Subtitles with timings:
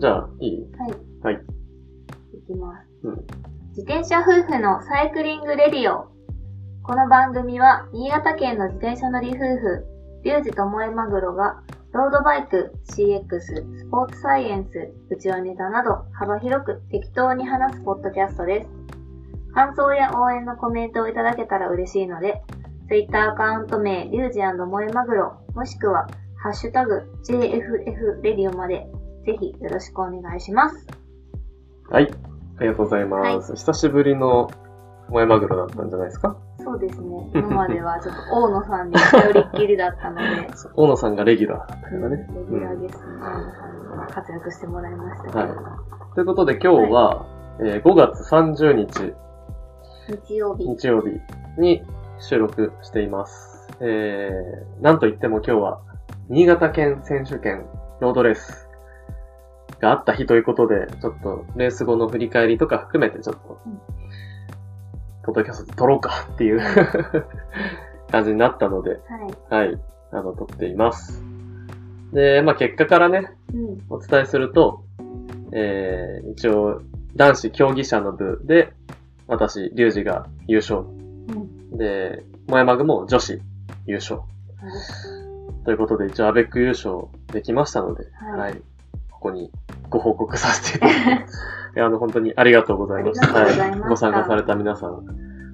[0.00, 0.66] じゃあ、いい？
[0.78, 0.92] はい。
[1.22, 1.44] はい。
[2.32, 2.88] いきます。
[3.02, 3.16] うん。
[3.76, 6.08] 自転車夫婦のサイクリングレディオ。
[6.82, 9.84] この番組は、新潟県の自転車乗り夫婦、
[10.24, 11.60] リュウジともえマグロが、
[11.92, 18.70] ロードバイク、CX、スポーツサイエンス、うちわネタなど、幅広く適当に話すポッドキャストです。
[19.52, 22.40] 感想や応援のコメントをいただけたら嬉しいので、
[22.88, 26.06] Twitter アカウント名、リュウジもえマグロ、もしくは、
[26.42, 28.90] ハッシュタグ、JFF レディオまで、
[29.24, 30.86] ぜひよろしくお願いします。
[31.90, 32.10] はい。
[32.58, 33.54] ありがとうございます。
[33.54, 34.50] 久しぶりの
[35.08, 36.36] 萌えマグロだったんじゃないですか？
[36.62, 37.30] そうですね。
[37.34, 40.24] 今まではちょっと大野さんに頼りっきりだったので、
[40.76, 42.16] 大野さんがレギュラーだったからね。
[42.16, 45.48] レギュラーゲストの大野さんに活躍してもらいましたけど、はい。
[46.14, 47.26] ということで今日は、
[47.60, 49.14] えー5月30日、
[50.26, 50.66] 日曜日。
[50.66, 51.20] 日曜日
[51.58, 51.82] に
[52.18, 53.68] 収録しています。
[53.80, 55.80] えー、なんといっても今日は、
[56.28, 57.66] 新潟県選手権
[58.00, 58.69] ロードレース
[59.80, 63.80] があった日ということで、ちょっとレース後の振り返りとか含めてちょっとうん、
[65.24, 66.60] ポッドキャストで撮ろうかっていう
[68.10, 69.00] 感じになったので、
[69.50, 69.66] はい。
[69.68, 69.80] はい、
[70.12, 71.24] あの、撮っています。
[72.12, 73.78] で、まあ結果からね、うん。
[73.88, 74.84] お伝えすると、
[75.52, 76.82] えー、一応、
[77.16, 78.72] 男子競技者の部で、
[79.26, 80.80] 私、リュウジが優勝。
[80.80, 80.84] う
[81.74, 81.78] ん。
[81.78, 83.40] で、モヤマグも女子
[83.86, 84.20] 優勝。
[85.64, 88.62] ということで、一応アベック優勝できましたので、はいはい。
[89.20, 89.50] ここに
[89.90, 90.86] ご報告させて
[91.78, 93.38] あの、本当にありがとうございました。
[93.38, 95.04] ありがとうございましたご参加された皆さん、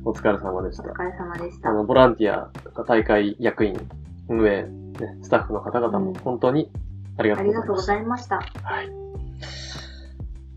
[0.05, 0.85] お疲れ様でした。
[0.85, 1.71] お疲れ様でした。
[1.71, 2.49] あの、ボランティア
[2.85, 3.77] 大会役員、
[4.29, 6.71] 運営、ね、スタッフの方々もうん本当に
[7.19, 8.39] ありがとうありがとうごございました。
[8.39, 8.69] ざいました。
[8.69, 8.93] はい。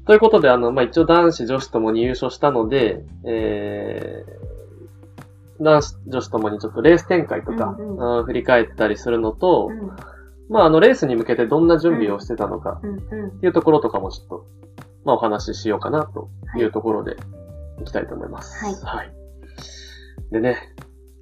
[0.05, 9.91] ということで、あの、まあ、一応男子、女子ともに優勝したので、えー、男子、女子ともにちょっとレース展開とか、うんあー振り返ったりするのと、うん。
[10.49, 12.81] まあ、あの、レースに向けてどんな準備をしてたのか。
[12.81, 14.45] っていうところとかもちょっと、
[15.05, 17.15] まあ、お話ししようかな、というところで、
[17.81, 18.85] いきたいと思います。
[18.85, 19.19] はい
[20.31, 20.57] でね、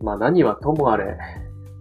[0.02, 1.18] まあ、何はともあれ、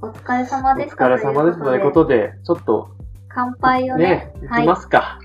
[0.01, 1.05] お疲れ様おでした。
[1.07, 2.91] 疲れ様ですということで、ちょっと、
[3.29, 4.63] 乾杯をねね、、いはい。
[4.63, 5.19] きますか。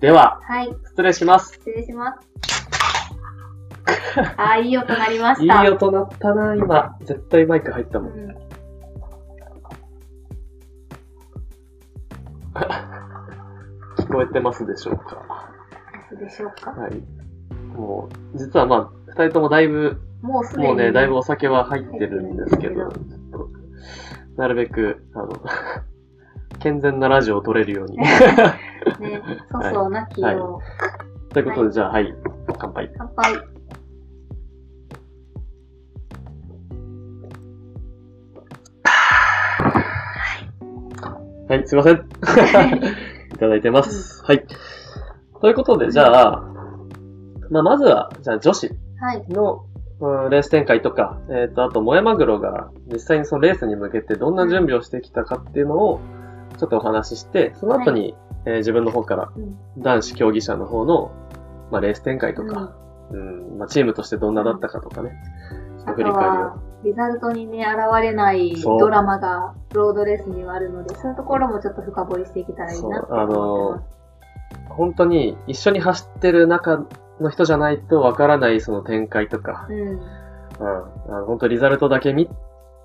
[0.00, 0.74] では、はい。
[0.84, 1.52] 失礼します。
[1.52, 2.32] 失礼します。
[4.36, 5.62] あー、いい音鳴りまいいした。
[5.72, 6.96] 音鳴ったな、今。
[7.02, 8.12] 絶対マイク入ったもん。
[8.12, 8.41] うん
[12.54, 15.50] 聞こえてますでしょうか？
[16.10, 16.70] そうでしょうか？
[16.72, 17.02] はい。
[17.76, 20.68] もう、実はまあ、二人ともだいぶ、もうすでに。
[20.68, 22.92] もうね、だいぶお酒は入ってるんですけど、入ちょっ
[23.32, 23.48] と
[24.36, 25.28] なるべく、あの、
[26.60, 27.96] 健全なラジオを撮れるように。
[27.96, 28.08] ね、
[29.50, 30.60] 粗相なきを。
[31.30, 32.14] ということで、じゃあ、はい、
[32.58, 32.92] 乾杯。
[32.96, 33.51] 乾杯。
[41.52, 41.96] はい、すいません。
[43.34, 44.24] いただいてます。
[44.24, 44.46] はい。
[45.42, 46.42] ということで、じゃあ、
[47.50, 49.24] まあ、まずは、じゃあ、女子はい。
[49.28, 49.66] の、
[50.00, 56.00] うんレース展開とか、えっ、と、あと、モヤマグロが実際にそのレースに向けてどんな準備をしてきたかっていうのを、
[56.56, 61.12] ちょっとお話しして、その後に、えー自分の方からうん男子競技者の方の、
[61.70, 62.72] まあ、レース展開とか、
[63.10, 65.10] うん、まあ、チームとしてどんなだったかとかね、
[65.76, 74.02] ちょっと振り返りをは。、リザルトにね、現れないドラマがロードレースにはあるので、そういうところもちょっと深掘りしていけたらいいなってそうあの思って
[74.68, 76.86] 本当に一緒に走ってる中
[77.20, 79.66] の人じゃないとわからないその展開とか。
[79.70, 79.78] うん。
[79.78, 82.28] うん、あの本当リザルトだけ見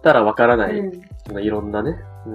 [0.04, 1.02] たらわからない、うん。
[1.26, 2.30] そのいろんなね、う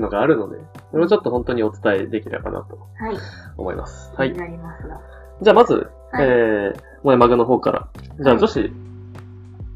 [0.00, 0.58] ん、のがあるので、
[0.90, 3.16] それをちょっと本当にお伝えできればなとはい。
[3.56, 4.12] 思います。
[4.14, 4.38] はい気に。
[4.38, 5.00] なりますが。
[5.42, 7.88] じゃあまず、はいえー、萌えマグの方から。
[8.20, 8.72] じゃあはい女子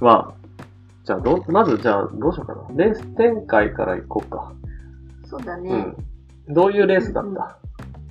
[0.00, 0.34] は、
[1.10, 2.68] じゃあど、まずじゃあどうしようかな。
[2.76, 4.52] レース展開からいこうか。
[5.24, 5.94] そうだね。
[6.46, 6.54] うん。
[6.54, 7.58] どういうレースだった、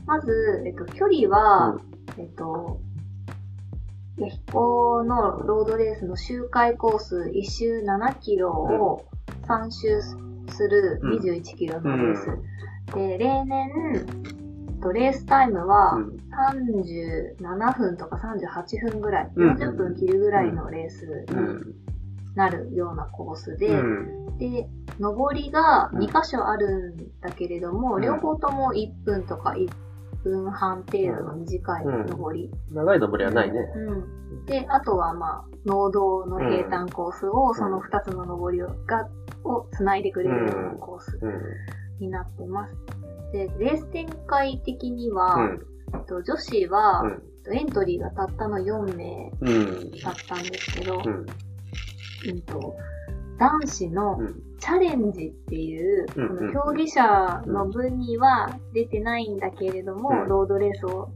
[0.06, 1.80] まず、えっと、距離は、
[2.18, 2.82] えっと、
[4.18, 9.06] ヤヒコのロードレースの周回コース1周7キロを
[9.48, 10.18] 3周す
[10.70, 12.25] るうん21キロのレース。
[12.96, 13.72] で、例年、
[14.81, 16.18] とレースタイムはうん
[17.38, 21.88] 37分とか38分ぐらい、うん40分切るぐらいのレースうにん。
[22.39, 24.38] なるようなコースで、うん。
[24.38, 24.65] で、
[24.97, 29.68] 上りが2箇所あるんだけれども、うん両方とも1分とか1
[30.24, 32.50] 分半程度の短い上り。
[32.71, 33.59] 長い登りはないね。
[33.75, 33.95] う
[34.41, 34.45] ん。
[34.45, 39.09] で、あとはまあ、農道の平坦コースを、その2つの上りをが
[39.44, 41.41] を繋いでくれるようなコースうん。
[42.00, 42.75] になってます。
[43.33, 45.57] で、レース展開的には、
[46.07, 47.03] と女子は、
[47.51, 49.91] エントリーがたったの4名うん。
[49.91, 51.01] だったんですけど、
[52.25, 52.30] うん。
[52.31, 52.75] うんと、
[53.38, 54.44] 男子のうん。
[54.60, 61.10] チャレンジっていう、うんうんこの競技者の部には出てないんだけれども、うんロードレースを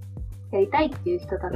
[0.52, 1.56] やりたいっていう人たち。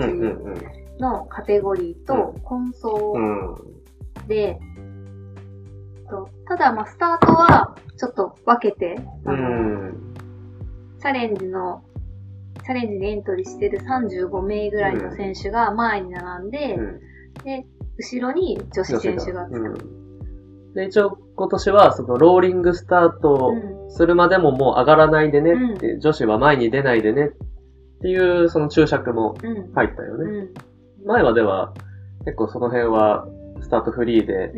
[1.00, 3.56] のカテゴリーと混走うん。
[4.28, 4.60] で、
[6.10, 8.96] とただまあスタートはちょっと分けて、
[9.26, 10.14] あうのん。
[11.00, 11.84] チャレンジの、
[12.66, 17.00] チャレンジにエントリーしてる35名ぐらいの選手が前に並んで、うん。
[17.44, 17.66] で、
[17.98, 19.60] 後ろに女子選手がつく。
[19.60, 20.74] うん。
[20.74, 29.72] で、一応今年は、そのローリングスタートうんするまでももう上がらないでねって、う女子は前に出ないでねっていう、その注釈もうん。
[29.74, 30.50] 入ったよね。
[31.02, 31.08] うん。
[31.08, 31.74] 前までは、
[32.26, 33.28] 結構その辺は、
[33.62, 34.52] スタートフリーで、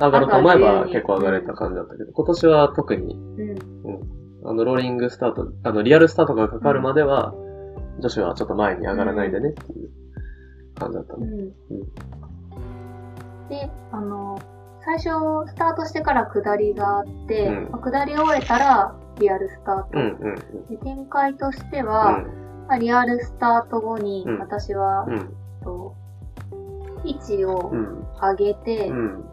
[0.00, 4.18] 上がると思えば結構上がれた感じだったけど、今年は特に、うん。
[4.44, 7.34] あの、ローリングスタート、あの、リアルスタートがかかるまでは、
[8.00, 9.90] 女子はちょっと前に上がらないでねっていう
[10.74, 11.26] 感じだったね。
[11.26, 11.52] うん。
[13.48, 14.38] で、あの、
[14.84, 19.88] 最初、スタートしてから下りがあって、うんまあ下り終えたら、リアルスタート。
[19.94, 22.66] うん、うん、で展開としてうは、ん。
[22.68, 25.94] まあ、リアルスタート後にうん、私は、うん、と
[27.04, 29.24] 位置をうん、上げて、うん、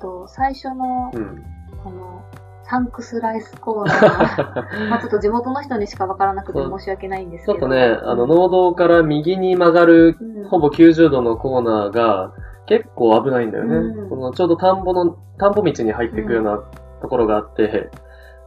[0.00, 1.44] と最初の、うん。
[1.86, 2.24] あの、
[2.64, 7.58] サンクスライスコーナー、 まあちょっと地元の人にしかわからなくて申し訳ないんですけど。
[7.58, 12.32] ちょっとね、あの、農道から右に曲がる、うんほぼ90度のコーナーが、
[12.66, 13.76] 結構危ないんだよね。
[13.76, 14.08] うん。
[14.08, 16.58] そのちょうど田んぼの、田んぼ道に入っていくような
[17.02, 17.90] ところがあって、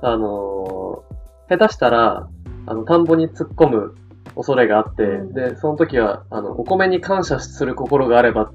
[0.01, 1.17] あのー
[1.49, 2.27] 下手したら、
[2.65, 3.95] あの、田んぼに突っ込む
[4.35, 5.33] 恐れがあって、うん。
[5.33, 8.51] で、その時は、あの、お米に感謝する心があれば、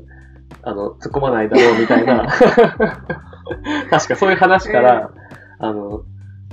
[0.63, 2.27] あの、突っ込まないだろうみたいな、
[3.91, 5.11] 確かそういう話から、
[5.59, 6.03] あの、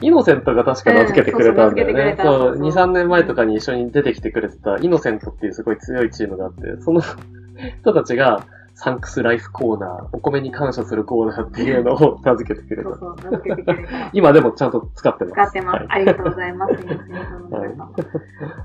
[0.01, 2.15] イノセントが確か名付けてくれたんだよね。
[2.17, 7.01] うんそう、そう2、3年前とかに一緒に出てきてくれてたイノセントっていうすごい強いチームがあって、その
[7.81, 8.45] 人たちが、
[8.81, 12.89] サンクスライスコーナー、お米に感謝すするコーナーっていうのを名付けてくれた。
[12.89, 14.09] そうそう、名付けてくれた。
[14.13, 15.33] 今でもちゃんと使ってます。
[15.33, 15.75] 使ってます。
[15.79, 16.73] はいありがとうございます。
[16.81, 17.93] 皆さんの皆様。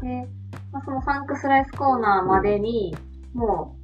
[0.03, 0.29] で、
[0.71, 2.97] まあ、そのサンクスライスコーナーまでに、
[3.35, 3.77] も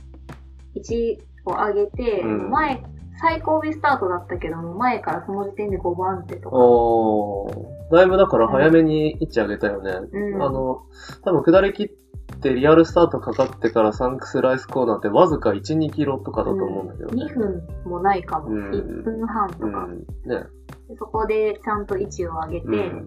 [0.77, 2.81] う、1を上げて、うん前、
[3.21, 6.57] 最後尾スタートだったけども、前からその時点で5番手とか。
[6.57, 9.91] おー、だいぶだから早めに位置上げたよね。
[10.13, 10.85] うんあの、
[11.25, 12.10] 多分下り切って
[12.43, 17.25] リアルスタートかかってからサンクスライスコーナーってわずか1、2キロとかだと思うんだけどね。
[17.25, 18.49] 2分もないかも。
[18.49, 19.99] うん1分半とか、うん。
[19.99, 20.45] ね。
[20.89, 23.07] でそこでちゃんと位置を上げて、うん。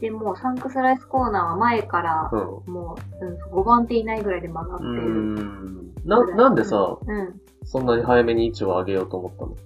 [0.00, 2.72] で、もうサンクスライスコーナーは前から、うん。
[2.72, 5.00] もう、うん、5番手以内ぐらいで曲がってうる。
[5.00, 5.92] ん。
[6.04, 7.40] な、なんでさ、うん。
[7.64, 9.56] そんなに早めに位置を上げようと思ったの？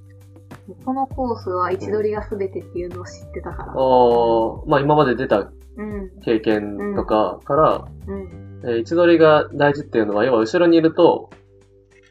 [0.85, 3.73] このコースは位置取りが全てっていうのを知ってたから。
[3.73, 3.75] ああ、
[4.67, 6.11] まあ今まで出たうん。
[6.25, 8.52] 経験とかから、うん。
[8.64, 11.31] えー位置取りが大事っていうのは、要は後ろにいると、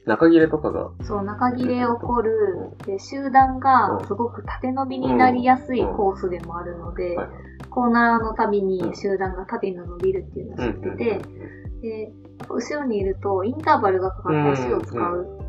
[0.05, 2.71] 中切れとかが、そう、中切れ起こる。
[2.85, 7.27] で、集団がすごく縦伸びになりやすいコースでもあるので、はい。
[7.69, 12.11] コーナーのたびに集団が縦に伸びるっていうのを知ってて、うんで、
[12.47, 15.39] 後ろにいるとインターバルがかかって足を使う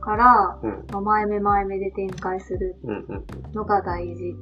[0.00, 0.86] から、うん。
[0.92, 2.76] まあ前目前目で展開する
[3.52, 4.34] のが大事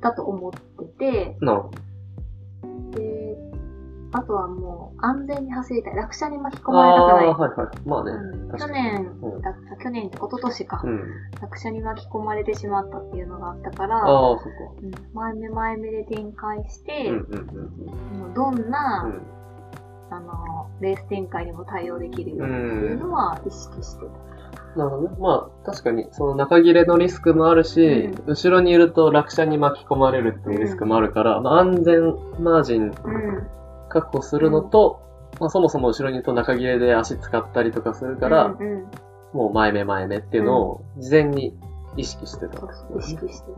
[0.00, 1.38] だと思ってて、
[2.92, 3.33] で、
[4.14, 5.96] あとはもう安全に走りたい。
[5.96, 6.72] 落車に巻き込ど。
[6.74, 7.32] まれたくないあ。
[7.32, 7.88] はいはい。
[7.88, 8.12] まあね。
[8.12, 11.00] うん去年うんだった、去年って一昨年か、うん。
[11.42, 14.48] 落車に巻き込まれてしまったっていうのがあったかあら、あ、そっか。
[14.82, 19.22] うん前目前目で展開して、うんうんうんどんな、うん。
[20.10, 24.78] あの、レース展開にも対応できるようにっていうのは意識してた。
[24.78, 25.16] なるほどね。
[25.18, 32.92] まあ、確かに、その中切れのリスクもあるし、う後ろにいると落車に巻き込まれるっていうリスクもあるから、まあ、安全マージンうん。
[33.94, 35.00] 確保するのと、
[35.40, 38.90] まあ、そもそも後ろにいると中切れで足使ったりとかするから、うんうん、
[39.32, 41.56] もう前目前目っていうのを事前に
[41.96, 42.58] 意識してた。
[42.58, 43.50] そうそう意識して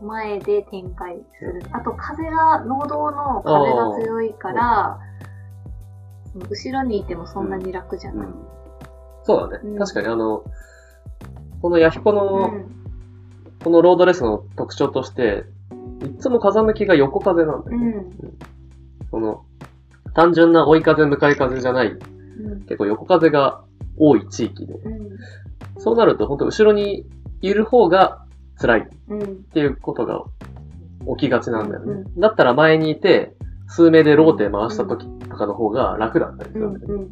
[0.00, 1.62] う前で展開する。
[1.72, 4.98] あと風が、農道の風が強いから、
[6.48, 8.26] 後ろにいてもそんなに楽じゃない。
[8.26, 8.34] うん
[9.24, 9.70] そうだね。
[9.70, 10.44] うん確かにあの、
[11.60, 12.66] このヤヒコうの、ん。
[13.62, 15.44] このロードレースの特徴として、
[16.04, 17.86] いつも風向きが横風なんだよね。
[18.20, 18.38] うん。
[19.12, 19.44] その、
[20.14, 22.60] 単純な追い風、向かい風じゃない、うん。
[22.62, 23.62] 結構横風が
[23.98, 24.74] 多い地域で。
[24.74, 25.18] うん。
[25.78, 27.06] そうなると、本当後ろに
[27.42, 28.24] いる方が
[28.58, 29.44] 辛いっうん。
[29.44, 30.24] ていうことが
[31.16, 31.92] 起きがちなんだよね。
[32.16, 33.36] うだったら前にいて、
[33.68, 36.72] 数名でローテ回した時とかの方が楽だったりすうん。
[36.72, 37.08] るんだよね。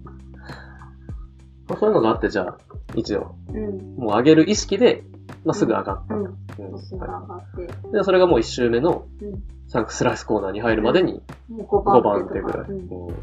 [1.79, 2.59] そういうのがあって、じゃあ、
[2.97, 3.97] 一応、うん。
[3.97, 5.05] もう上げる意識で、
[5.45, 6.15] まあ、すぐ上がった。
[6.15, 6.25] うん。
[6.25, 7.65] うんそうすぐ上はがって。
[7.89, 9.43] いで、それがもう一周目のうん。
[9.69, 12.67] サンクスライスコーナーに入るまでにもう5 5番手ぐらい。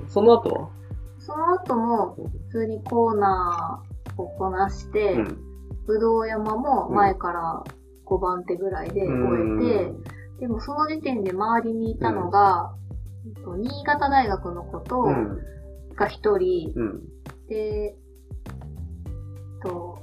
[0.07, 0.69] その後は？
[1.19, 5.37] その後も、普通にコーナーをこなして、うん。
[5.85, 7.63] ぶどう山も前から
[8.05, 9.11] 5番手ぐらいで終
[9.61, 9.93] えて、
[10.39, 12.73] でもその時点で周りにいたのが、
[13.25, 15.37] えっと新潟大学の子と、うん。
[15.97, 17.01] が1人、うん。
[17.49, 19.99] で、えっと、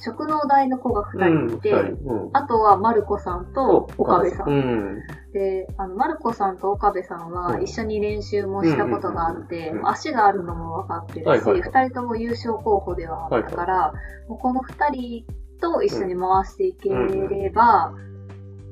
[0.00, 1.46] 食農大の子がうん。
[1.46, 2.30] 2人いて、うん。
[2.32, 4.48] あとはマルコさんと岡部さん。
[4.48, 5.02] うん。
[5.32, 13.92] で、あの、マルコさんと岡部さんはうん一緒に練習もしたことがあって足があるのも分かってるし、はいはいはい二人とも優勝候補ではあったから、
[14.28, 15.24] もうこの二人
[15.60, 17.92] と一緒に回していければ、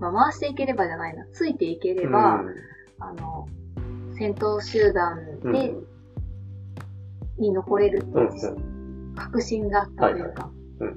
[0.01, 2.43] まあ、回していければじゃないな、ついていければ、
[3.01, 3.47] あの、
[4.19, 5.75] 先頭集団うん、で、
[7.39, 8.37] に残れるってうん。
[8.37, 10.51] いう確信があったというか。
[10.81, 10.97] うん。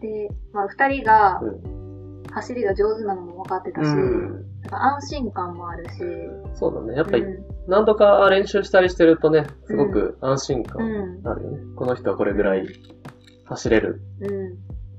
[0.00, 1.62] で、まあ、二人がう
[2.32, 4.44] 走りが上手なのも分かってたし、うん。
[4.70, 5.92] 安心感もあるし、
[6.54, 6.96] そうだね。
[6.96, 11.58] やっぱりう何度か練習したりしてるとね、すごく安心ん、感うん、あるよね。
[11.76, 12.66] この人はこれぐらい
[13.44, 14.02] 走れる。
[14.20, 14.54] うん。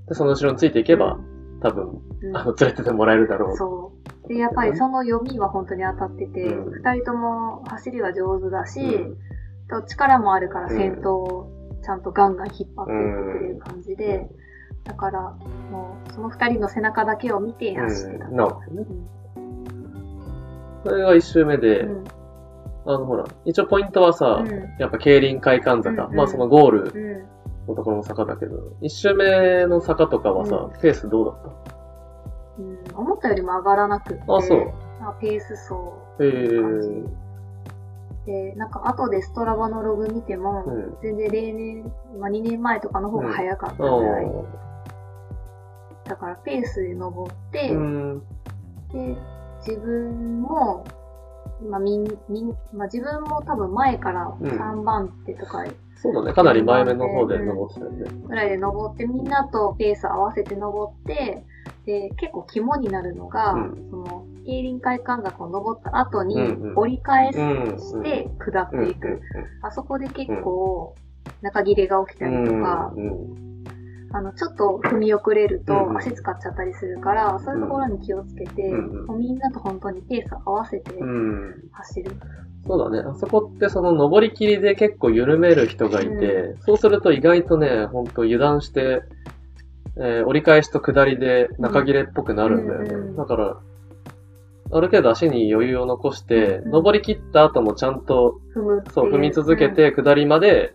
[0.08, 1.20] で、その後ろについていけば、
[1.62, 3.58] 多分、うんあの、連れててもらえるだろう。
[3.58, 3.92] そ
[4.26, 4.28] う。
[4.28, 9.18] で、やっぱりその読みは本当に当たってて、うん二、人とも走りは上手だし、うん
[9.70, 11.57] と力もあるからうん先頭を
[11.88, 14.28] ちゃんとガンガン引っ張っていくっていう感じで、
[14.84, 15.22] だから、
[15.72, 18.26] もう、その二人の背中だけを見て走ってた。
[18.26, 18.36] うん。
[18.36, 18.86] なるほどね。
[18.90, 19.08] うん
[20.84, 22.04] それが一周目で、うん。
[22.86, 24.50] あの、ほら、一応ポイントはさ、うん。
[24.80, 27.70] やっぱ競輪会館坂、うんまあそのゴールうん。
[27.70, 31.54] のところの坂だけど、一周目の坂とかはさ、うペースどうだっ
[32.60, 32.78] うん。
[32.96, 34.74] 思ったよりも上がらなくって、あそう。
[35.02, 35.74] あペース走
[36.18, 37.27] たへえって感じ。
[38.28, 44.26] で、なんか後でストラバのログ見ても、うん全然例年、まあ2年前とかの方が早かったあぐらい。
[44.26, 44.44] ー
[46.10, 48.22] だからペースで登って、うん。
[48.92, 49.16] で、
[49.66, 50.86] 自分も、
[51.70, 55.64] まあみん、みん、まあ自分も多分前からうん3番手とか
[55.96, 56.34] そうだね。
[56.34, 58.12] かなり前目の方で登ってたよね。
[58.28, 61.46] ぐらいで登って、みんなとペース合わせて登って、
[61.86, 68.86] で、結構肝になるのが、うんその、競輪会館学を登った後にうんうん折り返しうんて下っうん。
[68.86, 69.20] ていく。
[69.62, 70.96] あそこで結構、
[71.42, 73.48] 中切れが起きたりとか、うんうん
[74.14, 81.56] あの、ちょっと踏み遅れるとうんうん足使っちゃったりするから、そういうところに気をつけて、うんうんもうみんなと本当にペース合わせてうん。
[81.74, 82.12] 走る。
[82.66, 83.10] そうだね。
[83.10, 89.04] あそこってその登り切りで結構緩める人がいて、そうすると意外とね、ほんと油断して、
[89.98, 92.90] えー折り返しと下りで中切れっぽくなるんだよね。
[92.94, 93.58] うんうんだから、
[94.72, 98.40] ある程度足に余裕を残して、うん登り切った後もちゃんと。
[98.94, 100.74] そう、踏み続けて下りまで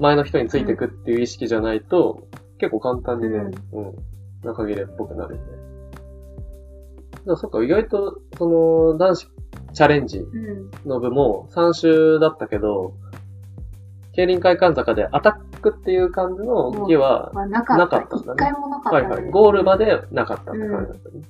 [0.00, 3.38] 前の人についていくっていう意識じゃないと、結構簡単にね、
[3.72, 3.94] うん、
[4.42, 7.36] 中切れっぽくなるよね。
[7.36, 9.28] そっか、意外と、その、男子
[9.72, 10.24] チャレンジ。
[10.84, 12.94] の部も3周だったけど、
[14.12, 17.96] 競輪会館坂でアタックっていう感じの動きは、まあ、なかった。
[17.96, 19.08] んだね一回もなかった、ね。
[19.08, 21.22] はいはい、ゴールまでなかったって感じだったね。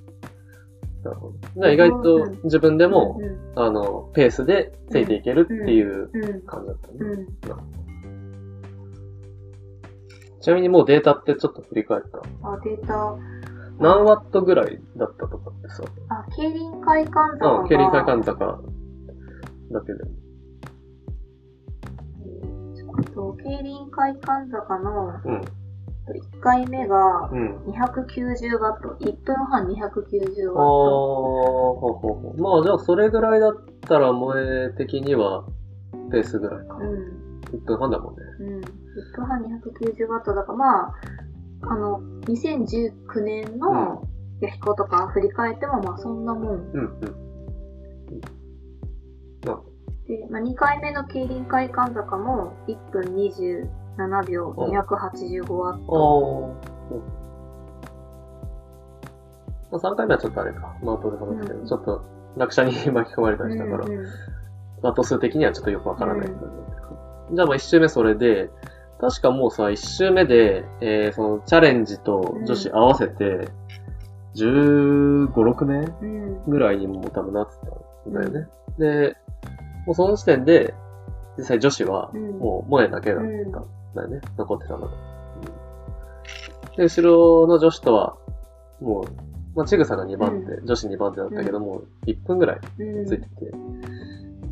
[1.05, 1.35] なるほど。
[1.55, 6.11] じゃあ意外と自分でも、うんあの、ペースでついていけるっていう。
[6.47, 6.95] 感じだったね。
[7.01, 7.27] うん。
[10.41, 12.19] ちなみにもうデータってちょっと振り返った？
[12.19, 12.23] あ、
[12.65, 13.17] データ。
[13.79, 15.83] 何ワットぐらいだったとかってさ？
[16.09, 18.61] あ、競輪会館坂競輪会館坂
[19.73, 20.01] だけで。
[22.99, 25.41] えっと競輪会館坂のうん、
[26.07, 27.57] 1回目がうん。
[27.67, 28.97] 290ワット。
[29.05, 31.75] 1分半290ワッあー、ト。
[31.81, 32.41] ほうほうほう。
[32.41, 35.45] まあじゃあそれぐらいだったら萌え的には
[36.11, 36.75] ペースぐらいか。
[36.77, 37.41] うん。
[37.57, 38.21] 1分半だもんね。
[38.41, 38.61] うん。
[38.61, 38.63] 1
[39.17, 40.95] 分半290ワットだから、まあ、
[41.63, 44.03] あの、2019年の
[44.41, 46.57] ヤヒコとか振り返っても、まあそんなもん。
[46.57, 47.01] うん、うん。
[50.07, 53.15] で、まあ、2回目の競輪会館坂も1分
[53.99, 56.57] 27秒うん285ワッあト。
[56.91, 56.95] ー。
[56.95, 57.03] うん
[59.73, 60.77] まあ、3回目はちょっとあれか。
[60.83, 62.05] まあ後で話すけど、うんちょっと
[62.37, 64.07] 落車に巻き込まれたりしたから、うんうん
[64.83, 67.35] ワット数的にはちょっとよくわからない部分だけど。
[67.37, 68.51] じゃあまあ1周目それで、
[69.01, 73.49] 確かもうさ、1周目で、えー、そのチャレンジと女子合わせて、
[74.35, 76.45] 15、6名うん。
[76.51, 77.55] ぐらいにもう多分なって
[78.05, 78.49] たんだよね。
[78.79, 79.17] で、
[79.87, 80.75] もうその時点で、
[81.39, 83.25] 実際女子はうんもう萌えだけだった
[83.61, 84.21] んだよね。
[84.37, 84.87] 残ってたのが。
[84.87, 84.95] うん
[86.77, 88.17] で、後ろの女子とは、
[88.81, 89.05] もう、
[89.57, 93.07] まあ、ちぐさが2番手、女子2番手だったけども、1分ぐらいうん。
[93.07, 93.29] ついてて、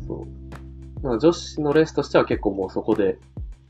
[0.07, 1.05] そう。
[1.05, 3.17] まあ、女子のレースとしては結構もうそこで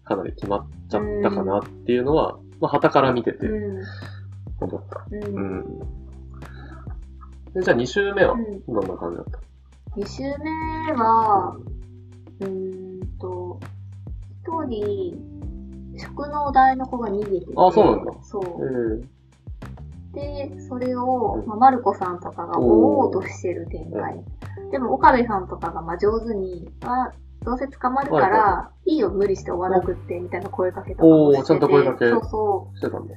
[0.04, 3.84] かなり決まっちゃったかなっていうのは、まあ、旗から見ててうん。
[4.60, 5.04] 思った。
[5.10, 5.16] う。
[5.16, 5.80] うんん。
[7.56, 9.40] で、じゃあ2周目はうんどんな感じだった
[10.00, 11.56] ？2周目は、
[12.40, 13.60] うーんと、
[14.44, 15.18] 一人、
[15.98, 17.54] 食農大の子が逃げてて。
[17.56, 18.44] あそうなんだそう。
[19.00, 24.24] えで、それをう、んまあ、マルコさんとかが追おうとしてる展開。
[24.72, 27.12] でも、岡部さんとかが、まあ、上手に、あ、
[27.44, 31.40] どうせ捕まるかはいら、いいよ、無理して追わなくって、みたいな声かけとかもしてて。
[31.40, 33.16] おーちゃんと声かけそうそしてたんだ。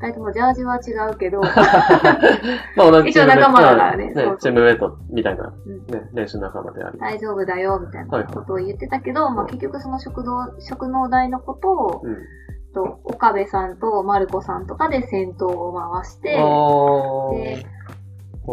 [0.00, 0.06] う。
[0.06, 1.40] 二人ともジャージは違うけど、
[2.76, 6.98] まあ同じ一応仲間だからねねそうそうチームメイトみたいな、うんね、練習仲間であり。
[6.98, 12.16] 大丈夫だよ、みたいなことを言ってたけど、まあ、結局その食堂、食農大のことを、うん。
[12.72, 16.44] と岡部さんとマルコさんとかで戦闘を回して、あー。
[16.46, 17.66] ほで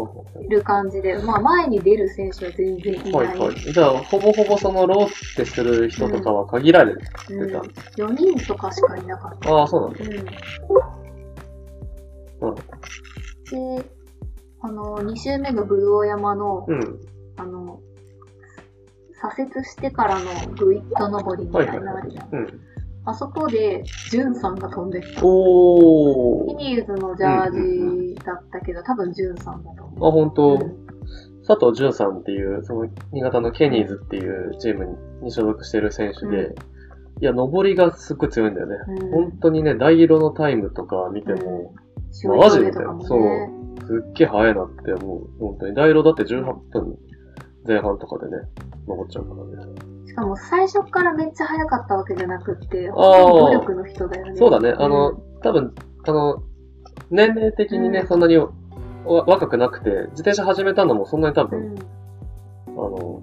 [0.02, 3.12] うほういる感じで、まあ前に出る選手は全然いない。
[3.12, 3.54] はいはい。
[3.56, 7.02] じゃあ、ほぼほぼそのローテする人とかは限られて
[7.34, 7.58] うん、た。
[7.96, 9.50] 4人とかしかいなかった。
[9.50, 10.04] ああ、そうなんだ。
[10.04, 10.08] う
[11.04, 11.07] ん。
[13.50, 13.84] で、
[14.60, 17.00] あの、2周目の武道山の、うん。
[17.36, 17.80] あの、
[19.20, 22.28] 左折してからのグイッと登りみたいなのあるじゃん。
[22.32, 22.60] うん。
[23.04, 25.24] あそこで、ジュンさんが飛んでった。
[25.24, 26.52] おー。
[26.52, 30.10] フィニーズのジャージだったけど、多分ジュンさんだとあ、思う。
[30.10, 30.88] 本当、うん
[31.48, 36.54] 佐藤淳さんっていう、その、新潟のケニーズっていうチームに所属してる選手で、うん
[37.20, 38.76] いや、登りがすっごい強いんだよね。
[38.86, 41.87] うん本当にね、大色のタイムとか見ても、塩
[42.26, 43.50] マジで峠とかもね。
[43.86, 45.28] すっげえ速いなって思う。
[45.38, 45.74] 本当に。
[45.74, 46.98] 大色だって18分
[47.66, 48.42] 前半とかでね、
[48.86, 49.72] 登っちゃうからね。
[50.06, 54.36] しかも最初からめっちゃ速かったわけじゃなくって、努力の人だよね。
[54.36, 54.74] そうだね。
[54.76, 55.74] あうのん、多分、
[56.06, 56.42] あの、
[57.10, 58.48] 年齢的にね、うんそんなにわ
[59.04, 61.78] 若くなくて、自転車始めたのもそんなに多分、うん
[62.68, 63.22] あの、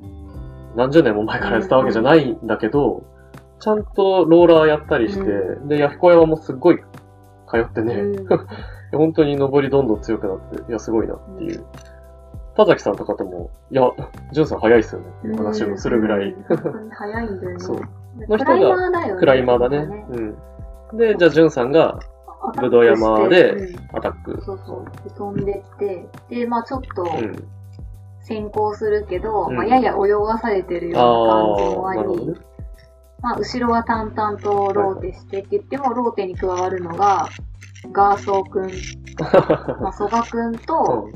[0.76, 3.04] 何十年も前からやってたわけじゃないんだけど、
[3.60, 6.78] ちゃんとローラーやったりして、うで、ヤフコ山もすっごい
[7.50, 8.28] 通ってね、うん
[8.92, 11.66] 本当に登りどんどん強くなって、いや、すごいなっていう。
[12.56, 13.84] 田崎さんとかとも、いや、
[14.32, 16.30] ジュンさん早いっすよねっていう話もするぐらい。
[16.30, 17.60] うん本当に速いんだよね。
[17.60, 17.82] そう
[18.18, 19.20] での人がクライマーだよね。
[19.20, 20.06] クライマーだね。
[20.92, 20.98] うん。
[20.98, 22.00] で、じゃあ、ジュンさんが。
[22.62, 24.40] ぶどう山でうんアタック。
[24.44, 24.86] そうそう。
[25.04, 27.48] で飛んでって、で、まあちょっとうん。
[28.22, 32.40] 先行するけど、うんまあやや泳がされてるようあな感じもあ、あり。
[33.22, 37.28] まあ後ろは淡々とローテしてって言っても、ローテに加わるのが、
[37.92, 38.72] ガーソーくん、
[39.82, 41.10] まあ、蘇我くんと、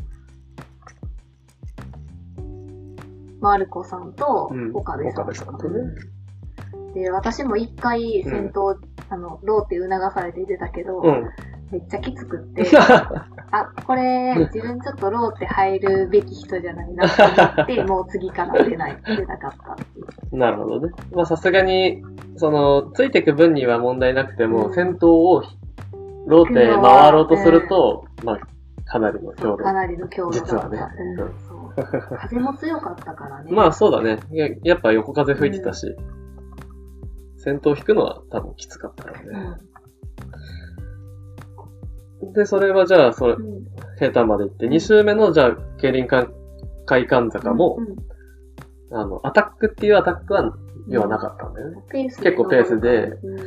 [3.42, 5.34] マルコさんとうん、岡部さん。
[5.36, 5.80] さんとね。
[6.94, 8.78] で、私も一回先頭、
[9.10, 11.30] あの、ローテ促されて出たけど、うん。
[11.72, 12.66] めっちゃきつくって、
[13.52, 20.04] あ、これ、自分ちょっとローテ入るべき人じゃないなと思って、 もう次から出ない、出なかったってい
[20.34, 20.38] う。
[20.38, 20.94] なるほどね。
[21.14, 22.04] まあさすがに、
[22.38, 25.44] その、ついていく分には問題なくても、うん先頭を
[26.28, 28.40] ローテ回ろうとすると、まあ、
[28.86, 29.74] かなりの強度か。
[29.74, 30.32] なりの強度。
[30.32, 30.80] 実はね
[32.18, 33.52] 風も強かったからね。
[33.52, 34.20] まあそうだね。
[34.32, 35.96] ややっぱ横風吹いてたし、
[37.38, 39.40] 先頭引くのは多分きつかったからうね。
[42.30, 42.34] ん。
[42.34, 43.66] で、それはじゃあ、それ、うん。
[43.98, 46.30] 平坦まで行って、2周目の、じゃあ、競輪館
[46.86, 50.54] 海岸坂も、うん、あの、アタックっていうアタックは、
[50.88, 51.84] 要はなかったんだよね。
[51.92, 53.38] 結構ペースでうん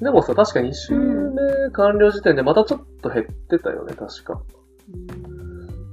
[0.00, 4.40] でもさ、確か2周目完了時点でまたちょっと減ってたよね、確か。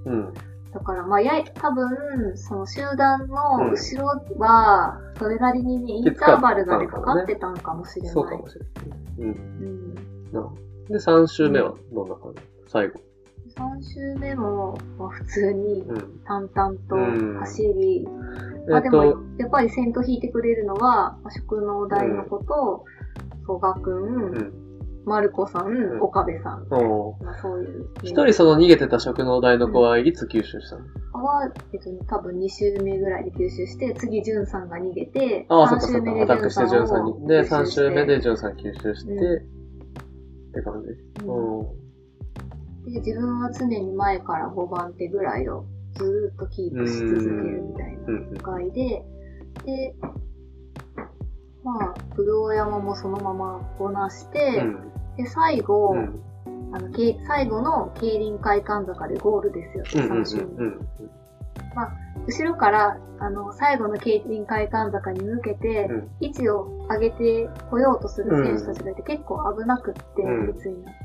[0.05, 0.33] うんうん。
[0.73, 8.13] だから、まあ、やい、多分、その集団の後ろは、それなりにね、インターバルがね、かかってたんかもしれない。
[8.13, 8.99] そうかもしれない。
[9.19, 9.95] うん。
[10.33, 10.55] うん。
[10.85, 12.41] で、3周目はどんな感じ？
[12.67, 12.99] 最後。
[13.57, 16.19] 3周目も、まあ、普通にうん。
[16.25, 16.77] 淡々うん
[17.33, 22.85] と走り、えっまあでもと、、やっぱり先頭引いてくれるのは、まあ食農大の子と、
[23.47, 24.53] 曽我く、うんん。
[25.05, 26.67] マルコさん、ん岡部さん。
[26.69, 27.89] まあそういう。
[28.03, 30.83] 一人その逃げてた食農大の子はいつ吸収したの？
[31.23, 36.11] は、えっと、多分2周目ぐらいで吸収して、次、ジュンさんが逃げて、ああ、そっ3かそっか。
[36.11, 37.27] 周目でアタックしてジュンさんに。
[37.27, 39.45] で、3吸収して周目でジュンさん吸収して、う
[40.49, 41.25] って感じ。
[41.25, 41.65] うんうん。
[42.91, 48.33] で、自分は常に前から5番手ぐらいをずーっとキープし続けるみたいなうん。
[48.33, 49.03] 段階で、
[49.65, 49.95] で、
[51.67, 54.91] まあ、ぶどう山もそのままこなして、うん。
[55.17, 56.23] で、最後、うん。
[56.73, 60.17] あの、け最後の競輪会館坂でゴールですよ、うん。
[60.17, 60.21] うん。
[60.21, 60.43] 3周目。
[60.43, 60.87] うん。
[62.25, 66.09] 後ろから、あの、最後の競輪会館坂に向けて、うん。
[66.21, 70.99] 位置を上げてこようとする選手たちがいて、結構危なくって、うん列になって。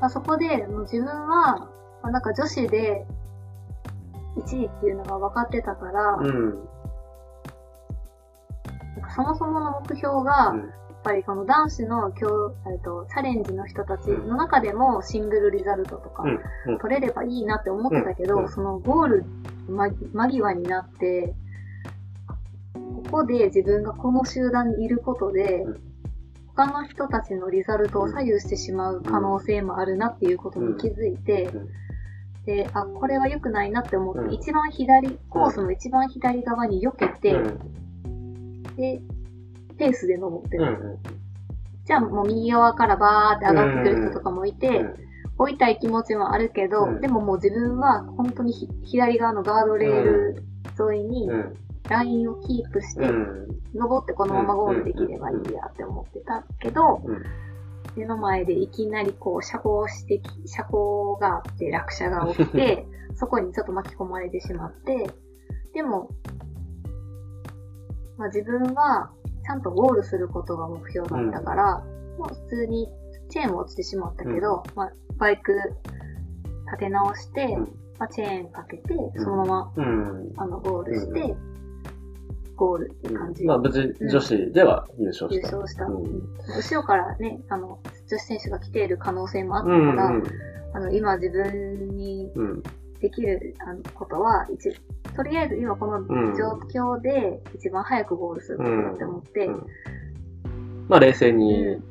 [0.00, 1.68] まあ、そこで、もう自分は、
[2.02, 3.06] まあ、なんか女子で
[4.36, 6.68] 1位っていうのが分かってたから、うん。
[9.16, 10.60] そもそもの目標が、うん。
[10.60, 16.24] やっぱりこの男子の今日、えっと、チャレンジの人たちの中でもシングルリザルトとか
[16.80, 19.24] 取れればいいなって思ってたけど、そのゴール
[19.68, 21.32] 間間際になって、
[23.04, 25.80] ここで自分がこの集団にいることで、うん。
[26.56, 31.68] 他の人たちのリザルトを左右してしまう可能性もあるなっていうことに気づいて、うん。
[32.46, 34.32] で、あ、これは良くないなって思って、うん。
[34.32, 37.36] 一番左、コースの一番左側に避けて、
[38.76, 39.00] うんで、
[39.78, 40.64] ペースで登ってる。
[40.64, 40.66] う。
[40.66, 41.16] ん
[41.86, 44.94] じゃあもう右側からバーって上がってくる人とかもいて、うん。
[45.38, 47.00] 追いたい気持ちもあるけど、うん。
[47.00, 50.44] でももう自分は本当にひ左側のガードレール
[50.92, 51.54] 沿いにうん。
[51.88, 53.46] ラインをキープして、うん。
[53.74, 57.22] 登ってこのままゴールできればいいやって思ってたけど、うん。
[57.96, 65.10] 目の前でいきなりこう車高してき、車高があって落車が起きて、 そこにちょっと巻き込まれてしまって、
[65.72, 66.10] でも、
[68.18, 69.10] まあ自分は
[69.44, 71.84] ちゃんとゴールすることが目標だったから、
[72.18, 72.88] もう普通に
[73.28, 75.52] チェーンは落ちてしまったけど、まあバイク
[76.66, 77.60] 立て直して、うん。
[77.98, 80.32] まあチェーンかけて、そのまま、うん。
[80.36, 81.34] あのゴールして、
[82.56, 83.44] ゴールって感じ。
[83.44, 85.56] まあ無事女子では優勝優した。
[85.56, 85.84] 勝した。
[85.86, 86.04] うん。
[86.56, 90.22] 後ろからね、あの、女子選手が来ている可能性もあったうんから、
[90.74, 92.62] あの、今自分にうん
[93.00, 94.74] できるあのことは、一、
[95.14, 96.02] とりあえず今この
[96.36, 99.66] 状況で一番早くゴールすることだって思って、うん。
[100.88, 101.82] まあ冷静に、う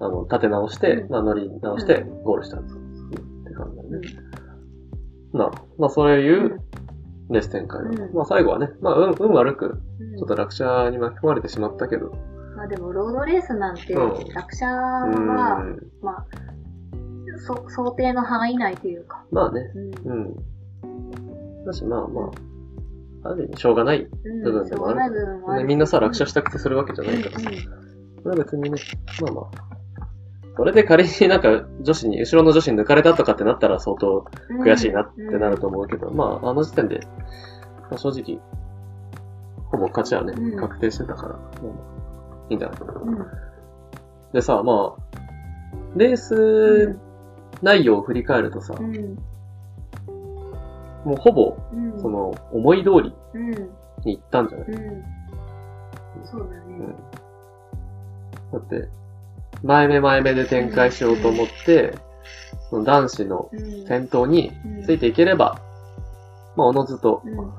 [0.00, 1.10] あの、立て直して、うん。
[1.10, 2.76] まあ乗り直してゴールしたんです。
[2.76, 4.34] って感じだね。
[5.32, 5.50] な。
[5.78, 6.60] まあそういう
[7.30, 7.82] レース展開
[8.12, 10.16] まあ最後はね、まあ運、運悪く、うん。
[10.18, 12.12] ちょっと落車に巻き込まれてしまったけど、
[12.56, 14.10] まあでも、ロードレースなんて、うん。
[14.32, 15.78] 落車うは、ん。
[16.02, 16.26] まあ、
[17.38, 19.60] そ想定の範囲内というか、まあね、
[20.04, 20.12] うん。
[20.12, 21.64] うん。
[21.64, 22.30] だしまあま
[23.24, 24.02] あ、ある意味しょうがない。
[24.02, 25.62] うん、部分でもあるうがない部分もあるし。
[25.64, 27.50] ねみんなさ、落車したくてするわけじゃないからさ。
[27.50, 27.84] うんうん
[28.24, 28.80] それは別にね、
[29.20, 29.64] まあまあ。
[30.56, 34.24] それで仮になんか女子に、後ろの女子に抜かれたとかってなったら相当
[34.64, 37.00] 悔しいなってなると思うけど、まああの時点で、
[37.90, 38.40] まあ、正直、
[39.70, 41.38] ほぼ勝ちはね、うん確定してたから、
[42.48, 42.92] いいんじゃないかな。
[42.94, 43.26] うん。
[44.32, 45.18] でさ、まあ、
[45.96, 46.96] レース
[47.64, 49.18] 内容を振り返るとさ、うん。
[51.04, 52.00] もうほぼ、うん。
[52.00, 53.50] その、思い通りうん。
[54.04, 54.68] に行ったんじゃない？
[54.68, 55.04] うん。
[56.24, 56.94] そうだうんね。
[58.52, 58.88] だって、
[59.62, 61.94] 前目前目で展開しようと思って、
[62.70, 63.86] その男子のうん。
[63.86, 64.52] 先頭に
[64.84, 65.58] ついていければ、
[66.56, 67.50] まあ、おのずとうん。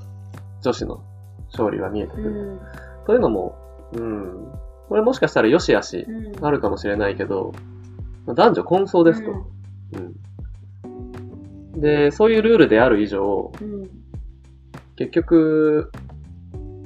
[0.62, 1.04] 女子の
[1.52, 2.30] 勝利は見えてくうる。
[2.54, 2.60] ん。
[3.06, 3.56] というのも、
[3.94, 4.52] うん、
[4.90, 6.46] これもしかしたら良し悪しうん。
[6.46, 7.54] あるかもしれないけど、
[8.26, 9.32] まあ男女混走ですと。
[9.94, 11.82] うん。
[11.82, 13.90] で、そういうルールである以上、うん。
[14.96, 15.92] 結局、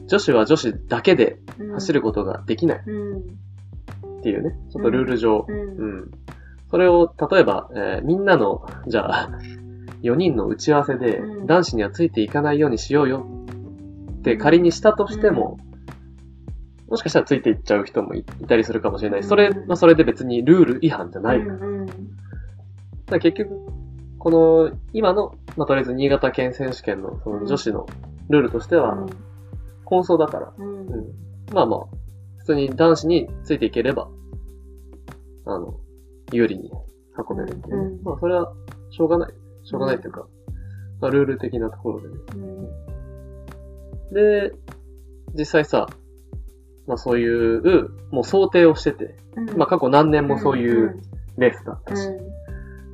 [0.08, 1.74] 女子は女子だけでうん。
[1.74, 3.20] 走ることができないうん。
[3.20, 5.56] っていうね、ちょっとルール上、うん。
[5.56, 6.12] うん。
[6.70, 9.30] それを、例えば、えーみんなの、じゃあ、
[10.02, 13.26] 4人の打ち合わせでう、ん男子にはついていかないようにしようよ
[14.20, 15.58] って仮にしたとしても、
[16.90, 19.24] もしかしたらついていっちゃう人もいいたりするかもしれない。
[19.24, 21.40] それ、うんまあ、それで別にルール違反じゃない。
[21.40, 21.86] だかうん。
[23.16, 23.60] ら結局、
[24.20, 27.88] この、今の、まあ、とりあえず新潟県選手権の、その女子の
[28.30, 29.08] ルールとしては、
[29.86, 30.88] 混走だから、うん。
[30.88, 31.06] うん。
[31.54, 31.80] まあまあ、
[32.38, 34.10] 普通に男子についていければ、
[35.46, 35.80] あの、
[36.32, 36.72] 有利に
[37.18, 38.54] 運べるっていうんまあそれは、
[38.92, 39.34] しょうがない。
[39.64, 40.28] しょうがないっていうか、
[41.02, 42.16] まあルール的なところでね。
[42.36, 42.38] う
[44.12, 44.14] ん。
[44.14, 44.54] で、
[45.34, 45.88] 実際さ、
[46.88, 49.58] まあそういう、もう想定をしてて、うん。
[49.58, 51.02] まあ過去何年もそういう
[51.38, 52.39] レースだったし、う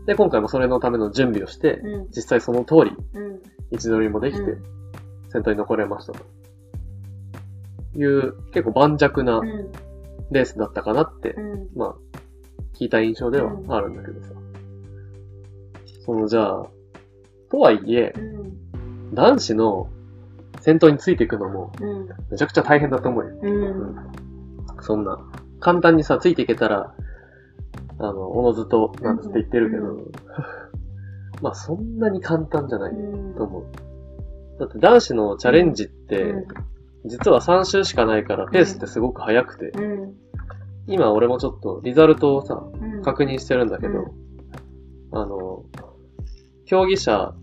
[0.06, 1.86] で、今回もそれのための準備をして、ん。
[1.86, 2.08] うん。
[2.08, 3.42] 実際その通りうん。
[3.72, 4.64] 位置取りもできてうん、
[5.30, 6.20] 先頭に残れましたと。
[7.96, 9.72] いう、結構盤石なうん。
[10.32, 11.70] レースだったかなってうん。
[11.76, 11.96] まあ、
[12.78, 14.34] 聞いた印象ではあるんだけどさ。
[16.06, 16.68] そのじゃあ、
[17.50, 19.16] とはいえ、うん。
[19.16, 19.90] 男子の
[20.62, 22.08] 先頭についていくのもうん。
[22.30, 23.36] めちゃくちゃ大変だと思うよ。
[23.42, 23.96] うん。
[24.82, 25.20] そんな、
[25.60, 26.94] 簡単にさ、ついていけたら、
[28.00, 30.12] あの、おのずと、なんつって言ってるけど、う
[31.42, 33.36] まあそんなに簡単じゃないうん。
[33.36, 33.64] と思う。
[34.60, 36.46] だって男子のチャレンジって、
[37.06, 40.14] 実は3周しかないからペースってすごく速くて、うん。
[40.88, 43.02] 今俺もちょっとリザルトをさ、うん。
[43.02, 44.26] 確認してるんだけど、うん
[45.12, 45.64] あの、
[46.66, 47.34] 競技者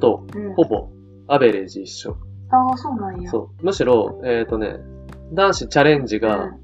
[0.00, 0.88] とうんほぼ
[1.28, 2.16] アベレージ一緒。
[2.50, 3.30] ああ、そうなんや。
[3.30, 3.64] そう。
[3.64, 4.80] むしろ、えっ、とね、
[5.32, 6.59] 男子チャレンジうがん。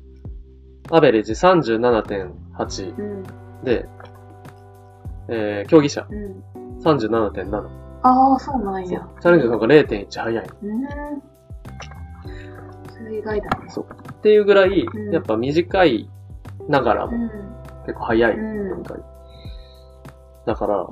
[0.91, 3.23] アベレージ37.8うん。
[3.65, 3.89] で、
[5.29, 6.43] えー、競技者うん。
[6.81, 7.69] 37.7。
[8.03, 9.07] ああ、そうなんや。
[9.21, 10.47] チャレンジの方が0.1早い。
[10.63, 10.87] うん。
[12.93, 13.69] それ意外だね。
[13.69, 13.87] そう。
[14.13, 16.09] っていうぐらい、うんやっぱ短い
[16.69, 17.31] ながらもうん。
[17.87, 19.05] 結構早いうん展開。
[20.47, 20.87] だから、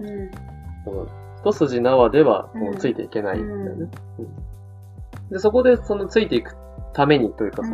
[1.41, 3.91] 一筋縄ではこうついていけないんだよね。
[4.19, 4.45] うん
[5.31, 6.55] で、そこでそのついていく
[6.93, 7.73] ためにというかさ、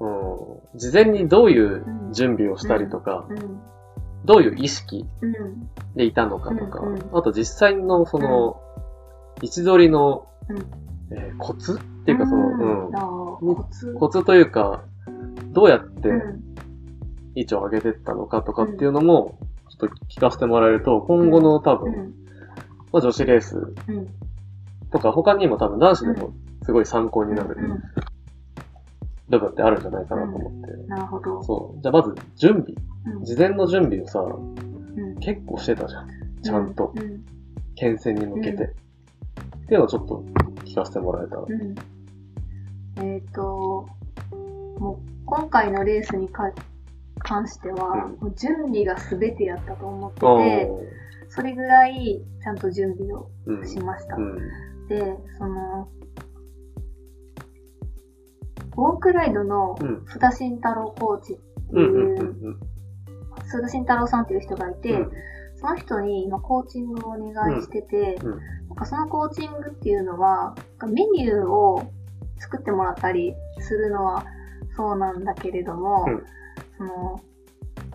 [0.00, 3.60] うん、事前にどういう準備をしたりとか、うん。
[4.24, 5.68] どういう意識うん。
[5.96, 6.82] でいたのかとか、
[7.12, 8.60] あと実際のその、
[9.42, 10.58] 位置取りの、うん
[11.10, 13.94] えーコツっていうかその、うんコツ。
[13.94, 14.84] コツというか、
[15.52, 16.44] どうやってうん。
[17.34, 19.38] 位置を上げてったのかとかっていうのも、
[19.70, 22.14] ちょっと聞かせてもらえると、今後の多分、うん。
[22.92, 24.08] まあ、女子レースうん。
[24.90, 26.32] とか、他にも多分男子でも
[26.64, 27.82] すごい参考になるうん
[29.28, 30.76] 部分ってあるんじゃないかなと思って。
[30.88, 31.42] なるほど。
[31.42, 31.82] そう。
[31.82, 32.66] じゃあまず準備。
[33.06, 36.08] うん事前の準備をさ、うん結構してたじゃん。
[36.42, 37.24] ちゃんと、うん。
[37.74, 38.64] 県戦に向けて。
[38.64, 38.88] うん
[39.68, 40.24] っていうのをちょっと
[40.64, 41.42] 聞かせてもらえたら。
[41.42, 41.74] うん。
[43.04, 43.86] えっ、と、
[44.78, 46.50] もう今回のレースにか
[47.18, 50.70] 関しては、うん準備が全てやったと思っておて、
[51.28, 53.68] それぐらいちゃんと準備をーうん。
[53.68, 54.16] しました。
[54.16, 54.88] うん。
[54.88, 55.88] で、その、
[58.78, 60.04] ウォークライドのうん。
[60.06, 61.76] 須田慎太郎コーチって。
[61.76, 62.60] いう、うん。
[63.52, 65.12] 須田慎太郎さんっていう人がいて、うん
[65.60, 68.38] その人に今コーチングをお願いしてて、うんうん
[68.68, 70.54] なんかそのコーチングっていうのは、
[70.86, 71.90] メニューを
[72.36, 74.24] 作ってもらったりするのは
[74.76, 76.22] そうなんだけれども、うん
[76.76, 77.20] その、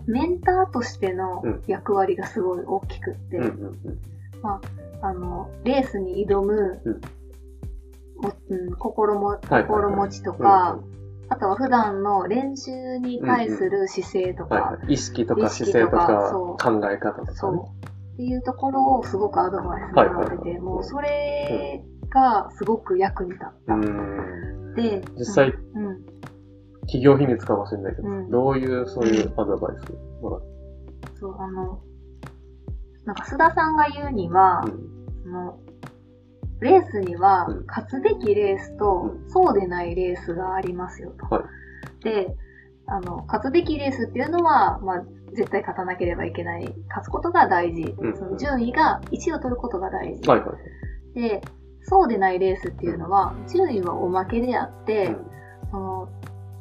[0.06, 3.44] メンターとしてのうん役割がすごい大きくって、うん。
[3.44, 3.78] うん。
[5.00, 7.00] あの、レースに挑む、
[8.50, 10.78] うん心も、心持ちとうんか、
[11.28, 14.78] あとは普段の練習に対する姿勢とか。
[14.88, 17.36] 意識とか姿勢ととか考え方とかね。
[17.36, 17.64] そう。
[18.14, 23.74] っていうところをすごくアドバイスもらってて、もうそれがすごく役に立った。
[23.74, 24.74] うん。
[24.76, 26.14] で、実際、うん、うん
[26.86, 30.40] 企業秘密かもしれないけど、うんどういう、そういうアドバイスもらっ
[31.18, 31.80] そう、あの、
[33.04, 34.70] なんか須田さんが言うには、た
[35.22, 35.58] その
[36.64, 41.26] レースにはうん勝つべきレースと、そうでないレースがありますよと。
[41.26, 41.44] はい
[42.04, 42.36] で、
[42.86, 46.64] あの、勝つべきレースっていうのは、まあ、絶対勝たなければいけない。
[46.88, 47.94] 勝つことが大事。
[47.98, 50.28] うんその順位が1位を取ることが大事。
[50.28, 50.52] はいは
[51.16, 51.20] い。
[51.20, 51.40] で、
[51.82, 55.26] そうでないレースっていうのは、順位はおまけであって、うん
[55.70, 56.08] その、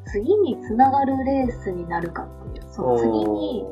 [0.05, 2.65] 次につながるレースになるかっていう。
[2.71, 3.65] その次に、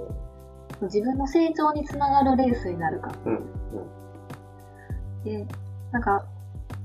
[0.83, 3.11] 自分の成長につながるレースになるか。
[5.23, 5.47] で、
[5.91, 6.25] なんか、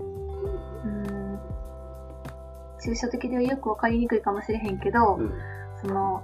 [0.00, 1.38] うーん、
[2.80, 5.32] 抽象的ではよくわかりにくいかもしれへんけど、うん。
[5.80, 6.22] その、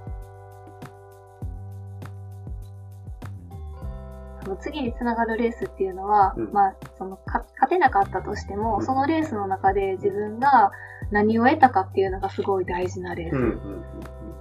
[4.43, 10.71] その次につながるレースっていうのは、うんまあ、そのか、勝てなかったとしても、うんそのレースの中で自分が
[11.11, 13.31] 何を得たかっていうのがすごい大事なレー。
[13.31, 13.57] ス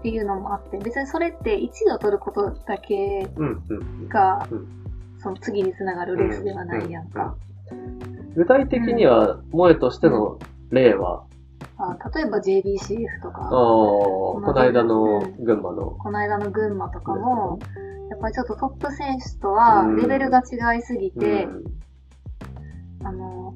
[0.01, 3.29] っていうのもあって、別にそれって1位を取ることだけ。
[4.09, 4.83] が、うん
[5.23, 7.37] その次につながるレースではないやんか。
[8.35, 10.39] 具体的には、萌えとしての
[10.71, 11.25] 例は、
[11.79, 15.45] あ例えば JBCF とか、この間のうん。
[15.45, 17.59] 群馬の、この間の群馬とかも、
[18.09, 21.65] やっぱりちょっとトップ選手とはレベルが違いすぎて、うん。
[23.07, 23.55] あの、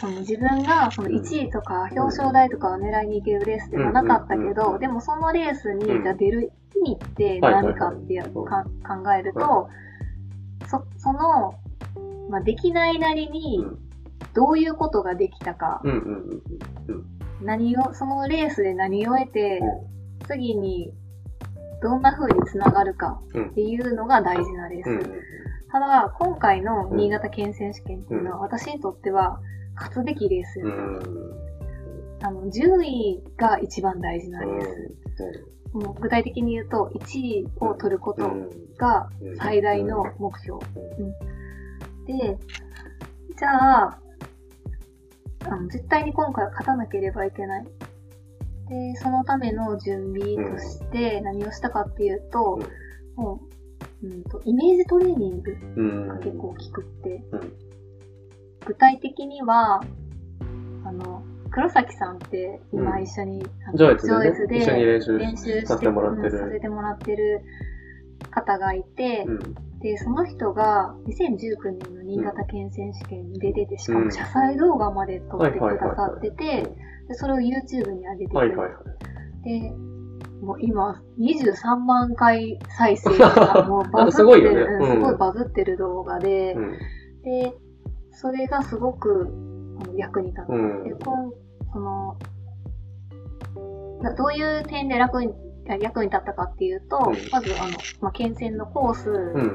[0.00, 4.80] その自分がその1位とか表彰台とかを狙いに行けるレースではなかったけど、うん。
[4.80, 6.02] でもそのレースにうん。
[6.02, 9.68] じゃあ出る意味って何かって考えると、
[10.66, 11.54] そその、
[12.30, 13.78] まあ、できないなりにうん。
[14.34, 15.98] どういうことができたか、うんうん
[16.88, 17.06] うん
[17.42, 20.94] 何を、そのレースで何を得て、う次に
[21.82, 23.46] どんな風につながるかうん。
[23.48, 24.90] っていうのが大事なレース。
[24.90, 24.92] ん。
[24.92, 25.20] うん
[25.72, 29.40] ただ、今回の新潟県選手権っていうのは、う私にとっては
[29.74, 30.60] 勝つべきレース。
[32.22, 34.92] あの、順位が一番大事なレース。
[35.72, 38.30] もう具体的に言うと、1位を取ること
[38.76, 39.08] が
[39.38, 40.58] 最大の目標。
[42.06, 42.38] で、
[43.38, 43.98] じゃあ、
[45.44, 47.64] あの絶対に今回は勝たなければいけない。
[48.68, 52.60] で、そのための準備として何をしたかっていうと、
[53.16, 53.40] も
[54.02, 56.08] う、うんと、イメージトレーニングうん。
[56.08, 57.52] が結構大きくって、うん
[58.64, 59.80] 具体的には、
[60.84, 64.06] あの、黒崎さんって今うん一緒に、あの上越
[64.46, 67.40] でね上越で練習してさせてもらってるうんさせてもらってる
[68.30, 69.38] 方がいて、うん。
[69.82, 76.62] で、その人が2019年の新潟県選手権で出て、しかうんも謝罪動画まで撮ってくださってて、
[77.08, 79.42] でそれを YouTube に上げてくれはいはいはい。
[79.42, 79.72] て、
[80.40, 86.78] もう今23万回再生がもうバズすってる、ごいよねうんうんすごいバズってる動画で、うん。
[87.24, 87.52] で、
[88.12, 89.28] それがすごく
[89.96, 90.52] 役に立った。
[90.52, 91.32] うんで、こん
[91.72, 92.16] その、
[94.02, 95.32] などういう点で楽に、
[95.80, 97.70] 役に立ったかっていうと、うんまず、あの、
[98.00, 99.10] まあ、県戦のコース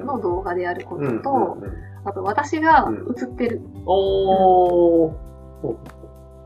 [0.05, 1.21] の動画であるこうん。
[1.21, 1.57] とと、
[2.05, 2.89] あと私が
[3.19, 5.13] 映ってる、おー。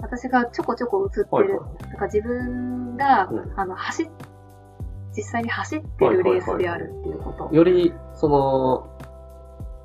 [0.01, 1.59] 私がちょこちょこ映ってはいる。
[1.79, 4.09] だから自分が、うんあの、走っ、
[5.15, 7.55] 実際に走ってるレースであるっていうこと。
[7.55, 8.87] より、その、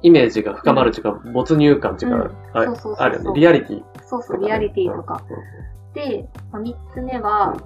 [0.02, 3.40] イメージが深まるっていうか、没入感っていうか、うんあそうそうそうそうあるよね。
[3.40, 4.40] リアリティそうそう。
[4.40, 5.22] リアリティとか。
[5.28, 5.92] うん。
[5.92, 7.56] で、まあ、3つ目は、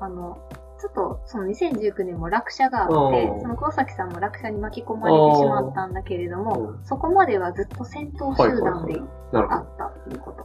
[0.00, 0.38] あの、
[0.82, 9.00] ちょっと、その2019年も落車があってう、んその黒崎さんも落車に巻き込まれてしまったんだけれども、うそこまではずっと先頭集団で。
[9.32, 10.44] あったっていうこと。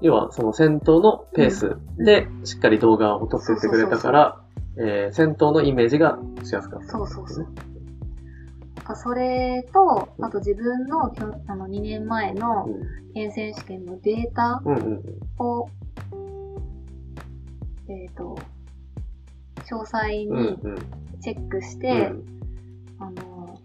[0.00, 4.40] 要は、その先頭のペースで、しっかり動画を撮ってってくれたから、
[4.76, 6.86] えー先頭のイメージがしやすかった。
[6.86, 7.46] そうそうそう。
[8.88, 12.98] かそれと、あと自分のきょあの2年前のうん。
[13.14, 15.02] 県選手権のデータうんうん
[15.38, 15.68] を、
[17.88, 18.38] えっ、と、
[19.70, 20.58] 詳細にうん。
[21.20, 22.24] チェックしうて、ん
[23.00, 23.58] あの、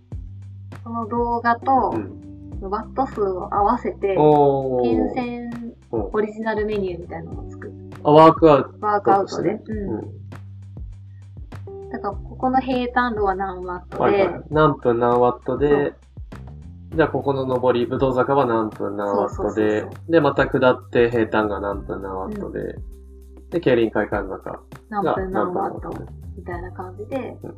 [0.83, 2.19] その動画とうん。
[2.61, 5.51] ワット数を合わせて、おー県選
[5.91, 7.73] うんオリジナルメニューみたいなのを作る。
[8.03, 8.85] あ、ワークアウト。
[8.85, 9.51] ワークアウトで。
[9.51, 9.97] ううん。
[9.97, 11.89] ん。
[11.89, 14.29] だから、ここの平坦度は何ワットで。
[14.49, 15.93] 何分何ワットで、
[16.95, 22.75] じゃあここの上り、武道坂は何分何ワットでで、また下って平坦が何分何ワットで、
[23.53, 25.89] で、競輪会館の中何が分何ワット
[26.35, 27.53] みたいな感じでうん、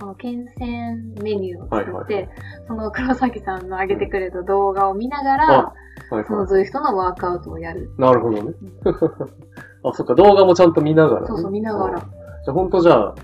[0.00, 2.34] この県選メニューをはい作ってはいはい、
[2.68, 5.74] その黒崎さんの上げてくれた動画を見ながあら、は
[6.10, 7.90] いはそのズイフトのワークアウトをやる。
[7.98, 8.00] い。
[8.00, 8.54] なるほどね。
[9.84, 11.26] あ、そっか、動画もちゃんと見ながらね。
[11.28, 11.98] そうそう、見ながら。
[11.98, 13.14] じゃあ本当じゃあ、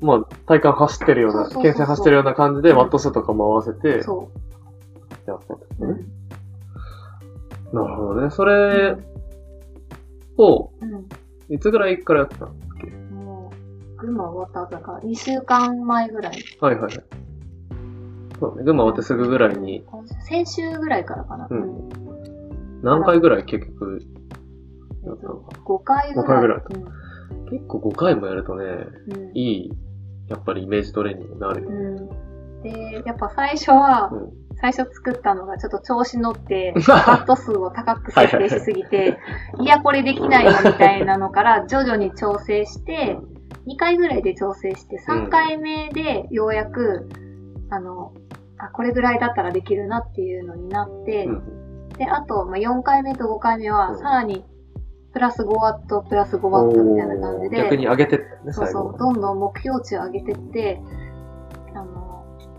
[0.00, 4.28] まあ、体感走ってるような、そうそうそうそう牽線走ってるような感じで、うんワット数とかも合わせて、そ
[5.26, 5.86] やったってこう。
[5.86, 6.06] とね。
[7.72, 7.78] うん。
[7.78, 8.30] なるほどね。
[8.30, 8.96] それを、
[10.38, 13.24] ういつぐらいからやったのん。
[13.24, 16.44] もう、群馬終わった後だから、2週間前ぐらい。
[16.60, 17.04] はいはいはい。
[18.40, 18.64] そうね。
[18.64, 21.46] 群馬終わってすぐぐらいに、今週先週ぐらいからかな。
[21.50, 22.02] うんうん
[22.82, 24.02] 何回ぐらい結局、
[25.04, 26.24] えっと5回ぐらい。
[26.24, 27.02] 五回ぐらいうん
[27.50, 28.64] 結構5回もやるとね、
[29.08, 29.70] うんいい、
[30.28, 31.76] やっぱりイメージトレーニングになるよね。
[31.76, 32.62] うん。
[32.62, 39.18] で、やっぱ最初は、うん最初作ったのがちょっと調子乗って、 バット数を高く設定しすぎて、
[39.60, 43.18] いや、これできないよみたいなのから徐々に調整して、
[43.66, 47.08] 2回ぐらいで調整して、3回目でようやく、
[47.70, 48.12] あの、
[48.58, 51.88] あ、これぐらいだったらできるなっていうのになって、うん。
[51.90, 53.98] で、あと、まあ、4回目と5回目うは、ん。
[53.98, 54.44] さらに、
[55.12, 58.98] プラス5ワット、プラス5ワットみたいな感じで、逆に上げてったよね、そうそう。
[58.98, 60.80] どんどん目標値を上げてって、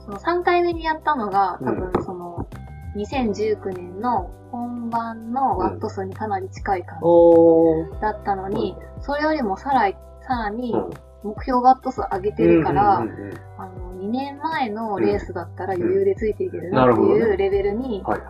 [0.05, 2.47] その3回目にやったのが、多分その、
[2.95, 6.99] 2019年の本番のワット数にかなり近い感。
[6.99, 9.95] じだったのに、それよりもさらに、
[10.27, 10.89] さらにうん。
[11.23, 13.37] 目標ワット数上げてるから、うんうんうんうん。
[13.57, 18.29] あの、2年前のレースだったら余裕でついていけるうんなっていうレベルに、はいはい。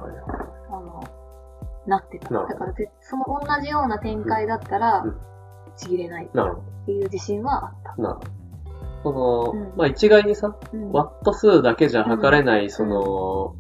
[0.70, 1.04] あの、
[1.88, 2.30] なってた。
[2.30, 5.18] だからぜ、その同じような展開だったらうん、
[5.76, 6.30] ちぎれないっ
[6.86, 7.96] ていう自信はあった。
[9.04, 13.56] その、うんまあ一概にさ、うんワット数だけじゃ測れない、その、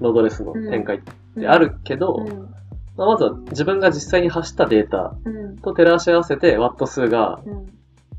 [0.00, 1.00] ロードレースの展開っ
[1.38, 2.54] てあるけど、うん。
[2.96, 5.56] まあ、まずは自分が実際に走ったデータうん。
[5.58, 7.66] と照らし合わせて、ワット数がうん。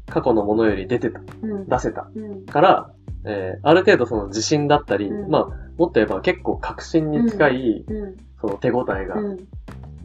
[0.08, 1.68] 過去のものより出てた、うん。
[1.70, 2.46] 出せたうん。
[2.46, 2.90] から、
[3.26, 5.46] えーある程度その自信だったり、うんまあ、
[5.78, 8.18] もっと言えば結構確信に近い、うん。
[8.42, 9.38] その手応えがうん。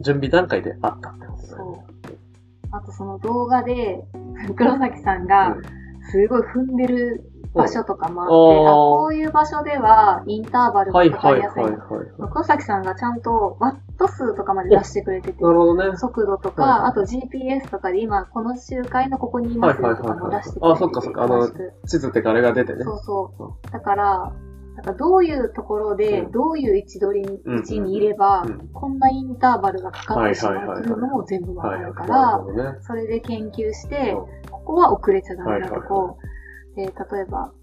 [0.01, 1.85] 準備段階であったってことだよね。
[2.71, 4.03] あとその動画で、
[4.57, 5.55] 黒崎さんが、
[6.11, 11.63] すごい踏んでる場所とかもあって、うんあ、こういう場所ではインターバルはいがかかりやすい。。
[12.31, 15.95] 黒崎さんがちゃんとワット数とかまで出してくれててな、るほどね。
[15.97, 20.73] 速度とはいか、あと GPS とかで今この周回のここにいますよとかも出してくれてて。
[20.73, 21.23] あ、そっかそっか。
[21.23, 21.49] あの
[21.87, 22.83] 地図ってかあれが出てね。
[22.83, 23.71] そうそう。
[23.71, 24.33] だから、
[24.75, 31.77] なんかどういうところで、うんどういう位置取りに、うん位置にいれば、うんこんなインターバルがかかってしまうっていうのも全部わか。
[31.77, 32.43] るから。
[32.81, 34.25] それで研究してう、
[34.65, 36.17] ここは遅れちゃダメだとこ
[36.75, 37.53] 例えば、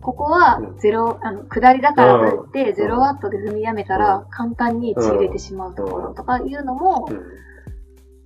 [0.00, 0.78] ここはうん。
[0.78, 2.74] ゼロ、あの、下りだからといって、うん。
[2.74, 7.22] ゼロワットで踏みやめたうら、簡単にちぎれてしまうところとかいうのもうん。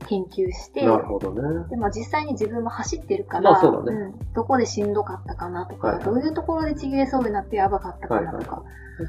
[0.07, 1.69] 研究して、なるほどね。
[1.71, 3.99] で、まあ実際に自分も走ってるから、まあそうだね。
[4.09, 4.33] ん。
[4.35, 6.05] どこでしんどかったかなとか、はいはい。
[6.05, 8.63] どういうところでちぎれそうになってやばかったかなとか、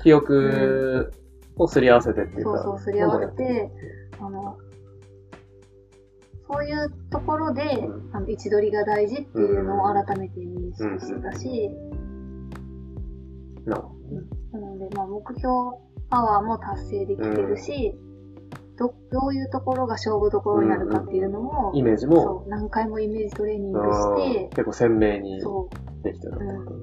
[0.03, 1.11] 記憶
[1.57, 2.57] をすり合わせてっていうか。
[2.57, 3.71] そうそう、すり合わせて、
[4.19, 4.57] あの、
[6.53, 8.15] そういうところで、うん。
[8.15, 11.71] あの位置取りが大事っていうのを改めて認識してたし、
[13.65, 13.77] な
[14.59, 15.53] ので、まあ、目標
[16.09, 17.95] パワーも達成できてるし、
[18.77, 25.69] どどういうところが勝負どころになるかっていうのも、どイメージも、そう何回もイメージトレーニングあしてー、結構鮮明にそ
[26.03, 26.79] できてたってことね。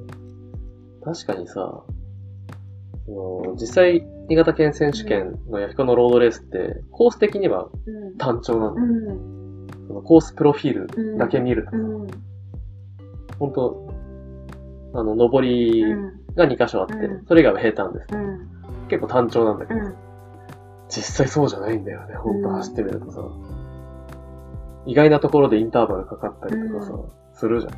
[1.04, 1.84] 確かにさ、
[3.06, 8.16] その実際新潟県選手権のヤフコのロードレースって、コース的にはうん。
[8.16, 8.86] 単調なんだよ。
[8.86, 9.39] うん。
[9.90, 12.06] そのコースプロフィールだけ見ると、うん。
[13.40, 13.92] 本当
[14.94, 16.12] あの、上りうん。
[16.36, 18.06] が2箇所あって、うんそれ以外は平坦です。
[18.12, 18.86] うん。
[18.86, 19.94] 結構単調なんだけど、うん。
[20.88, 23.20] 実際そうじゃないんだよね、本当うん走ってみるとさ。
[24.86, 27.70] 意外なところでインターバルかかったりとかさ、うするじゃ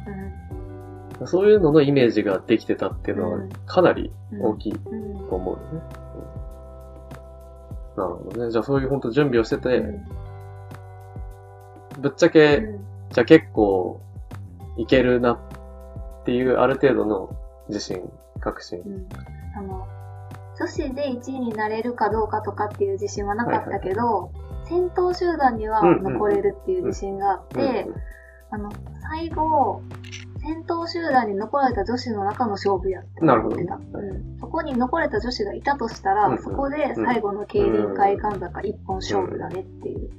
[1.24, 1.26] ん。
[1.26, 4.42] そういうののイメージができてたっていうのはうんかなりうん。
[4.42, 5.28] 大きいうん。
[5.30, 5.82] と思うよね。
[5.96, 6.02] うん
[7.94, 8.50] なるほどね。
[8.50, 9.82] じゃあそういう本当準備をしてて、
[11.98, 12.84] ぶっちゃけ、うん。
[13.10, 14.00] じゃあ結構
[14.76, 17.36] いけるなっていうある程度の
[17.68, 18.80] 自信、確信。
[18.80, 19.08] うん。
[19.56, 19.86] あの、
[20.58, 24.30] 女子で1位になれるかどうかとかっていう自信はなかったけど、
[24.64, 27.88] 先頭集団には残れるっていう自信があって、
[28.50, 28.70] あの、
[29.00, 29.82] 最後、
[30.42, 33.98] 先頭集団に残られた女子の中の勝負やってなるほど思ってた。
[33.98, 34.38] はいうん。
[34.40, 40.10] そこに残れた女子がいたとしたら、うんうんそこで最後の競輪会館坂一本勝負だねっていう。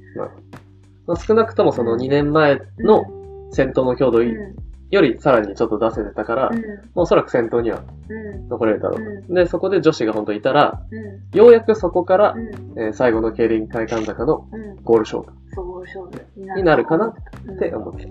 [1.06, 3.04] まあ、少なくともその2年前の
[3.52, 4.56] 先頭の強度うん、
[4.90, 6.62] よりさらにちょっと出せてたから、うん、
[6.94, 9.24] おそらく先頭にはうん、残れるだろう。
[9.28, 15.32] うで、そこで女子が本当いたら、うん、ようやくそこからう、ん、えー最後の競輪会館坂のうん、ゴール勝負。
[15.54, 17.14] そう、勝負にになるかなっ
[17.54, 18.04] って思って。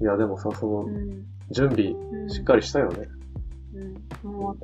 [0.00, 3.08] いや、でもさ、そのう、ん、準備うん、しっかりしたよね。
[4.24, 4.56] うん、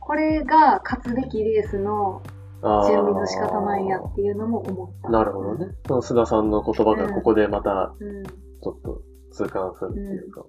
[0.00, 2.22] これが勝つべきレースの
[2.66, 5.10] あー準備の仕方なんやっていうのも思った。
[5.10, 5.66] なるほどね。
[5.86, 8.24] その須田さんの言葉がここでまたうん。
[8.24, 10.44] ちょっと痛感するっていうか。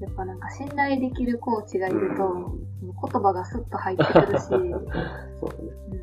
[0.00, 4.70] やっぱなんか信頼できるコーチがいると、うん言葉がスッと入ってくるし、 そうだね。
[4.70, 5.94] う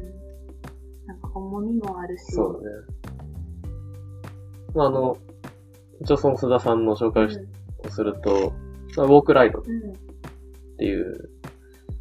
[1.03, 2.65] ん、なんか重みもあるし、そうだね。
[4.73, 5.17] まあ、あの、
[6.01, 8.53] 一応その須田さんの紹介をすると、
[8.97, 9.93] まあ、ウォークライドっうん、うん、
[10.77, 11.29] ていう、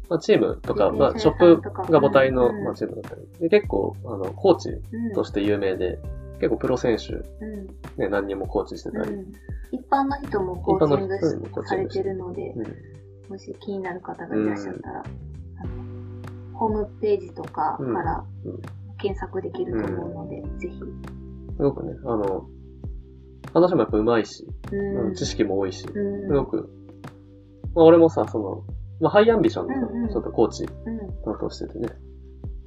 [0.09, 5.99] まあ、チームとか、自まあ、ショップが母体の、うんまあ、チームだったり、で結構、あの、コーチうん、として有名で、
[6.39, 9.33] 結構プロ選手、うん、ね、何人もコーチしてたり、うん。
[9.71, 13.31] 一般の人もコーチングされてるので、うん。
[13.31, 15.03] もし気になる方がいらっしゃったら、
[16.53, 18.23] ホームページとかから
[18.99, 20.79] 検索できると思うので、ぜひ。
[21.57, 22.47] すごくね、あの、
[23.53, 25.13] 話もやっぱ上手いし、うん。
[25.15, 26.27] 知識も多いし、うん。
[26.27, 26.69] すごく、
[27.73, 28.63] まあ俺もさ、その、
[29.01, 31.89] まあハイアンビションのちょっとコーチうん担当しててね、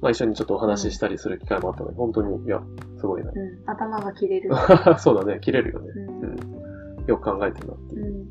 [0.01, 2.61] まあ一緒にちょっとお話ししたりする機会もあったので、本当に、いや、
[2.97, 3.31] すごいな。
[3.31, 4.51] うん、頭が切れる。
[4.99, 5.87] そうだね、切れるよね。
[5.95, 7.05] ううんん。
[7.07, 8.29] よく考えてるなっていううん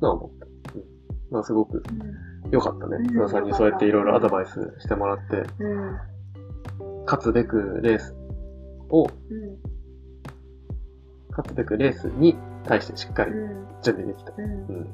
[0.00, 0.46] のは思った。
[0.74, 0.84] うん。
[1.30, 1.80] まあすごくう
[2.48, 2.96] ん良かったね。
[2.98, 5.96] うん津田さんにそうやっていろいろアドバイスしてもらって、うん
[7.06, 8.14] 勝つべくレース
[8.90, 9.08] を、うん
[11.30, 14.32] 勝つべくレースに対してしっかりうん準備できた。
[14.38, 14.86] うんうん。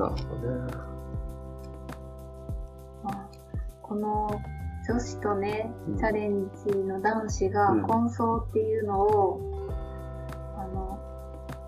[0.00, 0.72] なるほどね。
[3.04, 3.28] まあ
[3.82, 4.30] この
[4.88, 9.40] 女子とねうん、チャレンジの男子がうん混走っていうのを、
[10.56, 10.98] あの、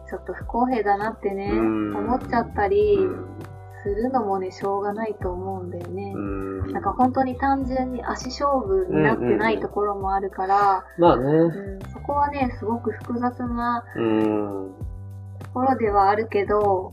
[0.09, 3.29] ちょっと不公平だなってね、うん思っちゃったりうん。
[3.83, 6.13] するのもね、しょうがないと思うんだよね。
[6.15, 6.73] うん。
[6.73, 11.25] なんか本当に単純に足勝負になってないところもあるから、まあね。
[11.25, 14.71] うんそこはね、すごく複雑なうん。
[15.41, 16.93] ところではあるけど、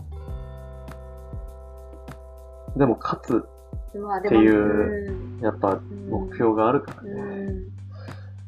[2.76, 3.44] でも勝つ、
[3.88, 7.22] っていうやっぱうん目標があるからうね。
[7.52, 7.64] ん。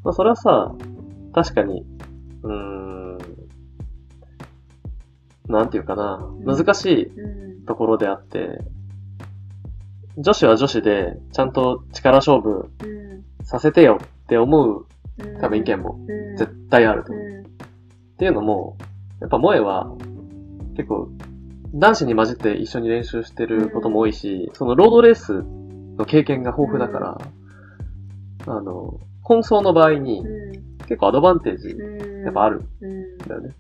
[0.04, 0.74] まあそれはさ、
[1.34, 1.86] 確かに、
[2.44, 3.18] うーん、
[5.48, 7.66] なんていうかな、難しいうん。
[7.66, 8.60] ところであって、
[10.18, 13.46] 女子は女子で、ちゃんと力勝負うん。
[13.46, 14.86] させてよって思う
[15.20, 15.38] うん。
[15.40, 16.38] 多分意見もうん。
[16.38, 17.26] 絶対あると思う。
[17.26, 17.42] うん。
[17.44, 17.46] っ
[18.18, 18.78] ていうのも、
[19.20, 19.92] やっぱ萌えは
[20.76, 21.10] 結構
[21.74, 25.44] 男子に混じって一緒に練習してることも多いし、そのロードレース
[25.98, 27.22] の経験が豊富だから、
[28.48, 30.52] あの、混走の場合にう
[30.88, 32.26] 結構アドバンテージん。
[32.26, 33.56] やっぱあるうんんだよね。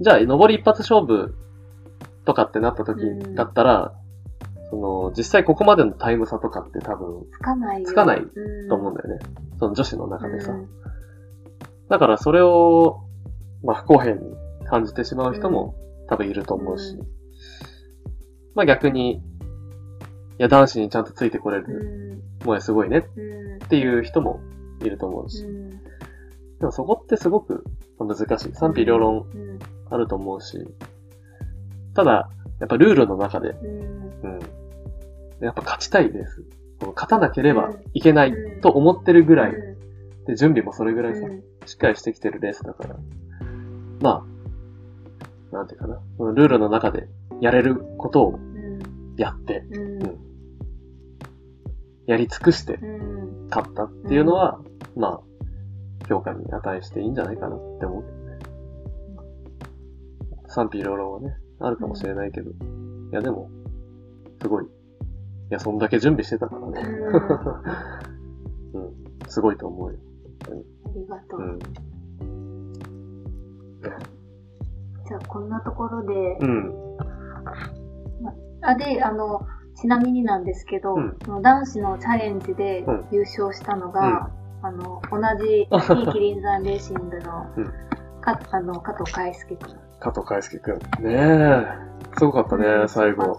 [0.00, 1.34] じゃあ、上り一発勝負
[2.24, 3.34] とかってなった時うん。
[3.34, 3.94] だったら、
[4.68, 7.88] その、実際ここまでのタイム差とかって多分つかないよ。
[7.88, 8.22] つかない
[8.68, 9.26] と思うんだだよね。
[9.58, 10.52] その女子の中でさ。
[10.52, 10.68] うん。
[11.88, 13.00] だからそれを、
[13.62, 14.20] まあ不公平に
[14.66, 15.74] 感じてしまう人も
[16.08, 16.98] 多分いると思うし。
[18.54, 19.20] まあ逆に、い
[20.38, 22.98] や男子にちゃんとついてこれる、もやすごいね
[23.64, 24.40] っていう人も
[24.82, 25.46] いると思うし。
[26.58, 27.64] でもそこってすごく
[27.98, 28.52] 難しい。
[28.54, 29.26] 賛否両論
[29.90, 30.58] あると思うし。
[31.94, 32.30] ただ、
[32.60, 33.66] やっぱルールの中で、う
[34.28, 34.38] ん。
[35.40, 36.44] やっぱ勝ちたいです。
[36.94, 39.52] 勝たなければいけないと思ってるぐらい、
[40.26, 41.26] で、準備もそれぐらいさ、
[41.66, 42.96] しっかりしてきてるレースだから。
[44.00, 44.31] まあ、
[45.52, 46.00] なんていうかな。
[46.16, 47.08] そのルールの中で
[47.40, 48.80] やれることをうん
[49.16, 50.18] やって、うんうん
[52.04, 53.46] やり尽くしてうん。
[53.48, 54.60] 勝ったっていうのは、
[54.96, 55.20] まあ、
[56.08, 58.38] 評価に値していいんじゃないかなって思うけどね。
[60.48, 62.50] 賛否両論はね、あるかもしれないけど。
[62.50, 62.54] い
[63.12, 63.50] や、でも、
[64.40, 64.64] すごい。
[64.64, 64.68] い
[65.50, 66.80] や、そんだけ準備してたからね。
[68.74, 68.82] うん。
[68.82, 68.92] うん。
[69.28, 69.98] すごいと思うよ。
[70.46, 71.40] ありがとう。
[71.40, 71.58] うん。
[75.12, 76.72] じゃあ、こんなところで、うん。
[78.62, 79.42] あ、で、あの、
[79.74, 84.30] ちなみになんですけど、うん男子のチャレンジでうん優勝したのが、
[84.62, 85.68] あの、同じ、
[86.12, 87.72] キリンザンレーシングの、うん
[88.22, 89.76] か、あの、加藤海介君。
[90.00, 90.78] 加藤海介くん。
[91.04, 91.66] ねえ。
[92.16, 93.38] すごかったね、最後。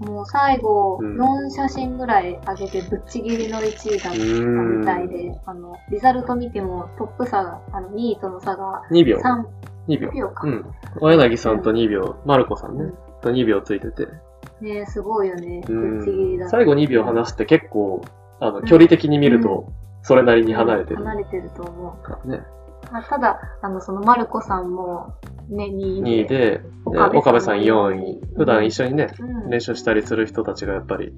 [0.00, 9.18] もう最後、うん4写真ぐらい上げてぶっちぎりの1位だったうんみたいで、あの、リザルト見てもトップ差が、あの、2位との差が2秒。
[9.88, 10.10] 3 2秒。
[10.12, 10.46] 秒か。
[10.46, 10.64] うん。
[11.00, 14.08] 小柳さんと2秒、マルコさんねうん、と2秒ついてて。
[14.60, 15.62] ねすごいよね。
[15.68, 16.50] うぶっちぎりだん。
[16.50, 18.02] 最後2秒離して結構、
[18.40, 19.72] あの、距離的に見ると、
[20.02, 20.96] それなりに離れてる。
[20.98, 22.02] 離れてると思う。
[22.04, 22.44] からね。
[22.92, 25.14] まあ、ただ、あの、その、マルコさんも、
[25.48, 26.60] ね、2位2位で、で
[27.14, 28.20] 岡部さん4位。
[28.36, 29.50] 普段一緒にね、うん。
[29.50, 31.12] 練習したりする人たちがやっぱり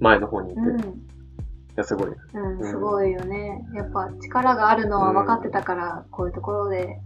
[0.00, 0.78] 前の方にいて、いうん。
[1.76, 2.08] や、すごい。
[2.08, 3.66] うん、すごいよね。
[3.74, 6.98] やっぱ力があるのは分かってたから、こういうところで、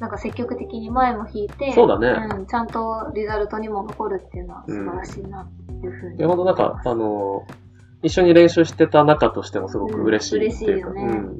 [0.00, 6.16] なんか積極的に前も引いて、そうだねうん、ちゃんとリザルトにも残るっていうのは素晴らしいなっていうふうに。
[6.16, 7.70] いや、ほんとなんか、あのー
[8.02, 11.38] 一緒に練習してた中としてもすごく嬉しいっていうか、うん嬉しいよねうん。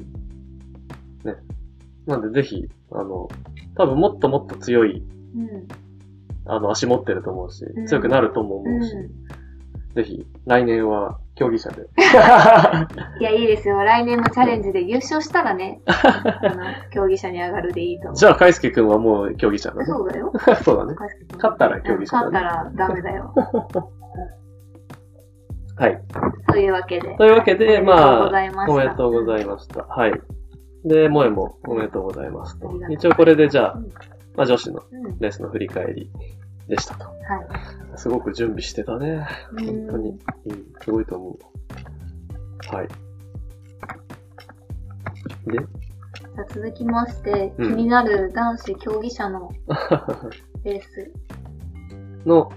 [1.23, 1.35] ね。
[2.05, 3.29] なんでぜひ、あの、
[3.75, 5.03] 多分もっともっと強い、
[5.35, 5.67] うん。
[6.45, 9.09] あの、足持ってると思うしうん、強くなるとも思ううし、ん。
[9.95, 11.81] ぜひ、来年は競技者で。
[13.19, 13.83] いや、いいですよ。
[13.83, 18.15] 来年のチャレンジで優勝したらね、 あの競技者に上がるでいいと思う。
[18.15, 19.85] じゃあ、海介くんはもう競技者だね。
[19.85, 20.31] そうだよ。
[20.63, 20.93] そうだね。
[21.37, 23.33] 勝ったら競技者だね勝ったらダメだよ。
[25.77, 25.99] はい。
[26.51, 27.15] というわけで。
[27.15, 28.31] というわけで、まあ、
[28.67, 29.83] おおめでとうございました。
[29.85, 30.11] はい。
[30.85, 32.71] で、萌えもおめでとうございますと。
[32.91, 33.89] 一応これでじゃあうん、
[34.35, 34.81] まあ女子の。
[35.19, 36.11] レースの振り返り
[36.67, 37.05] でしたと。
[37.05, 37.15] はい。
[37.97, 39.27] すごく準備してたね。
[39.53, 40.09] うん本当に。
[40.09, 40.17] うん、
[40.83, 41.37] すごいと思
[42.71, 42.75] う。
[42.75, 42.87] はい。
[45.47, 45.59] で、
[46.53, 49.51] 続きまして、うん気になる男子競技者の
[50.63, 51.11] レース、
[52.25, 52.51] の？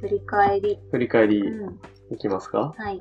[0.00, 0.78] 振り返り。
[0.90, 1.80] 振り返りうん。
[2.10, 2.74] いきますか？
[2.76, 3.00] はい。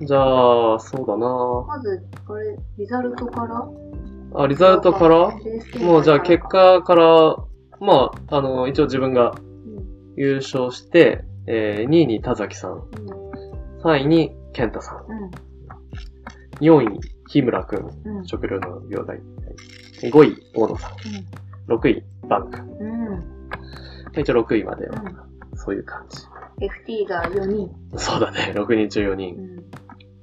[0.00, 3.68] じゃあ、そうだなまず、これ、リザルトから？
[4.42, 5.30] あ、リザルトから
[5.80, 7.36] もうじゃあ結果から、
[7.80, 10.14] まあ、あの、一応自分がうん。
[10.16, 12.80] 優勝して、えー、2位に田崎さん、うん。
[13.82, 15.30] 3位に健太さん、うん。
[16.60, 18.24] 4位に日村くん。
[18.26, 19.20] 食料の病代、
[20.02, 22.60] 5位大野さん、6位バンク。
[22.60, 22.84] う
[24.18, 24.20] ん。
[24.20, 25.58] 一応6位までは、うん。
[25.58, 26.18] そういう感じ。
[26.60, 27.70] FT が4人。
[27.96, 29.56] そうだね、6人中4う人、ん。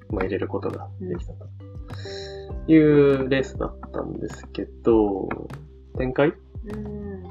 [0.10, 1.46] まあ、入れることができたと。
[2.68, 5.28] いうレースだったんですけど、
[5.98, 6.34] 展開？
[6.66, 7.24] うん。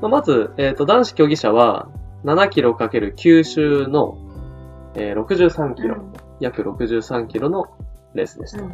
[0.00, 1.88] まあまず、えっ、と、男子競技者は、
[2.24, 4.18] 7キロ ×9 周の、
[4.94, 5.96] えー63キロ、
[6.40, 7.66] 約63キロの
[8.14, 8.62] レースでした。
[8.62, 8.72] うん。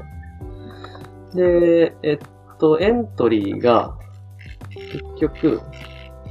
[1.35, 2.19] で、えっ
[2.59, 3.97] と、エントリーが、
[4.71, 5.61] 結局、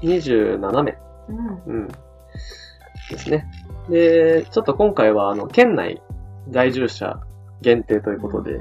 [0.01, 0.97] 27名、
[1.29, 1.63] うん。
[1.65, 3.49] うん、ですね。
[3.89, 6.01] で、ちょっと今回は、あの、県内
[6.49, 7.19] 在住者
[7.61, 8.59] 限定ということで、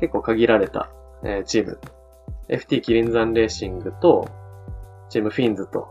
[0.00, 0.90] 結構限られた、
[1.22, 1.78] えーチーム、
[2.48, 4.28] FT キリンザンレーシングと、
[5.10, 5.88] チームフィンズと、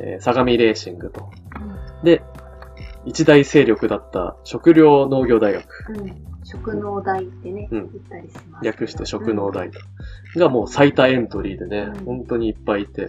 [0.00, 1.30] えー相模レーシングと、
[2.02, 2.22] で、
[3.04, 6.26] 一大勢力だった食料農業大学、うん。
[6.44, 8.64] 食農大ってね、うん言ったりします。
[8.64, 9.80] 略して食農大と、
[10.36, 13.08] がもう最多エントリーでね、うん本当にいっぱいいて、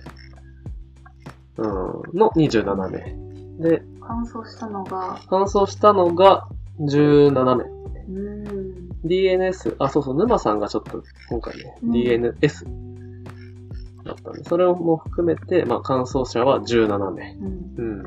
[1.58, 3.70] うん、の27名。
[3.70, 6.48] で、完走したのが、完走したのが
[6.80, 7.64] 17名。
[8.10, 8.20] う
[8.54, 8.57] ん。
[9.08, 12.34] DNS、あ、そうそう、沼さんがちょっと今回ね、うん DNS
[14.08, 17.34] だったんで、それも含めて、まあ、完走者は17名。
[17.34, 17.76] うん。
[17.78, 18.04] うん。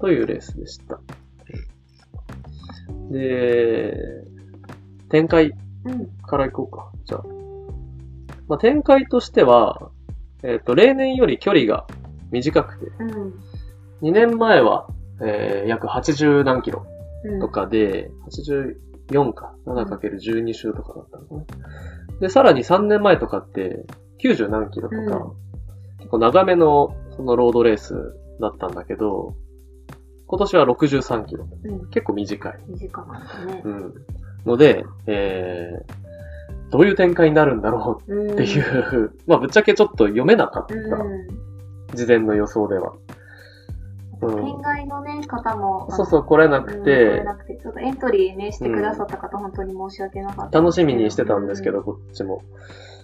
[0.00, 1.00] というレースでした。
[3.10, 3.94] で、
[5.10, 5.52] 展開
[5.84, 6.06] うん。
[6.22, 6.90] からいこうか。
[7.04, 7.22] じゃあ。
[8.48, 9.90] まあ、展開としては、
[10.42, 11.86] えっ、と、例年より距離が
[12.30, 13.34] 短くて、うん。
[14.02, 14.88] 2年前は、
[15.22, 16.86] えー約80何キロ
[17.24, 17.40] うん。
[17.40, 18.10] とかで、
[19.10, 22.18] 84か、7×12 周とかだったのかな。
[22.20, 23.84] で、さらに3年前とかって、
[24.22, 25.50] 90何キロとか、うん
[26.00, 29.36] 結構長めのそのロードレースだったんだけど、
[30.26, 31.46] 今年は63キロ。
[31.64, 31.90] うん。
[31.90, 32.58] 結構短い。
[32.68, 33.68] 短かったねう。
[33.68, 33.94] ん。
[34.46, 38.32] ので、えー、どういう展開になるんだろううん。
[38.32, 40.74] っていう、まあぶっちゃけちょっと読めなかった。
[40.74, 41.28] うん。
[41.94, 42.94] 事前の予想では。
[44.22, 50.60] うん県外のね、方も、そうそう、来れなくうん来てれ、なくて、ちょっとエントリーね、してくださった方、本当に申し訳なかった。
[50.60, 52.42] 楽しみにしてたんですけど、こっちも。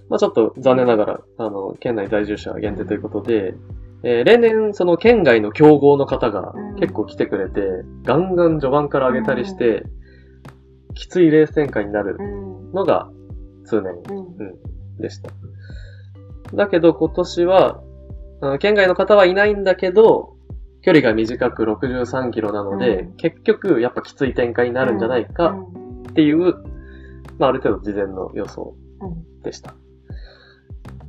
[0.09, 3.55] まあちょっと残念ながら、あの、県内在住者限定ということで、
[4.03, 7.63] えー例年、その県外の競合の方がうん結構来てくれて、
[8.05, 9.85] ガンガン序盤から上げたりして、
[10.95, 12.73] きついレース展開になるうん。
[12.73, 13.11] のが
[13.65, 13.95] 通年
[14.39, 15.01] うん。
[15.01, 15.31] でした。
[16.55, 17.83] だけど今年は、
[18.61, 20.36] 県外の方はいないんだけど、
[20.87, 25.57] 距離が短く63キロなので、うん結局やっぱきつい展開になるんじゃないか
[26.11, 26.55] っていう、
[27.39, 29.09] まあある程度事前の予想うん。
[29.09, 29.43] うん。
[29.43, 29.75] でした。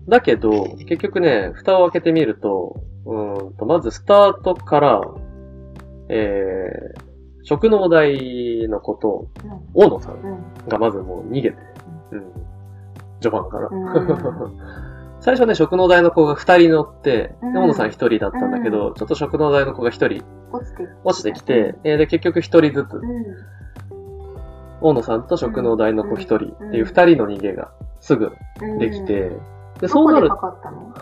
[0.10, 5.02] だけど、結局ね、蓋を開けてみると、うーんと、まずスタートから、
[6.10, 9.28] えー、食農大のこと、
[9.76, 10.28] 大野さんう
[10.66, 10.68] ん。
[10.68, 11.58] がまずもう逃げて、
[12.14, 12.34] うん、
[13.22, 13.70] 序盤から。
[15.18, 17.54] うん最初ね、食農大の子が二人乗って、うん。
[17.54, 20.24] で大野さん一人だったんだけど、ちょっと食農大の子が一人
[21.04, 23.04] 落ちてきて、えーで、結局一人ずつう、ん。
[24.80, 28.78] 大野さんと食農大の子一人っていう二人の逃げがすぐうん。
[28.78, 29.32] できて、
[29.80, 30.94] で、どそうなるこでかかったの？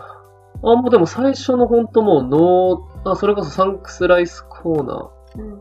[0.72, 5.54] あ、もうでも最初のほんともうノー、あ、それこそサンクスライスコーナうん。
[5.54, 5.60] ー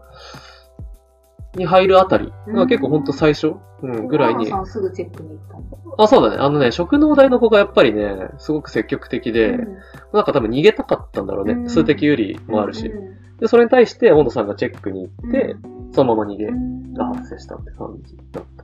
[1.56, 6.42] に入るあたりがうん結構ほんと最初、うん、ぐらいにすぐチェックに行ったのあ、そうだね。
[6.42, 9.78] あのね、食農大の子がやっぱりね、すごく積極的で、うん
[10.14, 11.54] なんか多分逃げたかったんだろうね。
[11.54, 12.88] うん数的有利もあるし。
[12.88, 15.56] うんで、それに対して、大野さんがチェックに行って、
[15.92, 18.64] そのまま逃げうんが発生したって感じだった。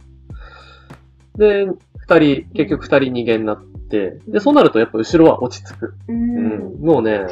[1.38, 1.66] で、
[1.98, 5.96] 二人、結局二人逃げになって、で、そうなるとやっぱ後ろは落ち着く。
[6.08, 6.86] ううんん。
[6.86, 7.26] もうね、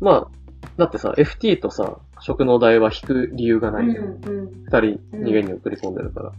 [0.00, 0.30] まあ、
[0.76, 4.04] だってさ、FT とさ、食の代は引く理由がないじゃん。
[4.04, 6.32] うんうん二人逃げに送り込んでるから。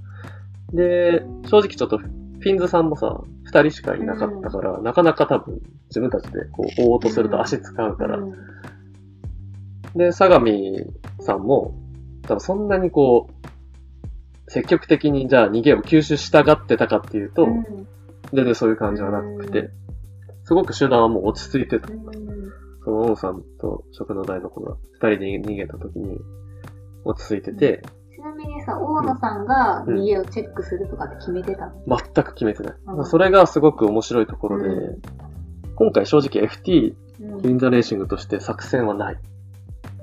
[0.74, 8.18] で、正直ちょっと、フィンズさんもさ、二人しかいなかったから、なかなか多分、自分たちでこう、追おうとすると足使うから。
[8.18, 8.34] うん
[9.96, 10.48] で、相模
[11.22, 11.74] さんも、
[12.24, 17.88] 多分そんなにこう、積極的にじゃあ逃げを吸収したがってたかっていうと、うん
[18.34, 19.70] 全然そういう感じはなくて、
[20.44, 21.88] すごく集団はもう落ち着いてた。
[22.86, 26.20] うんその、王さんと食の台の子が二人で逃げた時に、
[27.04, 27.84] 落ち着いてて、
[28.16, 31.98] ちなみにさ、大野さんが逃げをチェックするとかって決めてたの？
[31.98, 32.76] 全く決めてない。
[32.88, 35.02] うんまあそれがすごく面白いところで、うん
[35.78, 39.20] 今回正直 FT うんインザレーシングとして作戦はない。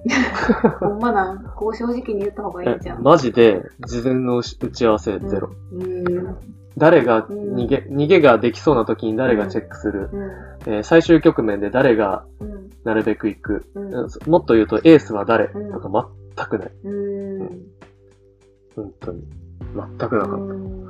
[0.80, 1.44] ほんまなん。
[1.56, 3.02] こう正直に言った方がいいじゃん。
[3.02, 5.50] マジで事前の打ち合わせゼロ。
[5.72, 6.36] うん。
[6.76, 10.10] 誰がうん逃げ、逃げができそうな時に誰がチェックする。
[10.12, 10.30] うん。
[10.66, 12.70] えー最終局面で誰がうん。
[12.84, 13.70] なるべく行く。
[13.74, 13.94] うん。
[13.94, 15.46] うんもっと言うとエースは誰？
[15.46, 16.70] うんとか全くない。
[16.84, 17.48] うん。
[18.74, 19.22] 本当に。
[19.74, 20.88] 全くなかっうん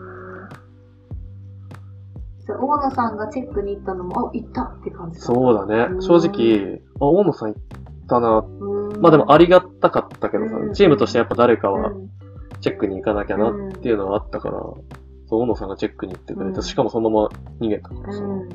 [2.44, 5.26] じゃあ大野さんがチェックに行ったのも、あ、行ったって感じた。
[5.26, 5.96] そうだねう。
[5.98, 7.62] ん正直、あ、大野さん行っ
[8.08, 8.38] たな。
[8.38, 9.00] うん。
[9.00, 12.10] まあでもありがたかったけどさう、んチームとしてやっぱ誰かはうん
[12.60, 17.28] チェックに行かなきゃなっていうのはあったから、そう、大野さんがチェックに行ってくれて、うんしかもそのまま
[17.60, 18.48] 逃げたからさ、あ、うん。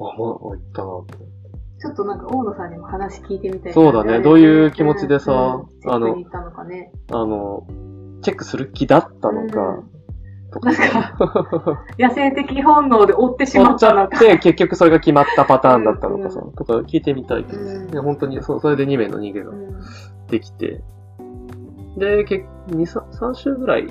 [0.00, 1.40] まあ、行ったなって。
[1.80, 6.92] ちょっとなんか大野さんにも話聞いてみたいなそうだねどういう気持ちでさあのックに行ったのかね。
[7.10, 7.66] あの、
[8.22, 9.82] チェックする気だったのか、
[10.52, 14.16] とかなんか、野生的本能で追ってしま思っちゃったのか。
[14.16, 19.80] って、結局それが決まったパターンだったのかさ、うんとか聞いてみたいけど、本当にそう、それで2名の逃げがうん。
[20.26, 20.82] できて、
[21.96, 23.90] で、け2、3, 3週ぐらいうん。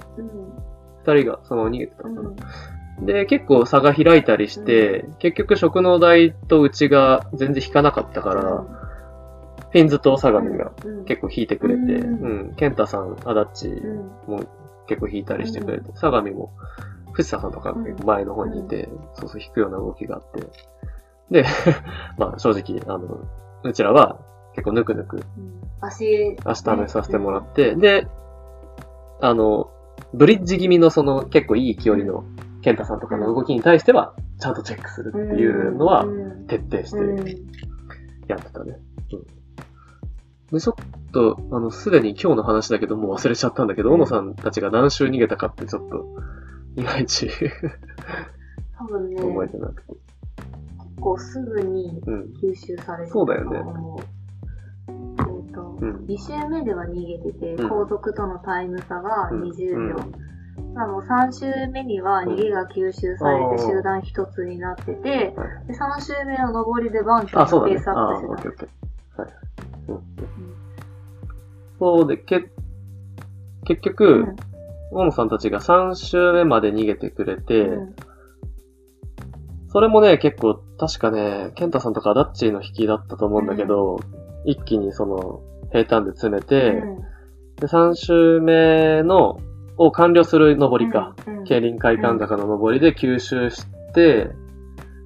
[1.05, 2.78] 2人がその逃げてたのかな。
[2.99, 3.05] うん。
[3.05, 8.65] で、結構差が開いたりして、結局食農台とうちが全然引かなかったから、
[9.71, 11.05] フィンズと相模がうん。
[11.05, 12.49] 結構引いてくれて、ううん。
[12.51, 13.97] ん、ケンタさん、アダッチうん。
[14.27, 14.43] も
[14.87, 16.53] 結構引いたりしてくれて、相模も
[17.13, 17.75] 藤田さんとか
[18.05, 20.47] 前の方にいて、そうそう引くような動きがあって、
[21.29, 21.45] で、
[22.17, 23.19] まあ正直、あの、
[23.63, 24.19] うちらは
[24.53, 25.23] 結構ぬくぬくうん。
[25.81, 28.07] 足、明日試させてもらって、で、
[29.21, 29.69] あの、
[30.13, 37.37] ブリッジ気味のその結構いい勢いのケンタさんとかの動きに対しては、ちゃんとチェックするっていうのはうん徹底しうんて
[38.27, 38.77] やってたね。
[39.13, 40.57] うん。
[40.57, 46.05] で、ちょっと、あの、すでに今日の話だけど、もう忘れちゃったんだけど、うん小野さんたちが何周逃げたかってちょっと、
[46.75, 47.29] いまいち
[48.77, 49.93] 多分ね、覚えてなくて。
[49.93, 52.21] 結構すぐにうん。
[52.41, 53.99] 吸収されてたそうだよねと思う。
[54.89, 55.95] えっと、うん。
[56.07, 59.95] 2周目では逃げてて、うん後続とのタイム差がうん20秒。
[60.75, 67.83] あの3周目には逃げが吸収されてうん集団一つになってて、はいで3周目の上りでバンとあ、そうだねペー。
[67.83, 69.21] スアあ、ップしてオッケーオッケー。
[69.21, 69.31] はい。
[69.89, 70.03] うん。
[71.79, 72.49] そうで、け、
[73.65, 74.35] 結局、うん
[74.91, 77.95] 大野さんたちが3周目まで逃げてくれて、うん
[79.71, 83.99] それもね、結構、確かね、ケンタさんとかダッチーの引きだったと思うんだけど、
[84.43, 85.41] 一気にその、
[85.71, 86.97] 平坦で詰めて、うん
[87.57, 89.37] で、3周目の、
[89.79, 91.15] を完了する登りか。
[91.25, 93.65] うんうん競輪会館坂の登りで吸収し
[93.95, 94.29] て、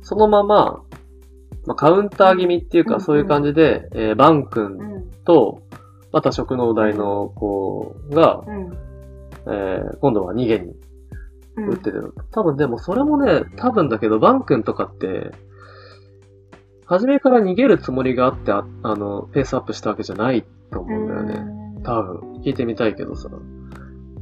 [0.02, 0.82] そのまま、
[1.66, 5.62] まあ、カウンター気味っていうか、うんそういう感じで、えーバン君うんと、
[6.12, 8.78] また食農大の子が、うん
[9.46, 10.74] えー今度は逃げに
[11.56, 12.14] うん打ってる。
[12.32, 15.32] 多分でもそれもね、多分だけど、バン君とかって、
[16.86, 21.34] 初めから逃げるつもりがあって、ああの、ペースアップしたわけじゃないと思うんだよね。
[21.36, 22.42] うん多分。
[22.44, 23.30] 聞いてみたいけどさ。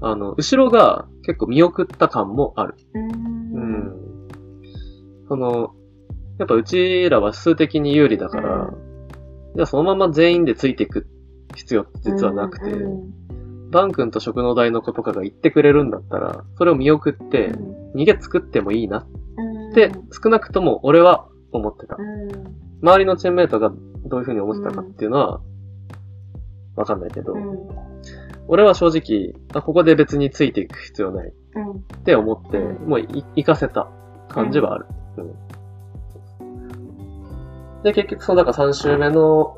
[0.02, 2.76] あの、後ろが結構見送った感もある。
[2.94, 3.54] うん。
[3.54, 4.28] うん。
[5.28, 5.74] その、
[6.40, 8.78] やっぱうちらは数的に有利だから、う
[9.56, 11.08] じゃあそのまま全員でついていく
[11.56, 13.22] 必要って実はなくて、うん
[13.72, 17.54] バン君と食農大の子とかが言ってくれるんだったら、それを見送って、
[17.96, 19.72] 逃げ作ってもいいなうん。
[19.72, 21.96] って、少なくとも俺は思ってた。
[21.98, 22.30] うん。
[22.82, 25.42] 周りのチームメイトがどういう風に思ってたかっていうのは、
[26.76, 27.92] わかんないけど、うん
[28.48, 31.34] 俺は正直、あ、ここで別についていく必要ない。
[31.56, 31.72] うん。
[31.72, 31.74] っ
[32.04, 32.90] て思って、うん。
[32.90, 33.88] もうい行かせた
[34.30, 34.86] 感じはある。
[35.18, 35.22] う
[37.80, 37.84] ん。
[37.84, 39.56] で、結局、その、だから3周目の、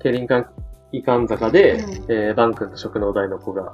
[0.00, 0.48] 競輪館、
[0.92, 1.90] 遺憾坂で、うん。
[2.12, 3.72] えーバン君と食農大の子が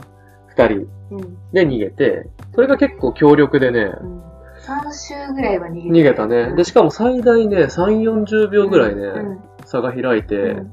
[0.57, 1.53] 2人うん。
[1.53, 4.21] で逃げて、それが結構強力でね、うん。
[4.61, 6.55] 3周ぐらいは逃げて逃げたね。
[6.55, 9.39] で、しかも最大ね、3、40秒ぐらいね、うん。
[9.65, 10.73] 差が開いて、うん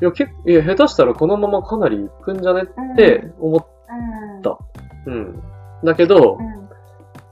[0.00, 3.66] いや、結構、いや、下手したらこのままかなり行くんじゃねって思っ
[4.36, 4.42] うん。
[4.42, 4.58] た
[5.06, 5.42] うん。
[5.84, 6.68] だけどう、ん。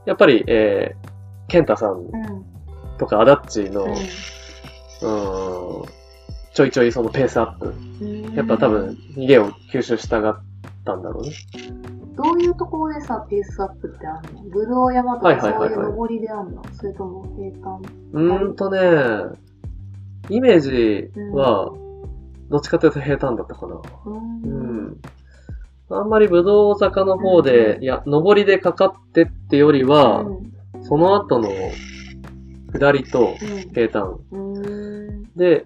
[0.05, 1.07] やっぱり、えー、
[1.47, 2.11] ケンタさんうん。
[2.97, 5.85] とかアダッチの、ううーん、
[6.53, 7.69] ちょいちょいそのペースアップ。
[8.03, 8.33] ん。
[8.33, 10.37] やっぱ多分、逃げを吸収したがっ
[10.85, 11.31] たんだろうね。
[12.15, 14.43] どういうところでさ、ペースアップってあるの？
[14.43, 16.63] ぶどう山とはいかそうはいう登りであるの？
[16.71, 17.81] それとも平坦？
[18.13, 18.79] うーんとね、
[20.29, 21.73] イメージは、
[22.49, 23.75] どっちかというと平坦だったかな。
[23.75, 24.17] うう
[24.47, 24.97] んん。
[25.89, 30.25] あんまりぶどう坂の方で、うんいや、登りでかかってってよりは、
[30.81, 31.49] その後の
[32.73, 33.35] 下りと
[33.73, 34.19] 平坦。
[35.35, 35.65] で、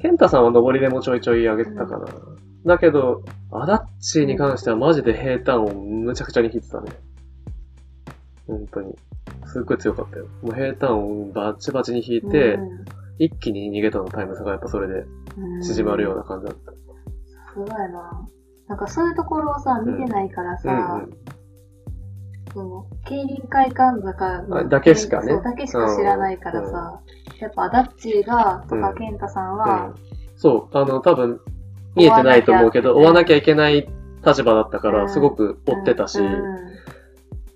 [0.00, 2.06] ケンタさんは登りでもちょいちょい上げてたかな。
[2.66, 6.92] だけど、アダッチに関してはマジで平坦をむちゃくちゃに引いてたね。
[8.46, 8.94] 本当に。
[9.46, 10.26] すっごい強かったよ。
[10.42, 12.58] もう平坦をバチバチに引いて、
[13.18, 15.04] 一気に逃げたのタイム差がやっぱそれで
[15.36, 16.72] うん縮まるような感じだった。
[16.72, 18.28] すごいな。
[18.68, 21.18] なんかそういうところをさ、見てないからさ、うんうん。
[22.52, 27.00] その、競輪会館坂だけしかねだけしか知らないからさ、
[27.40, 29.94] やっぱアダッチーが、とか、うんケンタさんうはん、
[30.36, 31.40] そう、あの、多分、
[31.94, 33.88] 見えてないと思うけど、追追わなきゃいけない
[34.24, 36.78] 立場だったから、うんすごく追ってたし、うん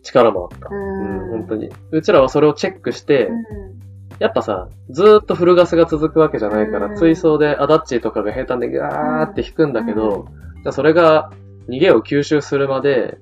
[0.03, 0.69] 力もあった。
[0.69, 1.31] ううん、ん。
[1.31, 1.71] 本当に。
[1.93, 3.82] うちらはそれをチェックして、うん
[4.19, 6.97] やっぱさ、ずーっとフルガスが続くわけじゃないから、うん。
[6.97, 10.27] 追走でアダッチーとかが平坦でガーって引くんだけど、
[10.63, 11.33] じゃあそれが
[11.69, 13.19] 逃げを吸収するまで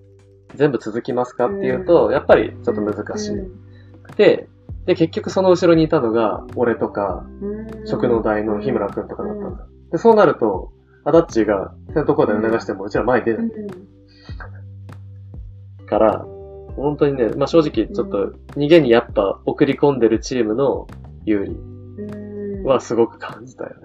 [0.55, 3.36] 全部続きますかっていうと、やっぱりちょっと難しい。
[4.16, 4.49] で、
[4.86, 7.86] で、結局その後ろにいたのが、俺とか、うん。
[7.86, 9.66] 食の大の日村くんとかだったんだ。
[9.93, 10.72] で、そうなると、
[11.05, 13.47] アダッチーが先頭交代を流してもうちら前に出うなん。
[13.47, 13.51] い
[15.86, 16.26] から、
[16.77, 20.87] 本当にね、まあ正直ちょっと逃げにやっぱ送り込んでるチームの
[21.25, 23.77] 有利うんはすごく感じたよね。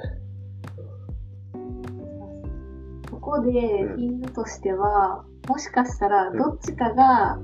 [3.12, 7.40] ここで、フィングとしては、もしかしたら、どっちかが、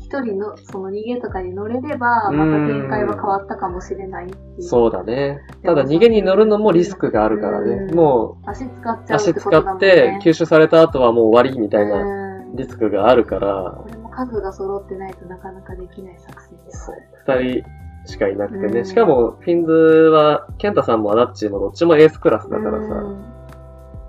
[0.00, 4.26] 一人の、その逃げとかに乗れれば、また展開は変わったかもしれない。
[4.58, 5.40] そうだね。
[5.62, 7.86] ただ逃げに乗るのもリスクがあるからね。
[7.88, 10.20] うんも足使っうちゃうって足使ってね。
[10.24, 12.04] 吸収された後はもう終わりみたいなう
[12.52, 13.84] んリスクがあるから、
[14.26, 16.86] 数が揃ってないとなかなかできない作戦です。
[16.86, 16.96] そう
[17.38, 17.64] 二人
[18.06, 18.80] しかいなくてね。
[18.80, 23.02] うんしかも、フィンズは、ケンタさんもアダッチーもどっちもエースクラスだからさ、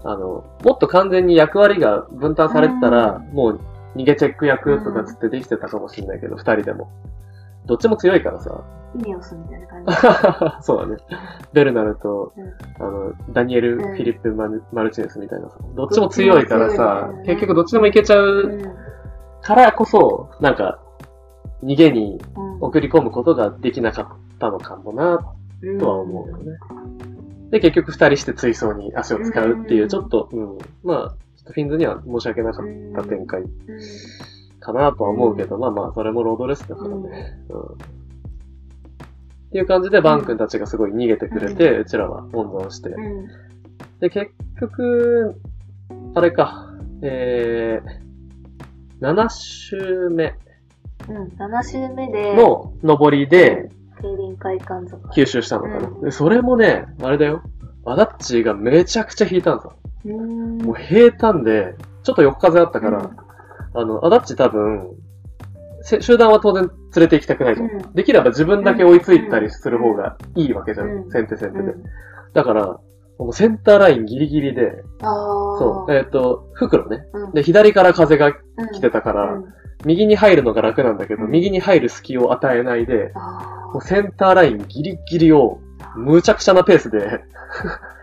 [0.03, 3.59] あの、もっと完全に役割が分担されてたら、もう
[3.95, 6.89] 逃げチェック役とかつってできてたかもしれないけど、二人でも。
[7.65, 8.63] どっちも強いからさ。
[8.95, 10.63] イネオスみたいな感じ。
[10.65, 10.97] そうだね。
[11.53, 15.57] ベルナルと、うんあの、ダニエル・うんフィリップマル・マルチネスみたいなさ。
[15.75, 18.90] どっちも強いからどさね、結局どっちでもいけちゃううん
[19.41, 20.79] からこそ、なんか、
[21.63, 25.19] 逃げにうん送り込むことができなかったのかもな、
[25.79, 26.57] とは思うよね。
[27.49, 31.15] で、結局二人して追走に足を使うっていうう、んちょっと、うん、まあ、
[31.45, 32.65] フィンズには申し訳なかっ
[32.95, 33.49] た展開うん
[34.59, 37.39] かなとは思うけど、まあまあ、それもロードレスだからね。
[37.49, 37.61] うん。
[37.63, 37.67] っ
[39.51, 42.89] ていう感じで、バン君たちがすごい逃げてくれて、うちらは温存して。
[42.89, 43.27] うん
[44.01, 45.39] で、結局、
[46.15, 46.73] あれか、
[47.03, 48.10] えー、
[49.01, 50.35] 7周目
[51.09, 53.69] うん、7周目で、の上りで
[54.01, 55.09] 競輪会館坂。
[55.09, 55.87] 吸収したのかな。
[55.87, 57.41] うんでそれもね、あれだよ。
[57.85, 59.73] アダッチがめちゃくちゃ引いたんですよ。
[60.05, 60.57] うーん。
[60.59, 63.17] もう平坦で、ちょっと横風あったから、うん
[63.73, 64.89] あの、アダッチ多分、
[65.81, 67.63] せ集団は当然連れて行きたくないと。
[67.63, 70.87] うんできれば自分だけ追いついたりする方がいいわけじゃん。
[70.87, 71.71] うん先手先手で。
[71.71, 71.83] うん
[72.33, 72.79] だから、
[73.21, 74.83] このセンターラインギリギリで。
[74.99, 77.05] そう、えっ、と、袋ね。
[77.13, 77.33] うん。
[77.33, 78.33] で、左から風がうん
[78.73, 79.45] 来てたから、うん
[79.85, 85.59] 右に入るのが楽なんだけど、うん右に入る隙を与えないで、あもうセンターラインギリギリを、
[85.95, 87.21] むちゃくちゃなペースで、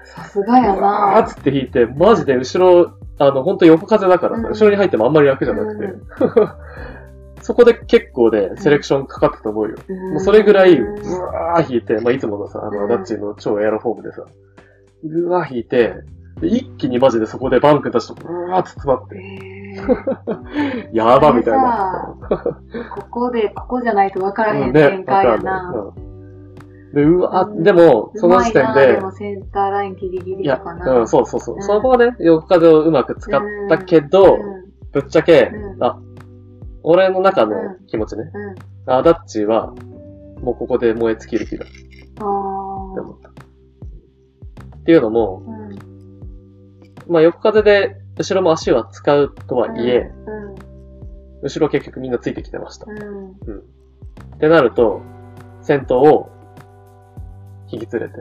[0.06, 0.22] あ。
[0.22, 6.00] さすがやなっつって引いて、マジで後ろ、あの、ほんと横風だからさ、うん後ろに入ってもあんまり楽じゃなくて、う
[7.42, 9.78] そこで結構ね、セレクションかかったと思うよ。
[10.12, 14.22] もうそれぐらい、うんブワー引いて、まあ、いつものさ、あの、ダッチの超エアロフォームでさ、
[15.04, 15.94] ブワー引いて、
[16.40, 19.48] で一気にマジでそこでバンク出して、ブワーって詰まって、
[20.92, 22.16] やばみたいな。
[22.96, 25.70] ここで、ここじゃないと分からへうん展開やな。
[25.70, 26.08] んないうん
[26.94, 31.00] で、うわ、うんでも、その時点でで、もセンターラインギリギリとか、な。
[31.00, 31.56] うん、そうそうそう。
[31.56, 34.58] うんそこはね、横風をうまく使ったけど、うん
[34.90, 35.98] ぶっちゃけ、うんあ、
[36.82, 38.30] 俺の中のうん気持ちね。
[38.86, 38.92] うん。
[38.92, 39.74] アダッチは、
[40.42, 41.74] もうここで燃え尽きる気だって
[42.20, 43.30] あ思った。
[44.88, 45.50] っていうのも、あ。
[45.50, 47.12] うん。
[47.12, 50.54] まあ横風で後ろも足は使うとはいえ、うん。
[51.42, 52.86] 後ろ結局みんなついてきてました。
[52.86, 53.32] うん。
[53.32, 55.02] ってなると、
[55.60, 56.30] 先頭を
[57.70, 58.14] 引き連れて、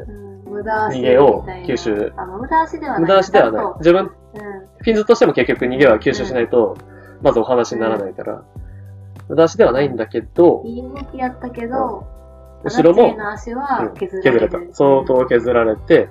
[0.46, 2.12] 逃げを吸収。
[2.38, 3.02] 無駄足ではない。
[3.02, 3.66] 無駄足ではない。
[3.78, 4.10] 自分、うん。
[4.10, 6.76] フィンズとしても結局逃げは吸収しないと、
[7.22, 8.44] まずお話にならないから、
[9.30, 12.06] 無駄足ではないんだけど、いい動きやったけど、
[12.66, 13.16] 後ろも。
[13.96, 14.58] 削れた。
[14.74, 16.10] 相当削られて、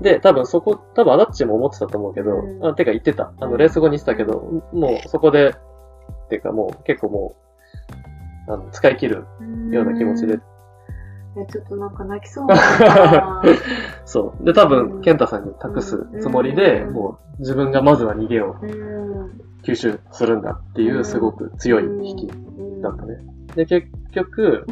[0.00, 2.66] で、多分そこ、多分アダッチも思ってたと思うけど、うん。
[2.66, 3.32] あてか言ってた。
[3.38, 7.36] あの、レース後に言ってたけど、もうそこで、っていうかもう結構も
[8.48, 9.26] う、あの使い切る
[9.70, 10.34] ような気持ちで。
[10.34, 11.42] うん。
[11.42, 13.42] え、ちょっとなんか泣きそうにな。
[14.06, 14.44] そう。
[14.44, 15.00] で、多う分、ん。
[15.02, 16.94] ケンタさんに託すつもりで、うん。
[16.94, 18.66] もう自分がまずは逃げをう。
[18.66, 19.40] ん。
[19.62, 22.26] 吸収するんだっていう、すごく強い引き
[22.82, 23.18] だったね。
[23.54, 24.66] で、結局、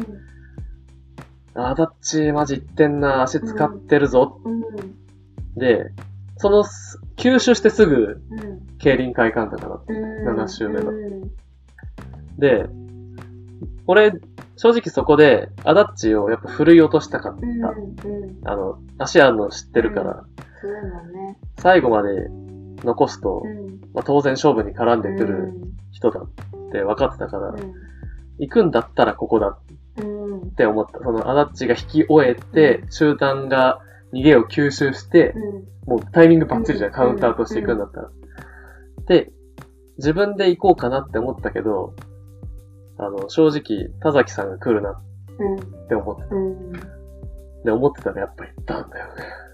[1.53, 4.39] アダッチマジ言ってんな、足使ってるぞ。
[5.59, 5.67] うん。
[5.67, 5.91] で、
[6.37, 8.77] そのす、吸収してすぐ、うん。
[8.77, 9.95] 競輪会館だから。
[9.95, 10.39] うん。
[10.39, 11.31] 7周目のうん。
[12.37, 12.65] で、
[13.87, 14.13] 俺、
[14.55, 17.37] 正直そこで、アダッチをやっぱ振るい落としたかっ
[18.43, 18.51] た。
[18.51, 20.23] あの、足あるの知ってるから。
[21.57, 22.29] 最後まで
[22.83, 23.81] 残すと、うん。
[23.93, 26.29] まあ、当然勝負に絡んでくうるん人だっ
[26.71, 27.73] て分かってたから、うん。
[28.39, 29.57] 行くんだったらここだ
[29.97, 30.41] うん。
[30.41, 30.99] って思った。
[30.99, 33.81] そのアダッチが引き終えて、集団が
[34.13, 35.33] 逃げを吸収して、
[35.85, 38.09] もうタイミングバッチリじゃん、うんカウンターとしていくんだったら。
[39.07, 39.31] で、
[39.97, 41.93] 自分で行こうかなって思ったけど、
[42.97, 46.69] あの、正直、田崎さんが来るなって思ってうん。
[46.69, 46.73] うん。
[46.73, 46.79] た。
[47.65, 49.11] で、思ってたらやっぱ行ったんだよね。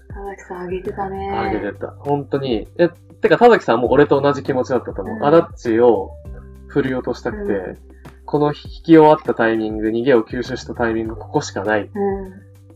[0.08, 1.30] 田崎さんあげてたね。
[1.30, 1.88] あげてた。
[1.98, 2.68] 本当に。
[2.78, 2.88] え、
[3.20, 5.16] てか田崎さんも俺と同じ気持ちだったと思う。
[5.16, 6.10] うんアダッチを
[6.68, 7.78] 振り落としたくて、う
[8.24, 12.28] この引き終わったタイミング、逃げを吸収したタイミング、ここしかないっう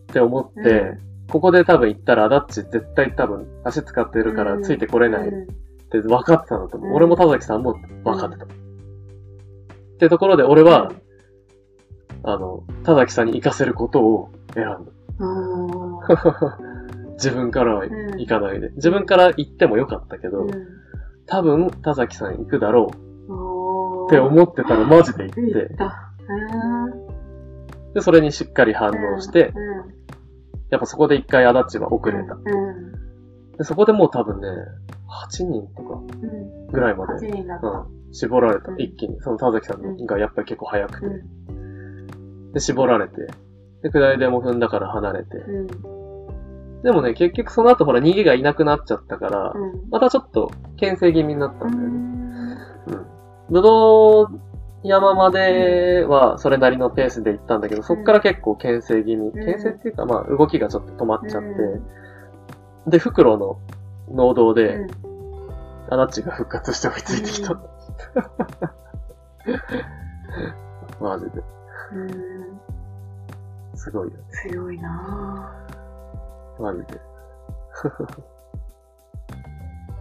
[0.02, 0.06] ん。
[0.06, 0.98] て思って、う
[1.30, 5.46] ここで多分行ったらアダッチ絶対多分足使ってるからうんついてこれないっうん
[5.90, 6.90] て分かってたんだと思う。
[6.90, 7.74] うん俺も田崎さんも
[8.04, 8.44] 分かってた。
[8.44, 8.48] っ
[9.98, 10.92] てところで俺は、
[12.22, 14.78] あの、田崎さんに行かせることを選んだ。
[15.18, 17.14] うん。
[17.14, 18.70] 自分からは行かないで。
[18.76, 20.46] 自分から行ってもよかったけど、
[21.26, 23.10] 多分田崎さん行くだろうっ
[24.10, 25.68] って思ってたらマジで行っ行て。
[27.94, 29.54] で、それにしっかり反応して、うん。
[30.70, 32.34] やっぱそこで一回アダッチは遅れた。
[32.34, 33.56] うん。
[33.58, 34.48] でそこでもう多分ね、
[35.28, 36.66] 8人とかうん。
[36.68, 37.26] ぐらいま8で。
[37.28, 38.76] うん、絞られたう。
[38.76, 39.20] ん一気に。
[39.20, 41.06] その田崎さんがやっぱり結構早くて。
[41.06, 42.52] うん。
[42.52, 43.14] で、絞られて。
[43.82, 45.36] で、下りでも踏んだから離れて。
[45.36, 45.66] うん。
[46.82, 49.90] でもね、結局その後ほら逃げがいなくなっちゃったから、うん。
[49.90, 51.88] またちょっと牽制気味になったうんだよね。
[51.88, 51.90] ん。
[51.90, 53.06] うん。
[53.50, 54.49] ぶどう
[54.82, 59.28] 山まではそれなりのペースで行ったんだけど、そっから結構牽制気味。
[59.28, 61.48] ん牽制っていうかまあ動きがちょっと止まっちゃって。
[61.48, 61.82] う
[62.86, 63.58] で、袋の
[64.10, 65.10] 農道で、うん
[65.92, 67.52] アダッチが復活して追いついてきた。
[67.54, 67.60] うん
[71.00, 71.42] マジで。
[71.92, 72.10] うん。
[73.74, 74.14] すごいよ。
[74.30, 75.52] 強いな
[76.58, 77.00] マジで。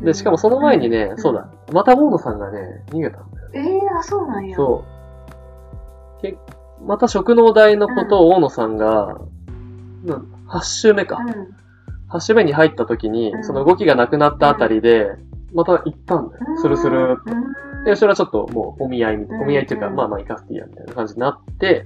[0.02, 3.20] ぁ で、しかもその前にね、んそうだ、またモードさんがね、逃げた。
[3.54, 4.56] ええー、あ、そうなんや。
[4.56, 4.86] そ
[6.18, 6.22] う。
[6.22, 6.38] け
[6.86, 9.20] また食農大のことを大野さんが、
[10.06, 11.18] うん、8周目か。
[11.18, 11.56] うん。
[12.10, 15.08] 8周目に入った時に、うんその動きがなくなったあたりで、
[15.54, 16.46] また行ったんだよ。
[16.58, 17.36] スルスルっと。
[17.36, 17.84] うん。
[17.86, 21.86] で、それはちょっともうお見合いみたいな、うんお見合いっていうか、うんまあまあ行かせていいや、みたいな感じになって、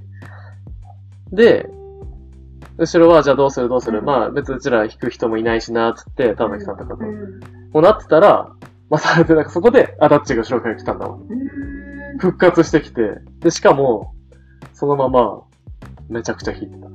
[1.32, 1.70] で、
[2.78, 7.06] 後ろはじゃあどうするどうする、うんまあ別にうちら引く人もいないしな、つって、田崎さんとかと。
[7.06, 7.40] うん。
[7.72, 8.52] もうなってたら、
[8.90, 11.16] また、でなんかそこで、あ、ダッチが後ろから来たんだわ。
[11.16, 12.18] うん。
[12.20, 14.14] 復活してきて、で、しかも、
[14.74, 15.42] そのまま、
[16.10, 16.88] めちゃくちゃ引いてた。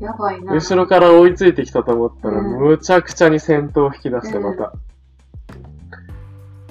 [0.00, 0.52] やばいな。
[0.54, 4.72] 後ろから追いついてきたと思ったら、うんむちゃくちゃに先頭を引き出して、また。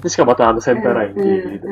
[0.02, 1.68] で、しかもまたあのセンターラインギリギリで。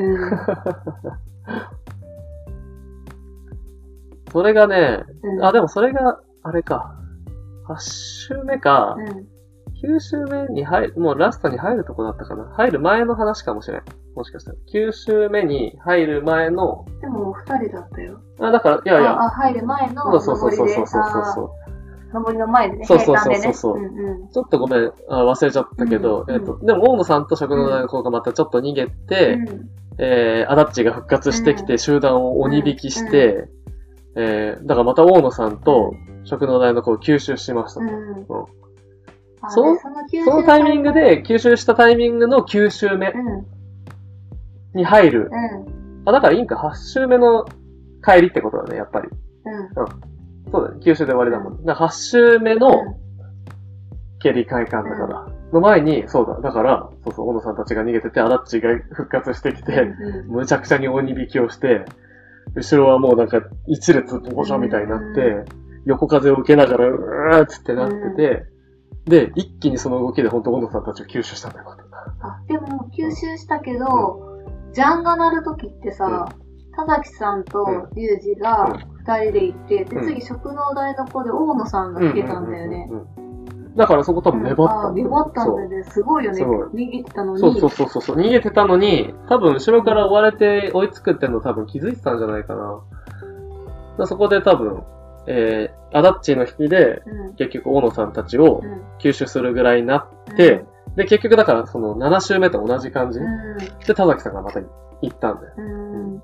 [4.33, 6.95] それがね、うんあ、でもそれが、あれか。
[7.67, 9.38] 8周目か、うん
[9.83, 12.45] 9周目に入る、もうラストに入るとこだったかな？
[12.57, 13.83] 入る前の話かもしれん。
[14.14, 14.57] もしかしたら。
[14.72, 18.20] 9周目に入る前の、でも二人だったよ。
[18.41, 23.35] あ、だから、いやいや、あ、あ入る前のそうそうそうそうそうそうあそー上りの前でね、そうそうそう。
[23.37, 24.29] そうそううんうんう。
[24.33, 29.68] ちょっとごめん、あ忘れちゃったけど、うんえっと、でも大野さんと食の大の子がまたちょっと逃げて、うん
[29.99, 33.49] えー、アダッチが復活してきうて、集団を鬼引きして、
[34.16, 35.93] えー、だからまた大野さんと
[36.24, 37.81] 食の大の子を吸収しました。
[37.81, 38.47] うんあ
[39.49, 39.74] その
[40.11, 43.47] でそのタイミングで、吸収したタイミングの9周目うん、うん、
[44.74, 45.30] に入る。
[45.30, 47.45] うん、あ、だからいいんか、8周目の
[48.05, 49.09] 帰りってことだね、やっぱり。
[49.45, 50.51] うん。
[50.51, 51.61] そうだね、9周で終わりだもんね。
[51.64, 52.99] だから8周目の
[54.20, 55.26] 蹴り快感だから。
[55.53, 61.84] の前に、そうだ、だから、そうそう、小野さんたちが逃げてて、アダッチが復活してきて、うんむちゃくちゃに鬼引きをして、
[62.55, 65.45] 後ろはもうなんか一列ポコみたいになって、
[65.86, 68.45] 横風を受けながら、うーっつってなってて、
[69.09, 71.77] で、一気にその動きで本当小野さんたちを吸収したんだよ。
[72.21, 74.29] あ、でも、吸収したけど、
[74.73, 76.29] ジャンが鳴るときってさ、
[76.77, 80.05] 田崎さんとリュウジが二人で行って、で、うん。
[80.05, 82.89] 次、食能大の子で大野さんが来てたんだよね。
[82.91, 82.99] うん。
[82.99, 83.03] うん。
[83.03, 83.65] うん。
[83.67, 83.77] うん。
[83.77, 84.89] だからそこ多分粘った。
[84.89, 85.83] あん粘ったんだよね。
[85.85, 86.43] すごいよね。
[86.43, 87.41] 逃げてたのに。
[87.41, 88.17] そうそうそうそう。
[88.17, 92.55] 逃げてたのに、多分後ろから追われて追いつくっての多分気づいてたんじゃないか
[93.99, 94.07] な。
[94.07, 94.83] そこで多分、
[95.31, 97.35] えー、アダッチの引きで、うん。
[97.35, 98.83] 結局大野さんたちをうん。
[98.99, 100.64] 吸収するぐらいになって、
[100.97, 103.59] で、結局だからその7周目と同じ感じ、うん。
[103.87, 104.61] で、田崎さんがまた
[105.03, 105.55] 行ったんだよ。
[105.59, 106.14] うん。
[106.14, 106.22] うん。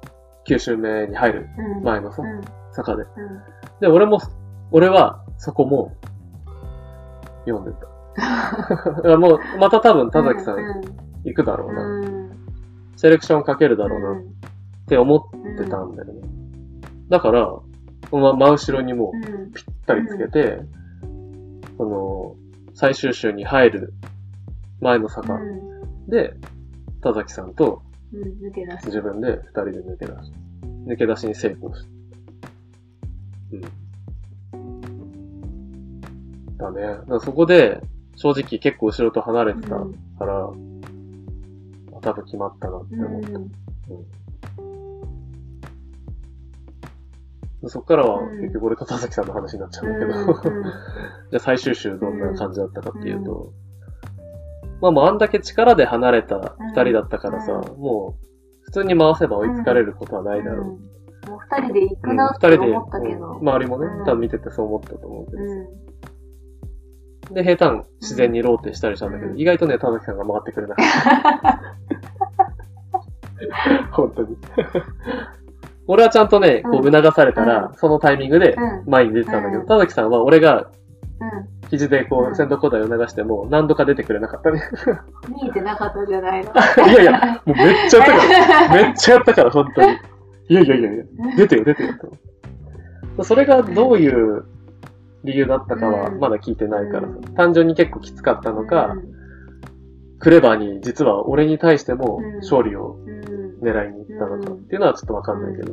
[0.48, 1.84] 9周目に入るうん。
[1.84, 2.40] 前のさう、ん。
[2.72, 3.02] 坂で。
[3.02, 3.08] うん。
[3.80, 4.18] で、俺も、
[4.72, 5.92] 俺はそこも
[7.46, 7.70] 読んで
[9.02, 9.16] た。
[9.18, 10.56] もう、また多分田崎さん
[11.24, 11.82] 行くだろうな。
[11.82, 12.30] うん。
[12.96, 14.34] セレクションかけるだろうなっうん。
[14.86, 15.20] て思っ
[15.58, 16.20] てたんだよね。
[17.10, 17.52] だから、
[18.18, 19.52] ま、真後ろにもううん。
[19.52, 20.60] ぴったりつけて、
[21.76, 22.36] その、
[22.74, 23.94] 最終週に入る
[24.80, 26.08] 前の坂うん。
[26.08, 26.34] で、
[27.00, 27.82] 田崎さんと。
[28.84, 30.32] 自分で二人で抜け出し、
[30.86, 31.88] 抜け出しに成功した。
[33.52, 33.60] うん。
[36.56, 36.82] だね。
[36.82, 37.80] だからそこで、
[38.16, 40.52] 正直結構後ろと離れてたうんから、あ
[42.00, 43.28] 多分決まったなって思った。
[43.30, 43.50] うん
[47.68, 48.40] そっからはうん。
[48.40, 50.62] 結局俺と田崎さんの話になっちゃうんだけど、うん
[51.30, 53.52] じゃあ最終週どんな感じだったかっていうと、
[54.80, 58.24] まあもうあんだけ力で離れた二人だったからさ、うもう
[58.64, 60.66] 普通に回せば追いつかれることはないだろう。
[60.66, 61.30] うん。
[61.30, 63.26] もう二人で行くうんなって二人で、思ったけど。
[63.26, 63.36] うん。
[63.38, 64.04] 周りもね、うん。
[64.04, 65.46] 多分見ててそう思ったと思うけど、う
[67.30, 67.34] ん。
[67.34, 69.38] で、平坦自然にローテしたりしたんだけど、うん。
[69.38, 70.86] 意外とね、田崎さんが回ってくれなかっ
[71.42, 71.62] た。
[73.92, 74.36] 本当に。
[75.86, 78.90] 俺はちゃんとね、こう促されたら、うそのタイミングでうん。
[78.90, 79.66] 前に出てたんだけど、うん。
[79.66, 80.70] 田崎さんは俺が
[81.20, 81.68] うん。
[81.70, 84.62] 肘でこう先頭交代を促しても何度か出てくれなかったね。
[85.28, 86.50] 見えてなかったじゃないの。
[86.88, 89.88] いやいや、もうめっちゃやったから、 めっちゃやったから、本当に。
[90.48, 91.04] いやいやいやいや、
[91.36, 91.88] 出てよ、出てよ
[93.16, 93.24] と。
[93.24, 94.44] それがどういう
[95.24, 96.18] 理由だったかはうん。
[96.20, 97.14] まだ聞いてないからさ。
[97.14, 97.34] うん。
[97.34, 99.02] 単純に結構きつかったのか、うん。
[100.18, 102.36] クレバーに実は俺に対してもうん。
[102.36, 103.24] 勝利をうん
[103.64, 105.72] 狙いに行ったのかうんっていうのはちょっとわかんないけど。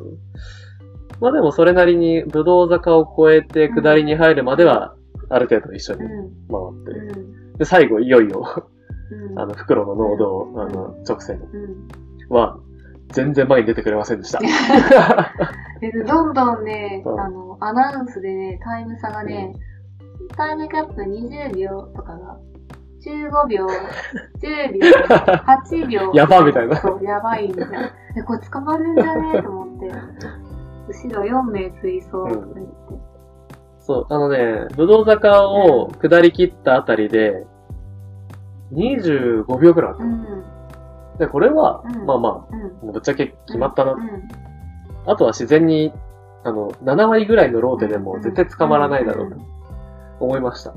[1.20, 4.96] まあでもそれなりに武道坂を越えて下りに入るまでは
[5.30, 6.82] ある程度一緒に回うん。
[6.82, 6.92] って。
[6.92, 7.58] うん。
[7.58, 8.66] で、最後いよいよ、
[9.12, 9.40] うん。
[9.40, 10.60] あの、袋の濃度、うん。
[10.62, 11.40] あの、直線。
[11.40, 12.36] うん。
[12.36, 12.58] は
[13.12, 14.40] 全然前に出てくれませんでした。
[15.82, 17.20] でどんどんね、うん。
[17.20, 19.54] あの、アナウンスでね、タイム差がね、
[20.36, 22.40] タイムキャップ20秒とかが、
[23.02, 23.68] 15秒、
[24.42, 24.80] 10秒、
[25.46, 26.12] 8秒。
[26.14, 27.90] やばみたいなそう、やばいみたいな。
[28.18, 29.92] え、これ捕まるんじゃねえと思って。
[30.88, 33.12] 後ろ4名追走とか言って。
[33.80, 37.46] そう、あのね、武道坂を下り切ったあたりで、
[38.74, 40.10] 25秒くらいあったの。
[40.10, 41.18] うん。
[41.18, 42.90] で、これは、うんまあまうん。
[42.90, 43.94] あ、ぶっちゃけ決まったな。
[43.94, 44.02] うん。
[45.08, 45.92] あとは自然に、
[46.44, 49.38] あの、7割ぐらいのローテでも絶対捕まらないだろうと
[50.20, 50.74] 思いました。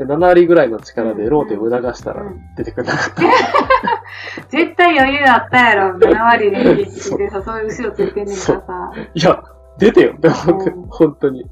[0.00, 3.22] で、7割ぐらいの力でローテを促したらうん出てくれなかった。
[4.48, 5.98] 絶対余裕あったやろ。
[5.98, 8.92] 7割で必死でさ、そういう後ろついてんねんからさ。
[9.14, 9.42] いや、
[9.78, 11.44] 出てよって思ってうん、本当に。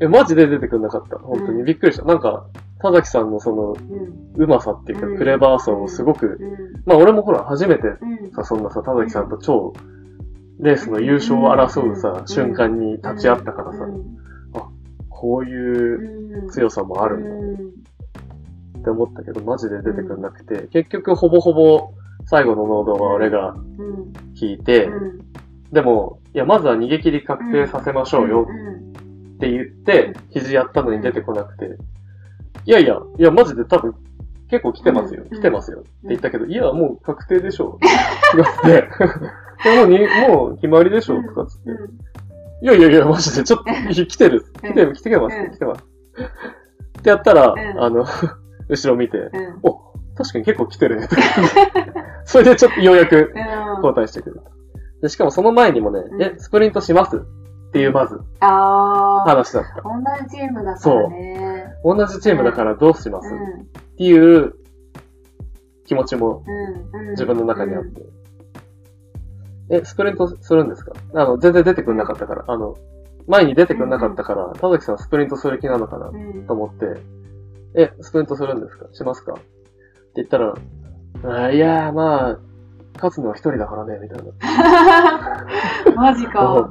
[0.00, 1.18] え、マジで出てくんなかった？
[1.18, 2.04] 本当にうんびっくりした。
[2.04, 2.46] なんか、
[2.80, 3.74] 田崎さんのその、
[4.36, 6.82] うまさっていうか、うんクレバーさをすごく、うん。
[6.86, 8.30] まあ俺もほら、初めてうん。
[8.32, 9.72] さ、そんなさ、田崎さんと超、
[10.60, 14.04] レースの優勝を争うさう、ん瞬間に立ち会ったからさう、ん
[15.26, 15.94] こうい
[16.36, 16.50] ううん。
[16.50, 17.30] 強さもあるんだ。
[17.30, 18.80] うん。
[18.80, 21.90] って思ったけど、マジで出てくんなくて、結局ほぼほぼ
[22.26, 24.12] 最後のノードは俺がうん。
[24.40, 25.26] 引いて、うん
[25.72, 28.44] でも、いや、まずは逃げ切り確定させましょうよん。
[28.44, 28.46] っ
[29.40, 31.76] て言って、肘やったのに出てこなくて、
[32.64, 33.92] いやいや、いや、マジで多分、
[34.48, 35.36] 結構来てますよ、うん。
[35.36, 35.80] 来てますよ。
[35.80, 37.80] って言ったけど、いや、もう確定でしょ。
[38.30, 38.68] とかって、
[39.68, 39.98] いや、もうに、
[40.28, 41.70] もう決まりでしょ、とかつって。
[42.62, 43.64] うんいやいやいや、マジで、ちょっと、
[44.06, 44.44] 来てる。
[44.62, 45.84] 来てる、来てますうん、来てます。
[46.98, 48.06] ってやったら、んあの、
[48.68, 49.30] 後ろ見て、うん。
[49.62, 49.74] お、
[50.16, 51.08] 確かに結構来てるね。
[52.24, 54.50] それでちょっとようやくうん交代してくれた。
[55.02, 57.20] で、しかもその前にもね、うんえ、スプリントしますっ
[57.72, 59.28] ていうまずああ。
[59.28, 59.82] 話だった。
[59.82, 59.90] 同
[60.28, 61.74] じチームだからね。
[61.84, 63.66] 同じチームだからどうします、っうん。
[63.96, 64.54] ていう
[65.84, 66.42] 気持ちも。
[67.10, 68.02] 自分の中にあって。
[69.70, 70.92] え、スプリントするんですか？
[71.14, 72.76] あの、全然出てくんなかったから、あの、
[73.26, 76.08] 前に出てくんなかったから、田崎さんスプリントする気なのかな？
[76.08, 76.46] うん。
[76.46, 77.00] と思って、
[77.74, 78.86] え、スプリントするんですか？
[78.92, 79.32] しますか？
[79.32, 79.42] って
[80.16, 80.54] 言ったら、
[81.24, 82.38] あいやー、まあ、
[82.94, 85.92] 勝つのは一人だからね、みたいな。
[85.96, 86.70] マジか。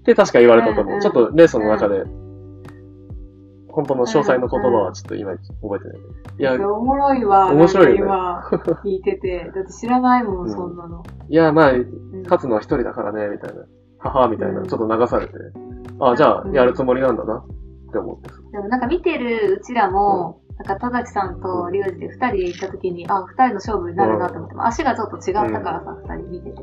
[0.00, 1.00] って確か言われたと思う。
[1.00, 2.04] ちょっとレースの中で、
[3.76, 5.98] 本当の詳細の言葉はちょっと今覚えてない。
[6.38, 7.52] いや、それおもろいわ。
[7.52, 8.12] 面白いよね
[8.82, 9.52] 聞いてて。
[9.54, 11.04] だって知らないも、うんんそんなの。
[11.28, 13.64] いや、まあ、うん勝つのは一人だからね、みたいな。
[13.98, 15.34] 母みたいな、うんちょっと流されて。
[16.00, 18.30] あ、じゃあう、んやるつもりなんだな、って思って。
[18.52, 26.62] でもなんか見てるうちらも、なんか田崎さんとリュウジで二人で行った時に、あ、二人の勝負になるなと思って、足がちょっと違ったからさ、二人見てて。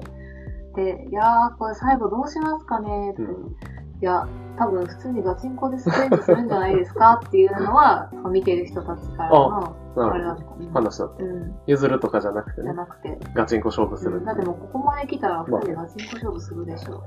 [0.95, 3.55] で、いやー、これ最後どうしますかねって、うん
[4.01, 10.43] いや、多分普通にガチンコでスプリントするんじゃないですかっていうのは、 見てる人たちからの、あれだった。
[10.43, 10.69] ほど。
[10.71, 11.23] 話だった。
[11.23, 11.55] うん。
[11.65, 13.19] 譲るとかじゃなくてね、じゃなくて。
[13.33, 14.23] ガチンコ勝負する。
[14.23, 17.03] だってもうここまで来たら二人でガチンコ勝負するでしょ。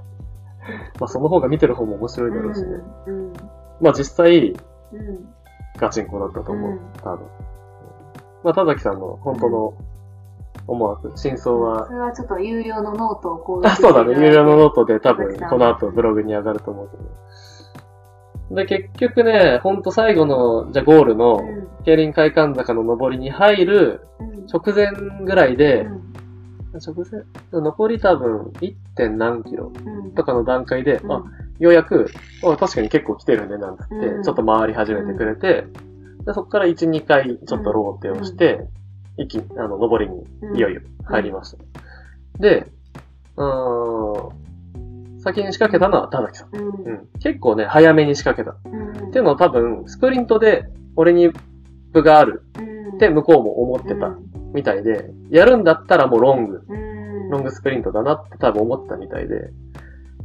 [0.99, 2.69] まあ、その方が見てる方も面白いだろうしね。
[3.07, 3.33] うん。
[3.81, 4.57] まあ、実際、うん。
[5.79, 6.71] ガチンコだったと思う。
[6.73, 7.27] うん多分。
[8.43, 9.75] まあ、田崎さんの本当の
[10.67, 13.67] 思惑、真相はそ、れはちょっと有料のノートをこう。
[13.67, 14.15] あ、そうだね。
[14.15, 16.97] 有料のノートで多分この後ブログに上がると思うけ
[18.55, 18.57] ど。
[18.57, 21.69] で、結局ね、ほんと最後の、じゃあゴールの、うん。
[21.85, 24.47] 競輪会館坂の上りに入るうん。
[24.47, 24.93] 直前
[25.25, 26.07] ぐらいで、うん
[26.79, 27.25] 直前？
[27.53, 28.75] 残り多分 1.
[28.97, 31.25] 点何キロうんとかの段階で、うんあ、
[31.59, 32.11] ようやく、
[32.45, 35.67] あ確かに結構来てるね、なんつって、うんちょっと回り始めてくれて、
[36.27, 38.67] でそこから1、2回ちょっとローテをして、
[39.19, 40.25] 一気に、あの、上りに
[40.57, 41.59] いよいよ入りました。
[42.39, 42.67] で、
[43.37, 46.57] うーん、先に仕掛けたのは田崎さん。
[46.57, 46.69] うん。
[46.85, 47.09] うん。
[47.21, 48.57] 結構ね、早めに仕掛けた。
[48.71, 49.09] うん。
[49.09, 51.31] っていうのは多分、スプリントで俺に
[51.93, 52.45] 部がある
[52.95, 54.15] って向こうも思ってた
[54.55, 57.31] みたいで、やるんだったらもうロング、うん。
[57.31, 59.51] ロングスプリントだなって多分思ってたみたいで、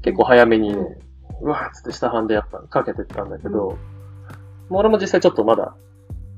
[0.02, 1.00] 結構早めにね、
[1.42, 3.78] うわーっつって下半でやっぱかけてったんだけど、
[4.70, 5.76] もう俺も実際ちょっとまだ、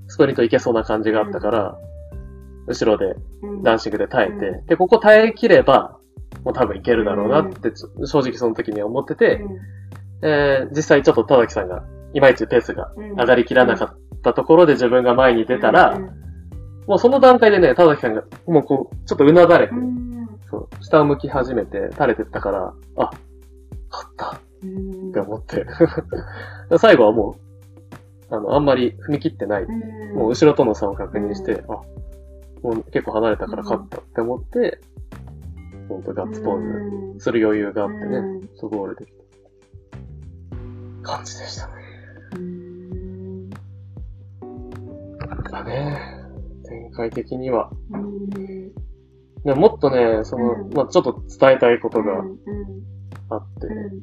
[0.08, 1.78] スプリントいけそうな感じがあったから、
[2.68, 3.64] 後ろでうん。
[3.64, 5.97] ダンシングで耐えて、うで、ここ耐えきれば、
[6.43, 7.72] もう多分いけるだろうなって、
[8.05, 9.41] 正直その時には思ってて、
[10.22, 11.84] えー実際ちょっと田崎さんが、
[12.14, 16.24] いまいちペースがうん、上がりきらなかったところで自分が前に出たら、うん
[16.88, 20.27] もうその段階でね、田崎さんが、もうこう、ちょっとうなだれて、うん。
[20.49, 23.10] そう、下を向き始めて、垂れてったから、あ、
[23.90, 25.10] 勝ったうん。
[25.10, 25.65] って思って。
[26.77, 27.38] 最後はも
[28.30, 29.64] う、あの、あんまり踏み切ってない。
[29.64, 31.81] うんもう後ろとの差を確認して、あ、
[32.64, 34.80] もう結構離れたから勝ったって思って、
[35.90, 39.23] ほんとガッツポーズする余裕があってね、うんそうゴールできた
[41.03, 41.73] 感じでしたね。
[42.35, 43.49] うん。
[45.52, 45.99] だね。
[46.65, 47.69] 展開的には。
[47.91, 48.30] うん。
[48.30, 52.38] でももっとね、その、うんまあちょっと伝えたいことがうん。
[53.30, 53.99] あって、うん。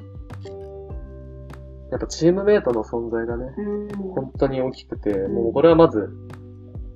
[1.89, 3.87] やっぱチームメイトの存在がね、うん。
[4.13, 6.09] 本当に大きくて、んもうこれはまず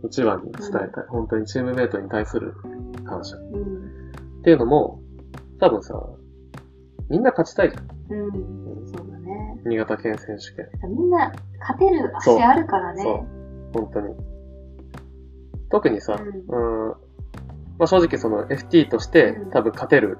[0.08, 1.06] 一番に伝えたい。
[1.10, 2.54] 本当にチームメイトに対する
[3.06, 3.36] 感謝。
[3.38, 4.42] っうん。
[4.44, 5.00] ていうのも、
[5.60, 5.94] 多分さ、
[7.10, 7.86] みんな勝ちたいじゃん。
[8.14, 8.32] うん。
[8.88, 9.62] そうだね。
[9.66, 10.68] 新潟県選手権。
[10.90, 13.04] みんな勝てる足あるからね。
[13.04, 13.82] そう。
[13.82, 14.16] 本当に。
[15.70, 20.20] 特にさ、ううん、まあ正直その FT としてうん多分勝てる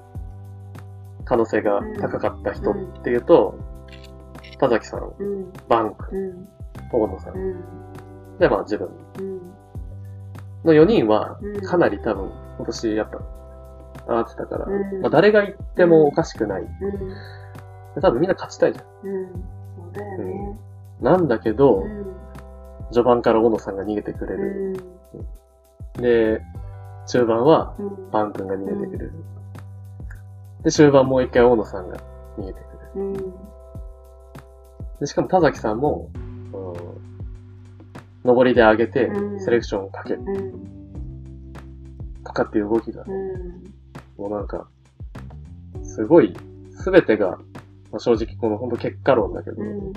[1.24, 3.58] 可能性が高かった人っていうと、
[4.58, 5.52] 田崎さん、うん。
[5.68, 6.48] バンク、うん。
[6.92, 8.38] 大野さん、うん。
[8.38, 8.88] で、まあ自分
[9.18, 9.55] うん。
[10.66, 13.18] の4人はうんかなり多分今年やっぱ
[14.06, 16.62] 上がってたから、うんまあ、誰が行ってもおかしくない。
[16.62, 18.00] うん。
[18.00, 19.26] 多分みんな勝ちたいじゃうん。
[19.26, 20.58] そうだよね。
[21.00, 21.04] ん。
[21.04, 22.06] なんだけど、うん。
[22.92, 24.76] 序盤から小野さんが逃げてくれうる。
[25.98, 26.02] ん。
[26.02, 26.42] で、
[27.06, 28.10] 中盤はうん。
[28.10, 29.12] バン君が逃げてくれる。
[30.62, 31.96] で、終盤もう一回大野さんが
[32.38, 33.08] 逃げてくれる。
[33.08, 33.12] うん。
[35.00, 37.15] で、しかも田崎さんも、うん、
[38.26, 41.52] 上りで上げてう、んセレクションをかけるうん。
[42.24, 43.64] とかっていう動きが、うん。
[44.18, 44.68] もうなんか、
[45.82, 46.34] すごい、
[46.72, 47.38] すべてが、
[47.90, 49.92] まあ、正直この本当結果論だけど、うん。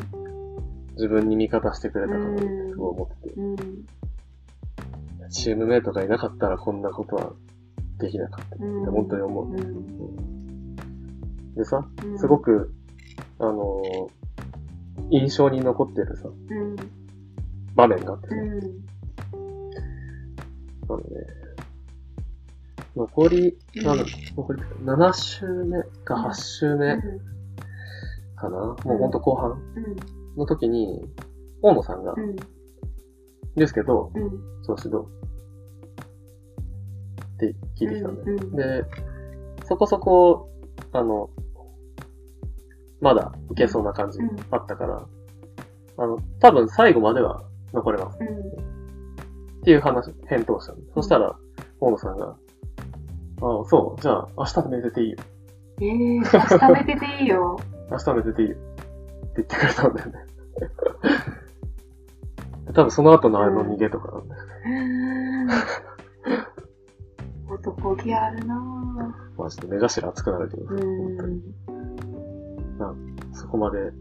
[0.92, 3.56] 自分に味方してくれたかなってうんすごい思ってて、うん。
[5.30, 7.34] チームメイトがいなかったらこんなことは
[8.00, 8.92] できなかったってうん。
[8.92, 9.46] 本当に思う。
[9.46, 10.76] うん。
[11.56, 12.40] でさ、うんすご。
[12.40, 12.74] く、
[13.40, 14.20] あのー
[15.12, 16.76] 印象に残ってるさ、うん。
[17.80, 18.50] 場面があってさ、うん。
[20.84, 21.04] あのね、
[22.96, 24.04] 残り、なんだ
[24.36, 26.98] 残り、7周目か8周目
[28.36, 29.96] かな、もうほんと後半うん。
[30.38, 31.02] の時に、
[31.62, 32.36] 大野さんが、うん。
[33.56, 34.30] ですけど、うん。
[34.66, 35.08] 調子どう
[37.36, 38.38] って聞いてきたんだよ。
[38.42, 38.56] うん。
[38.58, 38.84] で、
[39.66, 40.50] そこそこ、
[40.92, 41.30] あの、
[43.00, 45.06] まだいけそうな感じうんあったから、
[45.98, 48.18] あの、多分最後までは残れます。
[48.20, 48.28] うん。
[48.28, 50.80] っていう話、返答したの。
[50.96, 51.36] そしたら、
[51.80, 55.18] 大野さんが、ああ、そう、じゃあ、明日寝てていいよ。
[55.82, 56.24] ええー、明
[56.76, 57.60] 日寝てていいよ。
[57.92, 58.56] 明日寝てていいよ。
[58.56, 58.68] って
[59.38, 60.14] 言ってくれたんだよね。
[62.74, 64.50] 多分その後のあの逃げとかなんだよね。
[67.50, 69.42] 男気あるなぁ。
[69.42, 70.78] マジで目頭熱くなるけど、う本
[71.18, 71.36] 当に。
[71.38, 71.44] ん。
[73.34, 73.92] そこまで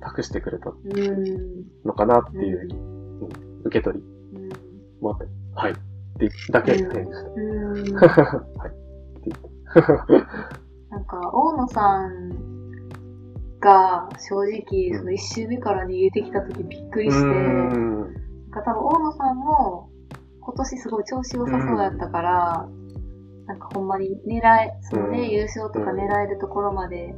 [0.00, 1.64] 託してくれたうん。
[1.84, 2.91] のかなっていう
[3.64, 4.48] 受け取り、うん。
[5.00, 5.72] 待って、はい。
[5.72, 5.74] っ
[6.18, 7.28] てだけ返事した。
[7.30, 7.94] うん。
[7.94, 8.70] はい。
[8.70, 8.72] っ
[9.22, 10.26] て言って。
[10.90, 12.30] なんか、大野さん
[13.60, 17.68] が正直、その一周目から逃げてきた時びっくりして、なん
[18.02, 18.14] ん。
[18.50, 19.88] か多分大野さんも
[20.40, 22.68] 今年すごい調子良さそうやったから、
[23.46, 27.14] なんかほんまに狙え、そのね、うん優勝とか狙えるところまで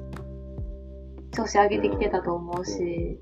[1.33, 3.19] 調子上げてきてたと思うし、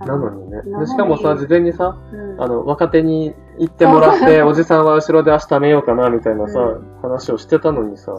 [0.00, 0.62] なのにね。
[0.62, 8.12] でしかもさ、事前にさ、うん、あの、若手に行ってもらって、おじさんは後ろで明日寝ようかな、みたいなさ、う話をしてたのにさ。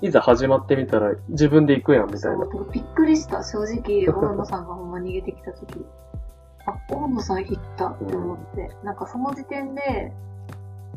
[0.00, 2.46] いざ始まってみたら自分で行くやん、みたいな。
[2.72, 5.84] びっくりした、正直、大野さんがほんま逃げてきたとき。
[6.66, 10.12] あ、大野さん行ったって思って、なんかその時点で、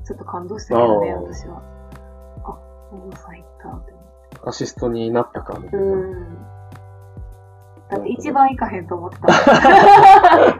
[0.05, 1.61] ちょっと感動したけどね、私は。
[2.43, 2.57] あ、
[2.91, 4.39] 大野さん行ったって思って。
[4.45, 5.85] アシストになったか、みたいな。
[5.85, 6.52] うん。
[7.93, 9.27] だって一番行かへんと思ってた。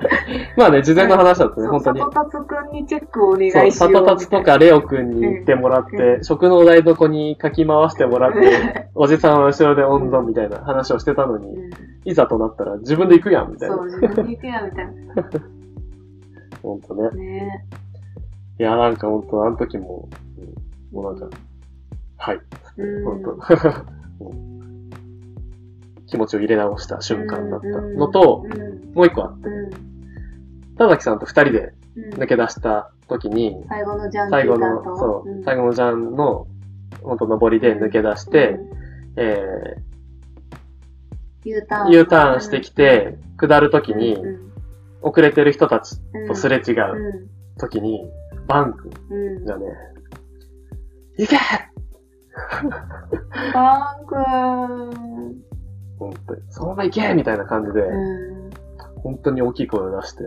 [0.58, 2.00] まあね、事前の話だとね、そう本当に。
[2.00, 4.06] 里達くんにチェックをお願いしそう、よう。
[4.06, 11.70] 里達とかレオくんに行ってもらって、う食の台所にかき回してもらって、おじさんは後ろで温存みたいな話をしてたのに、うん
[12.06, 13.86] いざとなったら自分で行くやん、みたいなそう、。
[13.86, 14.88] 自分で行くや、みたい
[16.62, 17.04] ほんとね。
[17.04, 17.12] な。
[17.12, 17.66] ね
[18.60, 20.54] いや、なんかほんと、あの時も、うん
[20.94, 21.38] もうなんか、
[22.18, 22.40] はい、
[22.78, 24.53] うん。
[26.14, 28.46] 気持ちを入れ直した瞬間だったのと、
[28.94, 29.94] もう一個あって、うん
[30.76, 32.14] 田崎さんと二人でうん。
[32.16, 35.44] 抜け出した時に、最後のジャン最後の、そう、ん。
[35.44, 36.48] 最後のジャンの、
[37.04, 38.60] ほんと上りで抜け出して、
[39.16, 39.76] え
[41.46, 41.88] U ターン。
[41.90, 44.54] ー、U ターンしてきて、下る時に、うん
[45.06, 47.60] 遅れてる人たちうんとすれ違ううん。
[47.60, 48.10] 時に、
[48.48, 49.46] バンクうん。
[49.46, 49.66] がね、
[51.18, 51.38] 行け！
[53.54, 58.50] バンクーほんとに、そのまま行けみたいな感じで、うん。
[59.02, 60.24] 本当に大きい声を出して、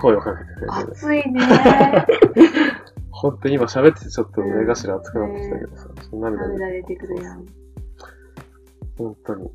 [0.00, 1.40] 声をかけてくれて、暑いね。
[3.10, 7.46] 本当に今喋っててちょっと目頭熱くなってきたけどさ、ちょっと涙出てくるやん。
[8.96, 9.50] 本当に。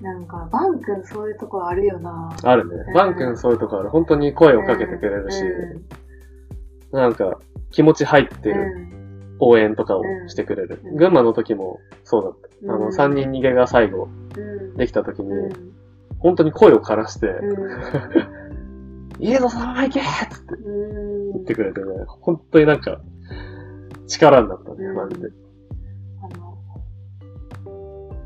[0.00, 2.34] なんか、バン君そういうとこあるよな。
[2.42, 2.90] あるねう。
[2.90, 3.90] んバン君そういうとこある。
[3.90, 6.02] 本当に声をかけてくれるし、うん
[6.92, 7.38] なんか
[7.70, 10.80] 気持ち入ってうるん応援とかをしてくれる。
[10.84, 12.51] うん群馬の時もそうだった。
[12.64, 14.40] あの、うん3人逃げが最後う
[14.74, 14.76] ん。
[14.76, 15.72] できた時に、うん。
[16.18, 19.24] 本当に声を枯らして、うん。
[19.24, 21.32] いいぞ、そのまま行けっつってうん。
[21.32, 23.00] 言ってくれてね、本当になんか、
[24.06, 25.28] 力になったね、うんマジで。
[26.22, 26.58] あの、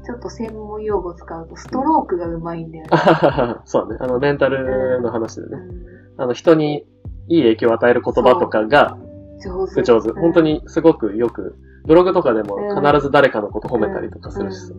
[0.04, 2.90] ちょっと専門用語使うと、ストロークがうまいんだよね。
[3.64, 3.98] そうだね。
[4.00, 5.48] あの、メンタルの話でね。
[5.52, 6.86] うんあの、人に
[7.28, 8.96] いい影響を与える言葉とかが
[9.42, 9.82] 上手。
[9.82, 10.10] 上手。
[10.10, 14.74] うん本当にすごくよく、ブログとかでも必ず誰かのこと褒めたりとかするしさ。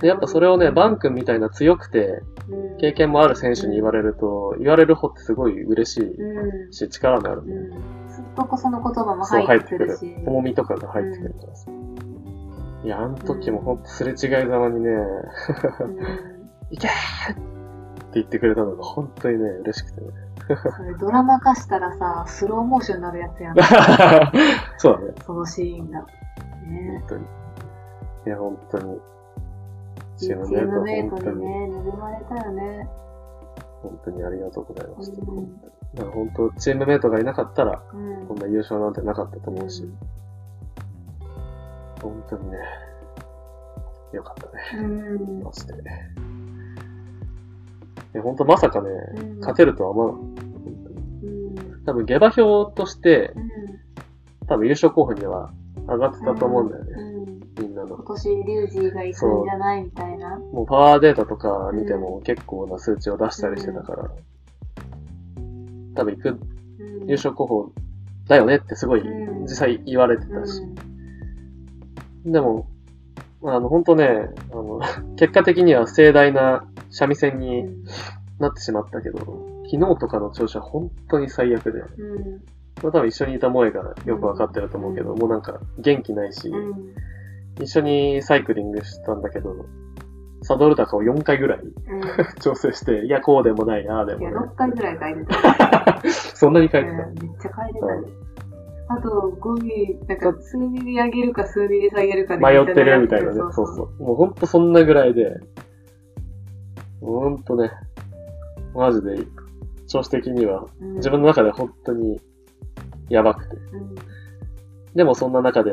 [0.00, 6.72] で、やっぱそれをね、バン君みたいな強くて、うん経験もある選手に言われると、言われる方ってすごい嬉しいうん。
[6.72, 7.42] し、力がある。
[7.42, 8.08] うん。
[8.08, 10.16] すっとこその言葉もそう、入っててくるし。。
[10.24, 11.70] 重みとかが入ってくるからさ。
[12.84, 16.28] いや、あの時もほんとすれ違いざまにね、うん
[16.70, 20.06] いけーって言ってくれたのが本当にね、嬉しくてね。
[20.56, 23.56] それドラマ化したらさ、スローモーションになるやつやん。
[24.78, 25.14] そうだね。
[25.24, 26.00] そのシーンが。
[26.02, 26.06] ね
[27.00, 27.24] 本当に。
[28.26, 29.00] いや、本当に。
[30.16, 32.88] チームメイト、に、トにね、恵まれたよね。
[33.82, 35.32] 本当にありがとうございました。
[35.32, 35.60] うん
[35.94, 38.26] だから本当、チームメイトがいなかったら、うん。
[38.26, 39.88] こんな優勝なんてなかったと思うし、
[42.02, 42.58] 本当にね、
[44.12, 44.84] よかったね。
[44.84, 44.86] う
[45.40, 45.42] ん。
[45.42, 45.74] マジで。
[48.18, 50.34] いや、本当まさかね、うん勝てるとは思わなかっ
[51.84, 51.92] た。
[51.92, 54.46] 多分、下馬評として、うん。
[54.48, 55.52] 多分優勝候補には
[55.86, 56.90] 上がってたと思うんだよね。
[56.92, 57.64] うん。
[57.64, 58.04] みんなの今。
[58.04, 60.36] 年、リュウジが行くんじゃないみたいな。
[60.36, 64.10] もうパワーデータとか見ても結構な数値を出したりしてたから、
[65.94, 67.08] 多分行くうん。
[67.08, 67.72] 優勝候補
[68.26, 70.60] だよねってすごいうん実際言われてたし。
[72.24, 72.66] でも、
[73.44, 74.80] あの、本当ね、あの、
[75.16, 76.66] 結果的には盛大な
[76.98, 77.38] 三味線うん。
[77.40, 77.64] に
[78.38, 79.18] なってしまったけど、
[79.70, 82.42] 昨日とかの調子は本当に最悪で、うん。
[82.82, 86.94] まあ、多分一緒にいた萌えがよくわかってると思うけど、うんもうなんか元気ないし、うん。
[87.62, 89.66] 一緒にサイクリングしたんだけど、
[90.42, 91.72] サドル高を4回ぐらいうん。
[92.40, 94.48] 調整して、いや、こうでもない、ああでいや、もない。
[94.50, 96.00] 6回ぐらい書いてた。
[96.36, 96.92] そんなに書いてた？
[96.92, 98.08] うんめっちゃ書いてたね。
[98.90, 103.34] あと、5ミリ、なんか数ミリ上げるか数ミリ下げるかで迷ってるみたいなね。
[103.34, 104.02] そううそうう。
[104.02, 105.40] もうほんとそんなぐらいで、
[107.00, 107.70] ほんとね、
[108.74, 109.16] マジで、
[109.86, 110.94] 調子的には、うん。
[110.96, 112.20] 自分の中で本当に
[113.08, 113.56] やばくて。
[113.56, 113.94] うん。
[114.94, 115.72] でもそんな中で、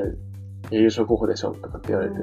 [0.72, 2.16] 優勝候補でしょとかって言われて、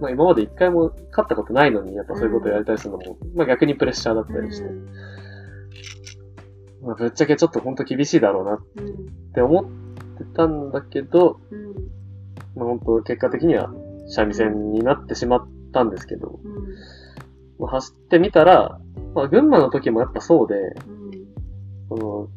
[0.00, 4.68] まあ今まで一回も勝ったことないのに、やっぱそういうことやりたりするのも、まあ逆にプレッシャーだったりして、
[6.82, 9.64] まあぶっちゃけちょっと本当厳しいだろうなっうんて思っ
[10.18, 11.74] てたんだけど、うん。
[12.54, 13.72] まあ本当結果的には
[14.08, 16.97] 三味線になってしまったんですけど、うん
[17.58, 18.80] まあ、走ってみたら、
[19.14, 20.54] まあ群馬の時もやっぱそうで、
[20.86, 21.28] うん。
[21.88, 22.28] その、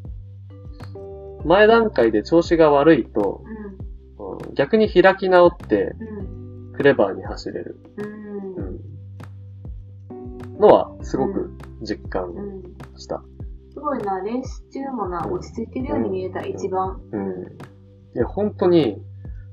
[1.46, 3.44] 前段階で調子が悪いと、
[4.18, 4.54] うん。
[4.56, 6.74] 逆に開き直ってうん。
[6.74, 8.80] クレバーに走れる、うん。
[10.10, 10.14] う
[10.56, 12.64] ん、のはすごく実感うん。
[12.98, 13.22] した。
[13.74, 17.00] すごいな、レース中もな、落ち着いてるように見えた、一番。
[17.12, 17.32] うん。
[18.16, 19.02] いや、本当に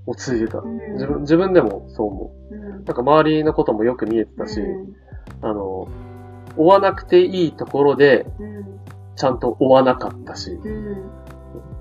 [0.07, 0.59] 落ち着いてた。
[0.59, 0.93] うん。
[0.95, 2.57] 自分、自分でもそう思う。
[2.57, 5.08] なんか周りのこともよく見えてたし、うん
[5.43, 5.89] あの、
[6.57, 8.81] 追わなくていいところでうん
[9.17, 11.11] ちゃんと追わなかったし、うん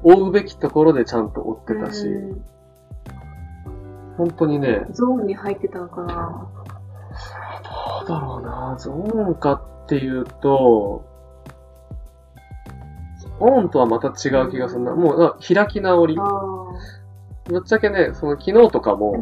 [0.04, 2.44] 追うべきところでちゃんと追ってたし、うん
[4.18, 6.50] 本当にね、ゾーンに入ってたのかな。
[8.00, 9.54] どうだろうな、ゾーンか
[9.86, 11.06] っていうと、
[13.40, 14.96] オンとはまた違う気がするな。
[14.96, 16.18] もう、あ開き直り。
[17.46, 19.14] ぶっちゃけね、その昨日とかも、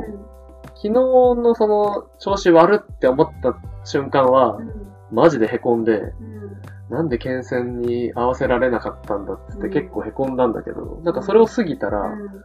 [0.76, 3.56] 昨日のその調子悪って思った
[3.86, 4.72] 瞬間はう、ん。
[5.12, 6.62] マジで凹んで、うん。
[6.90, 9.74] なんで剣戦に合わせられなかったんだっつってうん。
[9.74, 12.44] 結構凹んだんだけど、なんかそれを過ぎたら、うん。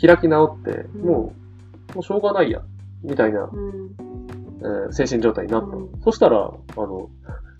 [0.00, 1.06] 開き直って、うん。
[1.06, 1.32] も
[1.92, 2.62] う、もうしょうがないや、
[3.02, 3.94] みたいな、うん。
[4.62, 5.76] えー精神状態になった。
[6.04, 7.08] そしたら、あの、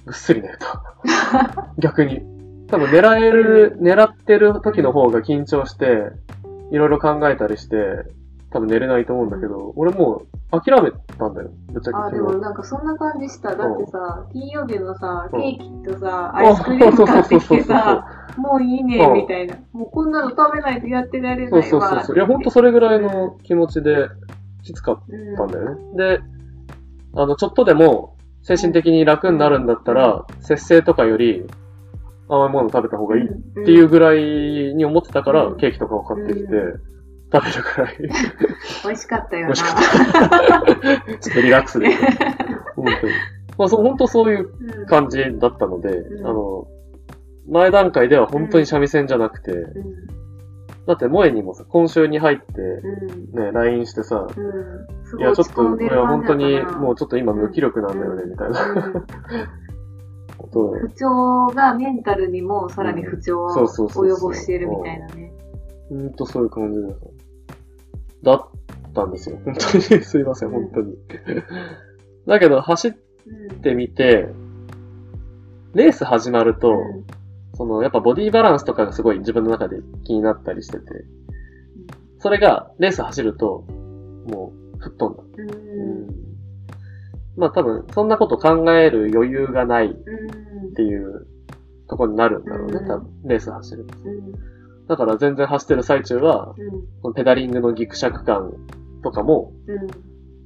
[0.04, 0.84] ぐっすり寝た。
[1.78, 2.22] 逆に。
[2.68, 6.12] 多分狙える、狙ってる時の方が緊張して、
[6.70, 8.04] いろいろ考えたりして、
[8.52, 10.22] 多分寝れないと思うんだけど、俺も
[10.52, 11.50] う諦めたんだよ。
[11.68, 12.10] ぶっちゃけあ。
[12.10, 13.54] でもなんかそんな感じした。
[13.54, 18.04] だってさ、金曜日もさ、うんケーキとさ、アイスクリーム買ってきてさ、
[18.36, 19.56] もういいねう、んみたいな。
[19.72, 21.62] もうこんなの食べないとやってられないわ。
[21.62, 22.16] そうそうそう。
[22.16, 24.08] いや、ほんとそれぐらいの気持ちで
[24.64, 25.02] きつかっ
[25.36, 25.64] たんだよ。
[25.64, 25.96] よね。
[25.96, 26.20] で、
[27.14, 31.46] あの、ちょっとでも精神的に楽になるんだったら、節制とかより
[32.28, 36.82] 甘いもの食べた方がいいっっていうぐらいに思ってたから、うんケーキとかを買ってきてう、
[37.32, 37.96] 食べるくらい、
[38.84, 39.46] 美味しかったよな。
[39.48, 41.18] 美味しかった。
[41.20, 41.88] ちょっとリラックスで。
[41.88, 42.06] きた。
[42.74, 43.12] 本当に。
[43.58, 44.86] まあ、そう、本当そういううん。
[44.86, 46.26] 感じだったので、うん。
[46.26, 46.66] あの、
[47.48, 50.06] 前段階では本当に三味線じゃなくて、うん。
[50.86, 52.44] だって萌えにもさ、今週に入って、
[53.34, 53.44] うん。
[53.44, 54.26] ね、LINE してさ、
[55.18, 59.04] いや、ちょっと、これは本当に、もうちょっと今無気力なんだよね、みたいな。
[60.52, 65.32] 不調がメンタルにもさらに不調を及ぼしているみたいなね。
[65.90, 66.94] ほんとそういう感じでさ、
[68.22, 68.48] だっ
[68.94, 69.38] たんですよ。
[69.44, 70.96] 本当に、すいません、本当に。
[72.26, 72.92] だけど、走っ
[73.26, 74.28] うんてみて、
[75.74, 76.74] レース始まると、
[77.54, 80.84] その、やっぱボディバランスとかがすごい自分の中で気になったりしてて、
[82.18, 83.64] それが、レース走ると、
[84.26, 85.22] もう、吹っ飛んだ。
[85.36, 86.20] うんうん
[87.36, 90.74] まあ多分、そんなこと考える余裕がないっうん。
[90.74, 91.26] ていう
[91.88, 93.08] ところになるんだろうね、うん多分。
[93.24, 93.86] レース走る。
[94.04, 94.32] うん。
[94.90, 96.70] だから全然走ってる最中は、うん。
[97.00, 98.52] このペダリングのギクシャク感
[99.04, 99.52] とかも、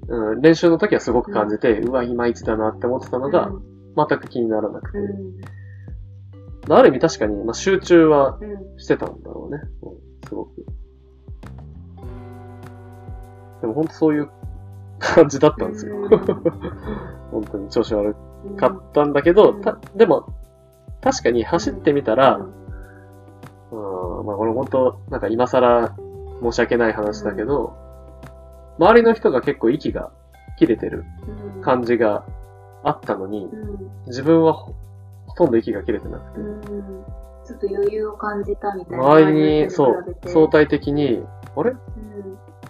[0.07, 0.33] うん。
[0.33, 4.99] うん、練習の時はすごく感じて、うわ、いまいちだなって思ってたのが、うん全く気にならなくて。
[4.99, 6.73] うん。
[6.73, 8.79] ある意味確かに、まあ、集中はうん。
[8.79, 9.63] してたんだろうね。
[9.83, 9.91] う
[10.27, 10.67] ん、すごく。
[13.61, 14.31] でも本当そういう
[14.99, 15.95] 感じだったんですよ。
[15.97, 16.09] うん
[17.31, 18.17] 本当に調子悪
[18.47, 18.57] うん。
[18.57, 20.27] かったんだけど、うんたでも、
[21.01, 22.45] 確かに走ってみたら、
[24.25, 25.95] まあこれ本当、なんか今更
[26.43, 27.75] 申し訳ない話だけど、
[28.79, 30.11] 周りの人が結構息が
[30.59, 31.05] 切れてる
[31.57, 32.25] うん感じが
[32.83, 34.07] あったのに、うん。
[34.07, 34.75] 自分はほ
[35.27, 36.61] ほとんど息が切れてなくて、うん。
[37.45, 39.05] ちょっと余裕を感じたみたいな。
[39.05, 41.23] 周りに、そう相対的に、
[41.57, 41.71] あれ？
[41.71, 41.79] うん。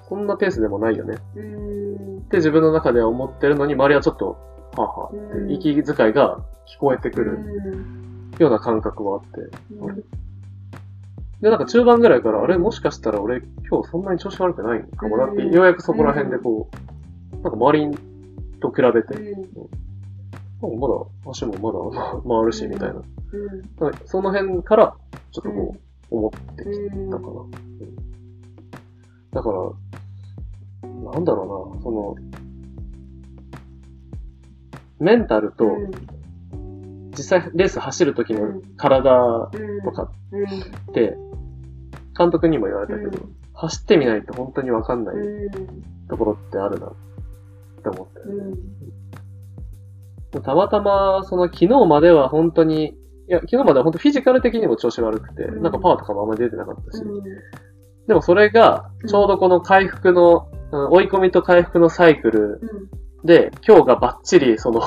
[0.08, 2.18] こんなペースでもないよねうん。
[2.18, 4.36] って自分の中では思ってるのに、周りはちょっと、
[4.76, 8.30] はあはあってうん息遣いが聞こえてくるうん。
[8.38, 9.40] ような感覚はあって、
[9.78, 10.02] うんあれ
[11.40, 14.86] で、なんか中盤ぐらいから、あれもしかしたら俺今日そんなに調子悪くないの？
[14.96, 17.98] かもなって、うんようやくそこら辺でこう、なんか周り
[18.60, 19.14] と比べて、
[20.62, 20.80] うん。
[20.80, 20.94] まだ
[21.30, 22.94] 足もまだ回るし、みたいな。
[22.94, 23.04] うん。
[24.06, 24.96] その辺から、
[25.32, 25.76] ちょっとこ
[26.10, 27.10] う、思ってきうん。
[27.10, 27.28] たかな。
[27.30, 27.50] うん
[29.34, 29.58] だから、
[31.12, 32.14] なんだろうな、その、
[35.00, 35.76] メンタルと、
[37.16, 39.82] 実際レース走る時の体うん。
[39.82, 40.44] とかうん。
[40.44, 41.16] って、
[42.16, 45.50] 監督にも言われたけど、うん走ってみないと本当にわかんないうん。
[46.08, 46.90] ところってあるなっ
[47.84, 48.20] て思って。
[50.34, 50.42] うん。
[50.42, 52.94] たまたま、その昨日までは本当に、い
[53.28, 57.22] や、昨日までは本当フィジカル的にも調子悪くて、うんなんかパワーとかもあんまり出てなかったし、うん。
[58.08, 62.60] でもそれが、ちょうどこの回復の、うん追い込みと回復のサイクル
[63.22, 64.82] で、今日がバッチリその、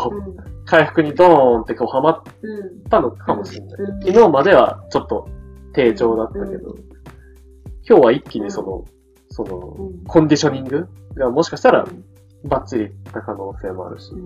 [0.65, 2.83] 回復にドーンってこうハマっうん。
[2.89, 3.81] たのかもしれない。
[3.81, 5.29] うん昨日まではちょっと
[5.73, 6.75] 低調だったけど、
[7.89, 8.85] 今日は一気にその、
[9.29, 10.03] その、うん。
[10.03, 11.85] コンディショニングがもしかしたら
[12.43, 14.23] バッチリいった可能性もあるし、うん。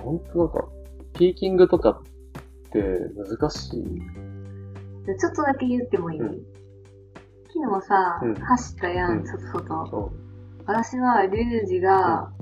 [0.00, 0.68] 本当なんか、
[1.14, 2.82] ピーキングとかって
[3.38, 3.84] 難しい。
[5.06, 6.28] でちょっとだけ言ってもいい、うん。
[7.48, 8.34] 昨日さ、うん。
[8.34, 9.26] 走ったやん、うん。
[9.26, 9.84] 外外。
[9.92, 10.62] うん。
[10.66, 12.32] 私は、リュウジが、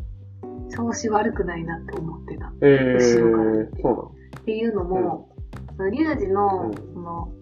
[0.71, 2.49] 調子悪くないなって思ってた。
[2.49, 3.83] っえー、後ろから見て。
[3.83, 5.29] そうていうのも、
[5.77, 6.95] そのリュウジの、うん。
[6.95, 7.33] その、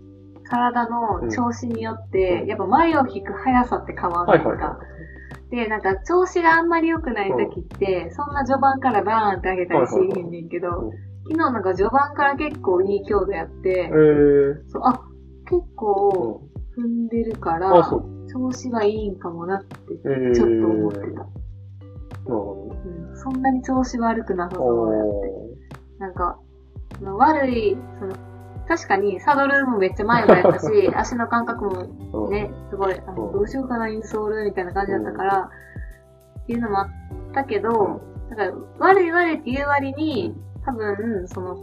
[0.52, 4.26] 体の調子によって、うんやっぱ前を引く速さって変わ。
[4.26, 4.48] るんか。
[4.50, 4.78] はいはいは
[5.50, 13.72] で、なんか調子があんまり良くない時って、そんな序盤からバーンって上げたりしへんねんけど、はいはいはい昨日なんか序盤から結構いい強度やってい。
[13.72, 15.00] え、ー、そうあ、
[15.48, 16.42] 結構
[16.76, 17.60] う踏んでるかん。
[17.60, 17.70] ら。
[18.32, 21.06] 調子がいいんかもなって、えー、ちょっと思ってた。
[21.06, 21.26] なる
[22.24, 22.80] ほどね。
[23.10, 25.10] うん、そんなに調子悪くなさそうやって。
[25.98, 26.38] おなんか、
[26.98, 28.14] その悪い、その、
[28.72, 30.66] 確かにサドルもめっちゃ前もやったし、
[30.96, 35.50] 足の感覚もーね、すごい、あのうんどうしようかな、インソールみたいな感じだったから、
[36.40, 36.88] っていうのもあっ
[37.34, 38.00] たけど、
[38.30, 40.34] だから悪い悪いっていう割に、
[40.64, 41.56] 多分、その、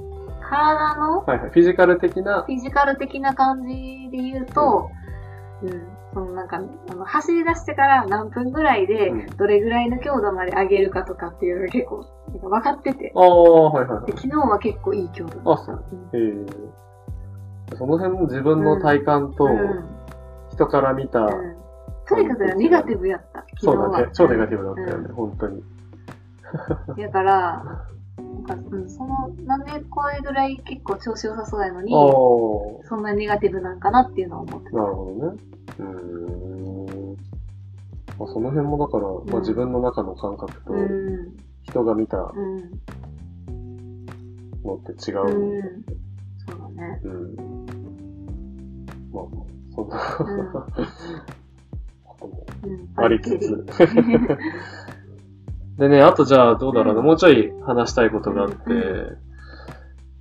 [0.47, 1.49] 体のはいはい。
[1.49, 4.91] フィジカル的な、フィジカル的な感じで言うと、
[5.63, 5.69] うん、
[6.13, 6.61] そのなんか、
[6.91, 13.11] あの走り出してから何分ぐらいでうん、どれぐらいの強度まで上げるかとかっていうのが結構、なんか分かってて。
[13.15, 14.11] ああ、はいはいはいで、。
[14.15, 15.51] 昨日は結構いい強度だった。
[15.51, 15.83] あそう
[16.13, 16.45] えー、
[17.77, 19.47] その辺も自分の体感と
[20.51, 21.59] 人から見た、うん
[22.09, 23.45] とにかくネガティブやった。
[23.59, 25.63] そうだね、超ネガティブだったよね、うん本当に。
[26.97, 27.63] だから、
[28.17, 31.91] なんか、うん、その、なんでこれぐらい結構調子良さそうやのに。
[32.87, 34.77] そんなネガティブなんかなっていうのは思ってた。
[34.77, 35.37] なるほどね。
[35.77, 35.85] うー
[37.13, 37.17] ん。
[38.17, 41.37] まあ、その辺もだから、まうんあ、自分の中の感覚とうん。
[41.61, 42.57] 人が見たうん。
[44.65, 45.61] のって違うう。
[45.61, 45.85] ん。
[46.79, 47.01] ね。
[47.03, 47.35] うん。
[49.11, 49.25] まあ、
[49.75, 49.97] そんな。
[52.97, 53.65] ありつつうん。
[55.79, 57.05] でね、あとじゃあどうだろうな、うん。
[57.05, 59.17] もうちょい話したいことがあって、う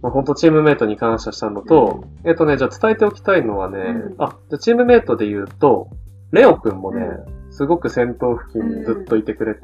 [0.01, 4.15] まあ本当チームメイトに感謝したのと、えっとね、じゃあ伝えておきたいのはね、うん。
[4.19, 5.91] あ、じゃあチームメイトで言うと、
[6.31, 9.61] レオくんもね、うすごく先頭付近にずっといてくれて、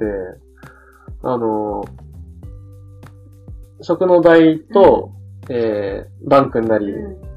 [1.22, 1.84] あの、
[3.80, 5.12] 食の台と、
[5.48, 6.86] えー、バン君なり、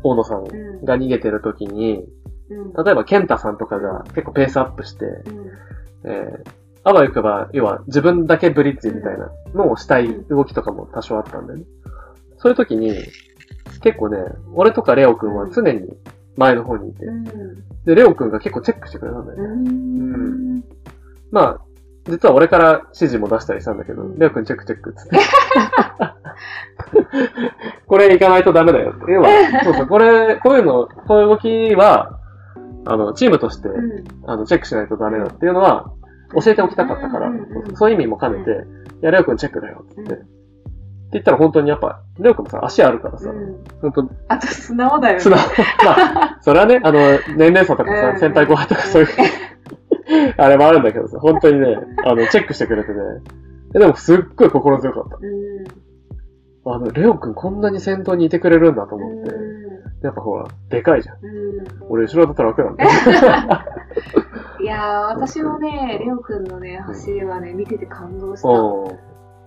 [0.03, 0.85] 大野さんうん。
[0.85, 2.05] が逃げてる時に、
[2.49, 2.85] うん。
[2.85, 6.09] 例えばケンタさんとかが結構ペースアップして、うん。
[6.09, 6.49] えー、
[6.84, 11.65] あわよくば、要は自分だけブリッジみたいなのをしたい動きとかも多少あったんだよね。
[12.38, 12.93] そういう時に、
[13.81, 14.17] 結構ね、
[14.53, 15.81] 俺とかレオくんは常に
[16.38, 17.23] 前の方にいて、うん。
[17.85, 19.43] で、レオくんが結構チェックしてくれたんだよね。
[19.45, 20.63] うん。
[21.31, 21.66] まあ、
[22.09, 25.17] 実は俺から指示も出したりしたんだけど、うんレオ君チェックチェックっつって。
[27.88, 29.11] これ行かないとダメだよって。
[29.11, 29.29] 要は、
[29.63, 32.19] そうそう、これ、こういうの、こういう動きは、
[32.85, 34.03] あの、チームとして、うん。
[34.25, 35.91] あの、チェックしないとダメだっていうのは、
[36.41, 38.53] 教えておきたかったから、うんうんうんそういう意味も兼ねて、い
[39.01, 40.23] や、レオ君チェックだよってうん言って。
[40.23, 40.25] っ
[41.09, 43.63] て言ったら本当にやっぱ、レオ君もさ、足あるからさ、うん。
[43.81, 45.19] 本当あと素直だよね。
[45.21, 45.39] 素直。
[45.39, 45.45] ま
[46.23, 46.99] あ、それはね、あの、
[47.38, 49.09] 年齢差とかさ、うん先輩後輩とかそういう、
[50.38, 52.97] あれもあるんだけどさ、本当にね、 あの、チェックしてくれてね。
[53.75, 55.17] えでも、すっごい心強かった。
[55.17, 56.71] うん。
[56.73, 59.31] あの、レオ君こんなに先頭にいてくれるんだと思って。
[60.01, 61.17] やっぱほら、でかいじゃん。
[61.25, 61.67] うん。
[61.89, 62.89] 俺後ろだったら楽なんだよ。
[64.61, 68.49] いやー、私もね、レオくんのね、走りはね、見てて感動した。
[68.49, 68.95] おー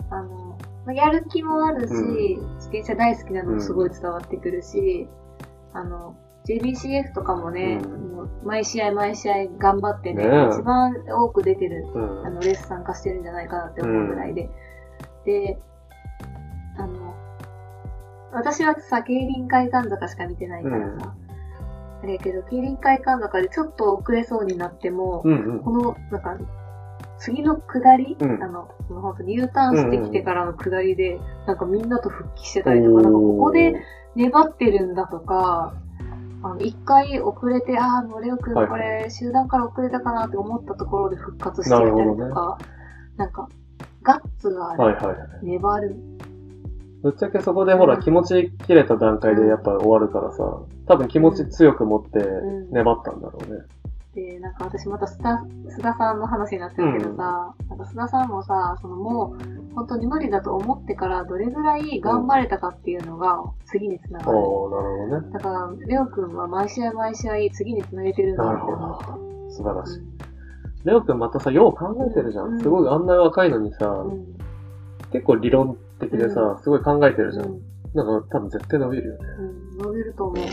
[0.09, 5.07] あの、まあやる気もあるし、うん自転車大好きなのもすごい伝わってくるし、
[5.73, 6.15] あの、
[6.45, 8.15] JBCF とかもね、うん。
[8.15, 10.49] もう毎試合毎試合頑張ってね、ねえ。
[10.49, 12.25] 一番多く出てる、うん。
[12.25, 14.49] あの、レース参加してるんじゃないかなって思うぐらいで。
[15.25, 15.57] で、
[16.77, 17.15] あの、
[18.31, 21.13] 私はさ、競輪会館坂しか見てないからさ、
[22.03, 25.59] あれやけど、競輪会館坂でちょっと遅れそうになっても、うんうん。
[25.59, 26.37] この、なんか、
[27.19, 28.43] 次の下り、うん。
[28.43, 33.75] あの、その本当に U ターンしてきてからの下りで、なんかみんなと復帰してたりとか、なんかここで
[34.15, 35.75] 粘ってるんだとか、
[36.43, 42.57] あの、一回遅れて、ああ、もうレオくんはいこれ集団から遅れたかなって思ったところで復活してきたりとか、
[43.17, 43.47] なんか、
[44.01, 45.45] ガッツがある、はいはい。
[45.45, 45.95] 粘る。
[47.03, 50.43] ぶっちゃけそこでほら、うん気持ち切れた段階でやっぱ終わるからさ、
[50.87, 53.61] 多分気持ち強く持ってうん粘ったんだろうね。
[54.15, 64.37] で、なんか私また須田、須田さんの話になっちゃうけどさ、なんか須田さんもさ、そのもう、本当に無理だと思ってからどれぐらい頑張れたかっていうのが次につながる。
[64.37, 65.33] おー、なるほどね。
[65.33, 69.05] だから、レオくんは毎試合毎試合次につなげてるんだなって思った。
[69.55, 70.01] 素晴らしい。
[70.83, 72.41] レオ君またさ、よう考えてるじゃ。
[72.41, 74.35] うんんすごいあんな若いのにさ、うん。
[75.11, 77.43] 結構理論的でさ、すごい考えてるじゃ。
[77.43, 77.61] うんん。
[77.93, 79.19] なんか多分絶対伸びるよね。
[79.39, 79.77] うん。
[79.77, 80.45] 伸びると思う。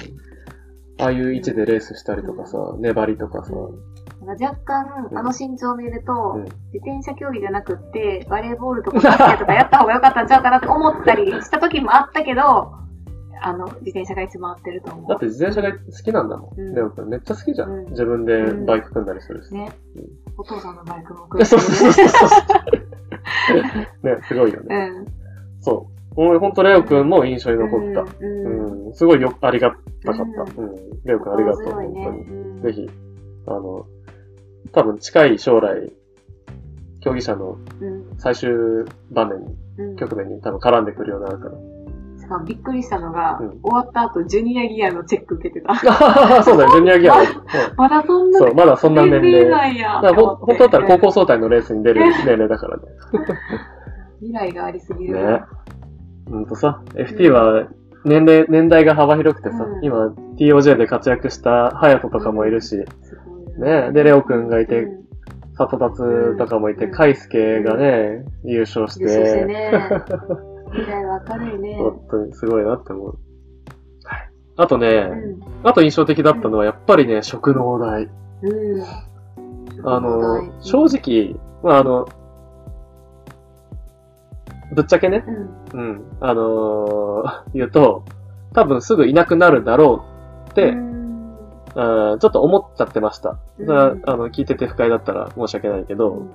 [0.98, 3.52] ああいう位置でレースしたりとかさ、粘りとかさ、
[4.24, 12.72] なんか若干、あの身長を見ると、うん自転車競技じゃなくって、バレーボールとかバスケとかやった方が良かったんちゃうかなって思ったりした時もあったけど、
[13.40, 15.08] あの、自転車が一番合ってると思う。
[15.08, 16.60] だって自転車が好きなんだもん。
[16.60, 17.70] うんレオ君めっちゃ好きじゃん。
[17.70, 19.54] うん自分でバイク組んだりするし。
[19.54, 20.04] ねうん。
[20.36, 22.08] お父さんのバイクも そうそうそうね。
[22.08, 24.06] そう。
[24.06, 24.76] ね、すごいよね。
[24.76, 25.06] うん。
[25.60, 25.97] そう。
[26.26, 28.00] 俺ほんとレオ君も印象に残った。
[28.20, 28.46] うん。
[28.46, 28.86] うん。
[28.88, 29.70] うん、すごいよ、ありが
[30.04, 30.60] たかった。
[30.60, 30.76] うん。
[31.04, 32.22] レオ君ありがとう、本当に。
[32.22, 32.90] うんぜひ、
[33.46, 33.86] あの、
[34.72, 35.92] 多分近い将来、
[37.00, 38.18] 競技者のうん。
[38.18, 38.50] 最終
[39.12, 39.56] 場面。
[39.96, 41.52] 局面に多分絡んでくるようになるから。
[42.18, 45.72] しかもびっくりしたのが、うん終わった後、ジュニアギアのチェック受けてた。
[46.42, 47.20] そうだよ、ジュニアギアの。
[47.22, 49.48] う んまだそんなそう、まだそんな年齢。
[49.48, 50.00] だなんや。
[50.00, 52.82] からほん本当だったら高校総体のレースに出る年齢だからね。
[54.18, 55.14] 未来がありすぎる。
[55.14, 55.42] ね。
[56.30, 57.68] ほんとさ、FT は
[58.04, 62.76] 年齢、年代が幅広くてさ、うん今 TOJ で活躍した隼人とかもいるし、
[63.58, 65.08] ねでレオくんがいてうん
[65.58, 69.72] 里達とかもいて、うんカイスケがね、優勝し優勝してて、ね。
[70.70, 71.76] 未来は明るいね。
[71.78, 73.18] 本当にすごいなって思う。
[74.04, 74.30] はい。
[74.56, 75.68] あとね、うん。
[75.68, 78.08] あと印象的だったのはやっぱりね、食のお題。
[78.42, 78.82] うん。
[79.84, 82.06] あの、正直、まああの、
[84.74, 85.57] ぶっちゃけね、うん。
[85.74, 88.04] うん、あのー 言うと、
[88.54, 90.04] 多分すぐいなくなるだろ
[90.46, 93.36] うって、うん、うんちょっと思っちゃってました。
[93.58, 93.70] うん。
[93.70, 96.26] あの、聞いてて不快だったら申し訳ないけど、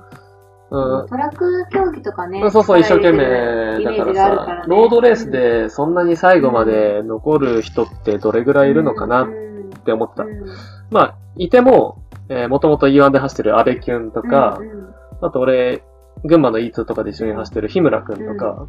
[0.69, 1.07] うん。
[1.07, 2.49] トラック競技とかね。
[2.49, 9.43] そうそう、一生懸命だからさロードレースでそんなに最後まで残る人ってどれぐらいいるのかなっうん。
[9.85, 10.23] て思った。
[10.23, 10.45] うん。
[10.91, 14.93] まあ、いても、えー、もともと E1 で走ってる安倍キュンとか、うんうん。
[15.21, 15.83] あと俺、
[16.23, 18.67] 群馬の E2 とかで一緒に走ってる日村くんとか、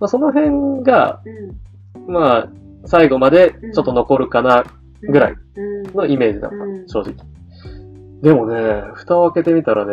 [0.00, 2.48] まあその辺が、うんまあ、
[2.84, 4.64] 最後までちょっと残るかな
[5.02, 7.14] ぐらいうんのイメージだった、うん正直。
[8.22, 9.92] でもね、蓋を開けてみたらね、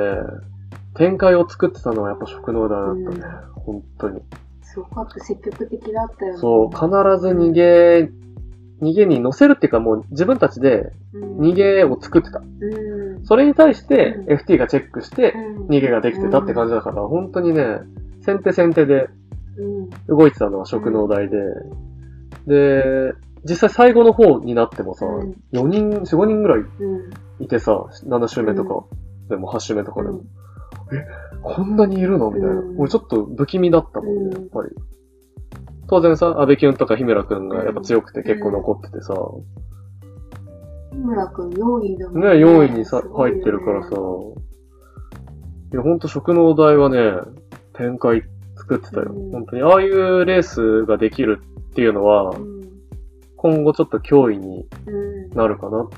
[0.96, 4.22] 展開を作ってたのはやっぱ食能だったね、本当に。
[4.62, 6.40] すごかった、積極的だったよね。
[6.40, 6.80] そう、必
[7.20, 8.10] ず逃げ、
[8.82, 12.40] 逃げに乗せるっていうかもう自分たちでうん逃げを作ってた。
[12.40, 13.26] うん。
[13.26, 17.80] それに対してうん FT がチェックしてうん逃げができてたって感じだから、本当にね、
[18.22, 19.10] 先手先手でうん。
[20.08, 21.38] 動いてたのは食能台で、
[22.48, 23.14] で、
[23.46, 25.36] 実際最後の方になってもさ、うん。
[25.52, 27.44] 4人、4、5人ぐらいうん。
[27.44, 28.86] いてさ、7周目とか、
[29.30, 30.28] でも8周目とかでも、うん。
[31.42, 32.32] こんなにいるの？
[32.32, 32.56] みたいな。
[32.56, 32.80] うん。
[32.80, 34.32] 俺ちょっと不気味だったもんね、うん。
[34.32, 34.70] やっぱり。
[35.88, 39.14] 当然さ、安倍キュンとか日村くんがやっぱ強くて結構残っててさ、
[40.92, 47.12] 日村くん4位だもんね、4位にさ、入ってるからさ、いや、ほんと食の台はね、
[47.74, 48.24] 展開
[48.64, 49.12] 作ってたよ。
[49.14, 49.62] うん本当に。
[49.62, 51.42] ああいうレースができる
[51.72, 52.64] っていうのはう、ん。
[53.38, 55.30] 今後ちょっと脅威にうん。
[55.32, 55.90] なるかなっ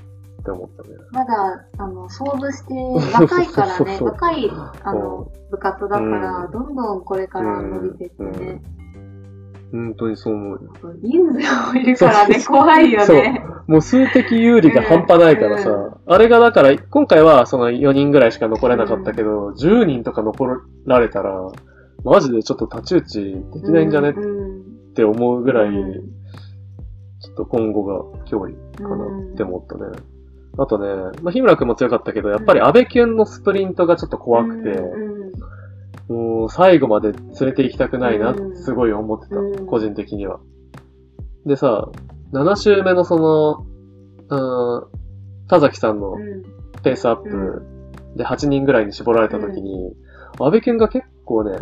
[0.43, 0.89] て思ったね。
[1.11, 2.73] まだ、あの、創部して、
[3.13, 4.51] 若いからね、 若い、
[4.83, 8.61] あの、部活だから、うんどんどんこれから伸びてってね。
[9.71, 10.59] 本当にそう思うよ。
[11.01, 13.43] 人数もいるからね、怖いよね。
[13.67, 20.47] もう数的有利が半端ないからさ、うあれがだから、今回はその4人ぐらいしか残れなかったけど、10人とか残
[20.85, 21.51] られたら、
[22.05, 23.21] マジでちょっと太刀打ち
[23.53, 24.11] できないんじゃね？
[24.11, 24.93] っうん。
[24.93, 26.15] て思うぐらい、うん
[27.21, 29.85] ちょっと今後が脅威かなって思ったね。
[30.59, 30.87] あとね、
[31.23, 34.79] まあ、日村くんも強かったけど、やっぱり安倍キュンのスプリントがちょっと怖くて、
[36.07, 39.65] もう最後まで連れて行きたくないなってうんすごい思ってた、うん。
[39.65, 40.39] 個人的には。
[41.47, 41.89] でさ、
[42.33, 43.65] 7周目のその、
[44.29, 44.87] うーん、
[45.47, 46.43] 田崎さんのうん。
[46.83, 47.63] ペースアップ
[48.15, 49.95] で8人ぐらいに絞られた時に、
[50.39, 51.57] 安倍健が結構ね、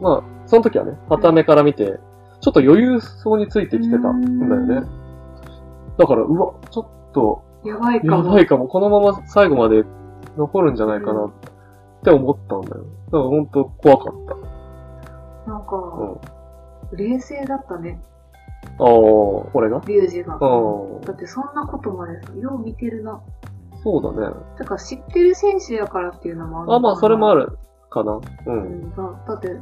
[0.00, 1.98] まあ、その時はね、旗目から見て、
[2.40, 4.86] ちょっと余裕そうについてきてたんだよね。
[5.96, 8.24] だから、うわ、ちょっと、やばいかも。
[8.28, 9.84] やばいかも、このまま最後まで
[10.36, 11.30] 残るんじゃないかなっ
[12.02, 12.84] て思ったんだよ。
[13.06, 14.14] だから本当怖かっ
[15.46, 15.50] た。
[15.50, 15.66] なんうん。
[15.66, 15.76] か、
[16.92, 18.00] あ冷静だったね、
[18.78, 18.84] あ、
[19.54, 19.80] 俺が？
[19.86, 20.34] リュウジが。
[20.40, 21.00] うん。
[21.02, 23.20] だってそんなことまでさ、よう見てるな。
[23.82, 24.34] そうだね。
[24.58, 27.40] てか知ってる選手やからっていうのもあるあ、まあ、それもある。
[27.46, 27.58] る
[27.90, 28.12] かな。
[28.12, 28.20] う。
[28.46, 29.56] うんん、だだって、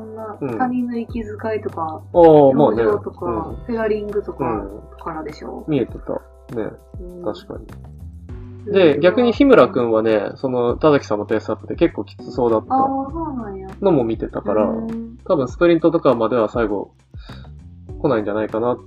[0.00, 2.82] そんなうん他人の息遣いとか、ああ、まあね。
[2.82, 4.98] 表情とか、フェアリングとかうん。
[5.02, 5.64] からでしょ？
[5.68, 6.12] 見えてた。
[6.56, 6.70] ね。
[7.00, 8.72] うん確かに。
[8.72, 12.78] で、逆に日村くんはね、その、田崎さんのペースアップで結構きつそうだっああ
[13.78, 13.84] た。
[13.84, 16.92] のも見てたから、うん多分スプリントとかまでは最後、
[18.00, 18.78] 来ないんじゃないかなっ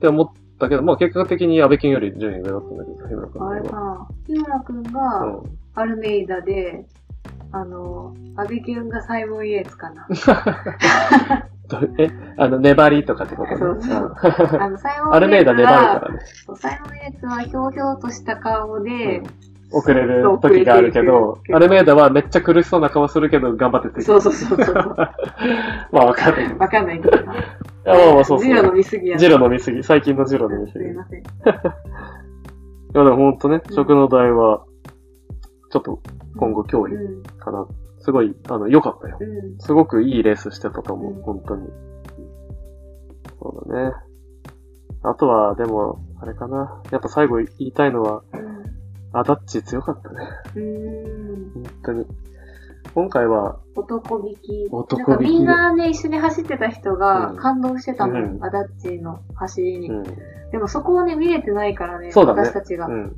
[0.00, 3.68] て思ったけど、まあ結果的に安倍健より順位上だったんだけど、日村くんあれは。
[3.68, 5.42] か、日村くんうがん。
[5.74, 6.86] アルメイダで、
[7.52, 10.06] あの、アビキュンがサイモン・イエーツかな。
[11.68, 13.56] ど え、あの、粘りとかってことね。
[13.56, 14.16] そうそう
[14.52, 16.20] うんあの、サイモン・アルメイダ粘るはからね。
[16.56, 19.22] サイモン・イエーツはひょうひょうとした顔で、
[19.72, 24.02] 遅れる時があるけど、アルメイダはめっちゃ苦しそうな顔するけど、頑張っててる。
[24.02, 24.74] そうそうそうそう。
[25.92, 26.56] まあわかんない。
[26.56, 27.34] わかんないけどな。
[27.34, 27.36] い
[27.84, 28.46] やまあまあそうそう。
[28.46, 29.82] ジロ飲みすぎやジロ飲みすぎ。
[29.82, 30.84] 最近のジロ飲みすぎ。
[30.84, 31.22] いすいません。
[32.94, 34.62] やでもほんとね、うん食の代は、
[35.70, 36.00] ちょっと
[36.36, 37.22] 今後脅威うん。
[37.22, 37.66] かな。
[37.98, 39.18] すごい、あの、良かったよ。
[39.20, 39.58] うん。
[39.58, 41.68] すごくいいレースしてたと思う、うん本当に。
[43.40, 43.92] そうだね。
[45.02, 46.82] あとは、でも、あれかな。
[46.90, 48.22] やっぱ最後言いたいのは、
[49.12, 50.16] アダッチ強かったね。
[50.56, 51.52] うん。
[51.54, 52.06] 本当に。
[52.94, 54.68] 今回は、男引き。
[54.70, 58.36] 男引きなんかみんなね、一緒に走ってた人がうん感動してたもん。
[58.36, 59.90] うんアダッチの走りに。
[59.90, 60.04] うん。
[60.50, 62.86] でもそこをね、見れてないからね、そうだね私たちが。
[62.86, 63.16] うん。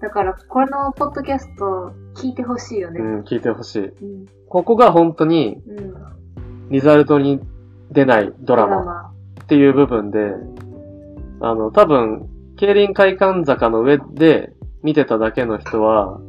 [0.00, 3.00] だから、このポッドキャスト聞いてほしいよね。
[3.00, 3.84] うん、聞いてほしい。
[3.88, 4.26] うん。
[4.48, 6.70] ここが本当に、うん。
[6.70, 7.40] リザルトに
[7.90, 9.12] 出ないドドラマ
[9.42, 10.32] っていう部分で、
[11.40, 14.52] あの、多分、競輪会館坂の上で
[14.82, 16.20] 見てただけの人は、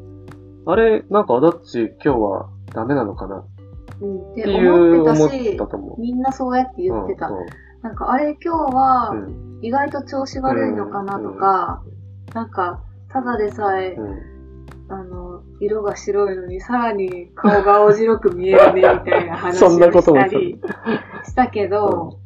[0.66, 3.48] あれ、なんかアダッチ今日はダメなのかなっ
[4.02, 4.32] うん。
[4.32, 5.96] ってていう思ってたし。
[6.00, 7.28] みんなそうやって言ってた。
[7.28, 7.46] うん
[7.82, 9.60] なんか、あれ今日はう、ん。
[9.62, 11.82] 意外と調子悪いのかなとか、
[12.34, 14.40] なんか、ただでさえ、うん。
[14.90, 20.62] あの、色が白いのにさらに顔が青白く見えるね、 みたいな話そをんなこともしたり
[21.24, 22.20] したけど、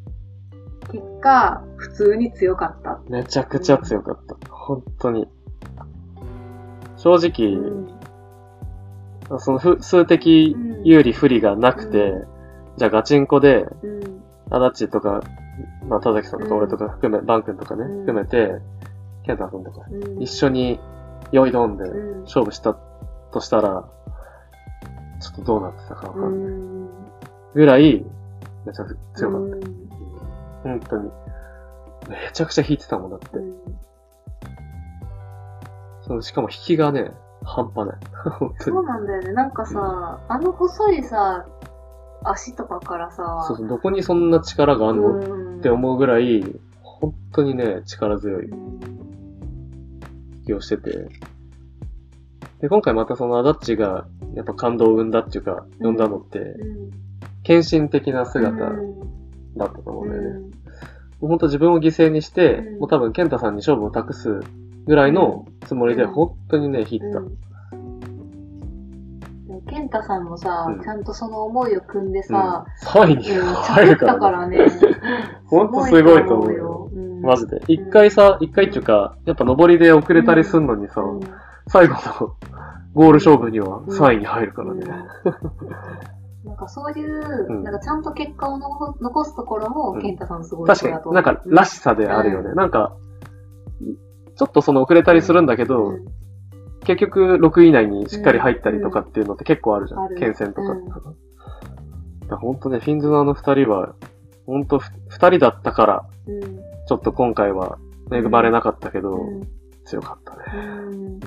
[0.91, 3.01] 結果、普通に強かった。
[3.09, 4.35] めちゃくちゃ強かった。
[4.49, 5.27] 本当に。
[6.97, 9.39] 正直、うん。
[9.39, 12.27] そのふ数的有利不利がなくて、う
[12.77, 14.03] じゃあガチンコで、うん。
[14.51, 15.21] アダッチとか、
[15.87, 18.59] まあ、田崎さんとか俺とか含め、バン君とかね、うん含めて、
[19.25, 20.21] ケンタ君とか、うん。
[20.21, 20.79] 一緒に
[21.31, 22.75] 酔いどんでうん勝負した
[23.31, 23.89] としたら、
[25.21, 26.29] ちょっとどうなってたかわかない。
[26.29, 26.89] うんん。
[27.53, 28.05] ぐらい、
[28.65, 29.55] めちゃくちゃ強かった。
[29.55, 29.83] うん
[30.63, 31.11] 本当に。
[32.09, 33.37] めちゃくちゃ引いてたもんだって。
[33.37, 33.53] うん
[36.05, 37.11] そのしかも引きがね、
[37.45, 37.97] 半端ない。
[38.59, 38.83] そう。
[38.83, 39.31] なんだよね。
[39.31, 41.45] なんかさ、あの細いさ、
[42.25, 46.43] 足とかからさ、そうそう、どこにそんな力があんの、うんって思うぐらい、
[46.81, 48.49] 本当にね、力強い
[50.43, 51.07] うん引きをしてて。
[52.61, 54.05] で、今回またそのアダッチが、
[54.35, 55.85] やっぱ感動を生んだっていうか、うん。
[55.85, 56.91] 呼んだのって、うん。
[57.43, 59.57] 献身的な姿うん。
[59.57, 60.27] だったと思うんだよね。
[60.27, 60.41] うん。
[60.41, 60.49] も
[61.21, 62.79] う本当自分を犠牲にして、うん。
[62.79, 64.39] もう多分健太さんに勝負を託す
[64.85, 66.11] ぐらいのつもりで、うん。
[66.11, 67.21] 本当にね、引いてた。
[69.73, 70.83] 健太さんもさ、うん。
[70.83, 72.23] ちゃんとその思いを組んでうん。
[72.25, 74.59] さ、3位にうん、入るからだからね。
[75.49, 76.89] 本当すごいと思うよ。
[76.93, 77.21] うん。
[77.21, 77.59] マジで。
[77.67, 81.19] 一回さ、一回っていうか、やっぱ上りで遅れたりすんのにさ、うん。
[81.67, 82.35] 最後の
[82.93, 84.83] ゴール勝負には3位に入るからね。
[86.45, 87.63] なんかそういう、うん。
[87.63, 91.13] なんかちゃんと結果を残残すところも、健太さんすごい確かに。
[91.15, 92.51] なんか、らしさであるよね。
[92.51, 92.93] うなんか、
[94.35, 96.05] ちょっとその遅れたりするんだけど、うん
[96.83, 99.99] 結局6位以内にしっかり入ったりとかっていうのって結構あるじゃん。
[100.01, 100.71] ある県戦とか。
[100.71, 100.85] うん
[102.23, 103.95] だからほんとね、フィンズのあの2人は、
[104.45, 106.41] ほんと2人だったから、うん。
[106.87, 107.77] ちょっと今回は
[108.11, 109.47] 恵まれなかったけど、うん。
[109.85, 110.43] 強かったね。
[110.55, 110.59] う
[110.95, 111.19] ん。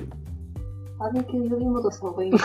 [0.99, 2.31] あれ級呼び戻した方がいい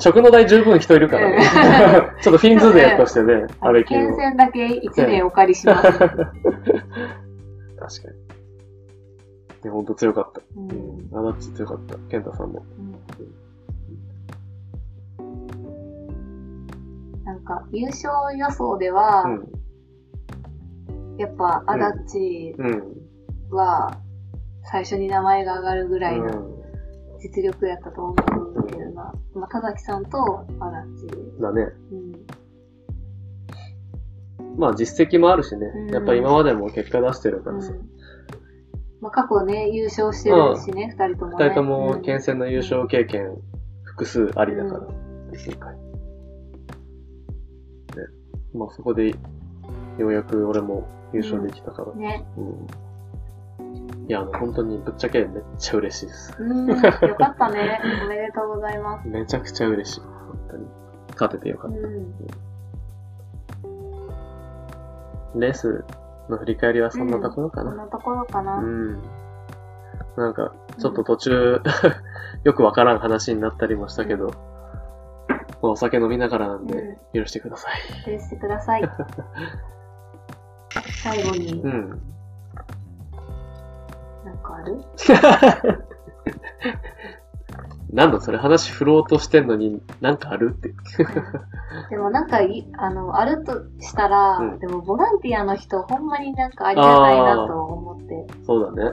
[0.00, 1.38] 食の台十分人いるからね。
[2.20, 4.16] ちょっとフィンズ勢としてね、安倍県金を。
[4.16, 5.92] 戦だけ1年お借りします。
[5.92, 6.24] 確かに。
[9.62, 10.40] いや、ほんと強かった。
[10.56, 11.96] うんあだっち強かった。
[12.08, 12.64] 健太さんも。
[17.24, 21.18] なんか、優勝予想では、うん。
[21.18, 22.82] やっぱ、アダッチうん。
[23.50, 23.98] は、
[24.64, 26.60] 最初に名前が上がるぐらいのうん。
[27.20, 29.12] 実力やったと思うんだけどな。
[29.34, 31.06] まあ、田崎さんとアダッチ。
[31.40, 31.66] だね。
[31.92, 32.12] うん。
[34.56, 35.90] まあ実績もあるしねうん。
[35.90, 37.72] やっぱ今までも結果出してるからさ。
[37.72, 37.99] うん
[39.00, 41.44] まあ、過去ね、優勝してるしね、二、人ともね。
[41.44, 43.36] 二人ともうん県戦の優勝経験
[43.84, 44.80] 複数ありだから、
[45.32, 45.74] 今回。
[45.74, 45.80] ね。
[48.54, 49.16] まあそこで、よ
[50.08, 51.94] うやく俺も優勝できたから。
[51.94, 52.24] ね。
[52.36, 52.66] うん。
[54.08, 56.36] いや、あの、本当にぶっちゃけめっちゃ嬉しいです。
[56.38, 57.80] うん、よかったね。
[58.04, 59.08] おめでとうございます。
[59.08, 60.00] めちゃくちゃ嬉しい。
[60.00, 60.66] 本当に。
[61.12, 62.14] 勝ててよかっうん。
[65.32, 65.38] た。
[65.38, 65.84] レース
[66.30, 67.70] の振り返りはそんなところかな。
[67.70, 68.56] こんなところかな。
[68.56, 69.02] うん。
[70.16, 71.60] なんか、ちょっと途中、
[72.44, 74.28] よくわからん話になったりもしたけど、
[75.62, 78.10] まあお酒飲みながらなんで、許してください。
[78.10, 78.82] 許してください。
[81.02, 82.02] 最後にう、ん。
[84.24, 84.80] なんかある？
[87.92, 90.54] なんだそれ話振ろうとしてんのになんかある？
[90.56, 90.74] って。
[91.90, 94.58] でもなんかい、あの、あるとしたら、うん。
[94.58, 98.26] でもボランティアの人、ほんまになんかありがたいなと思って。
[98.46, 98.92] そうだ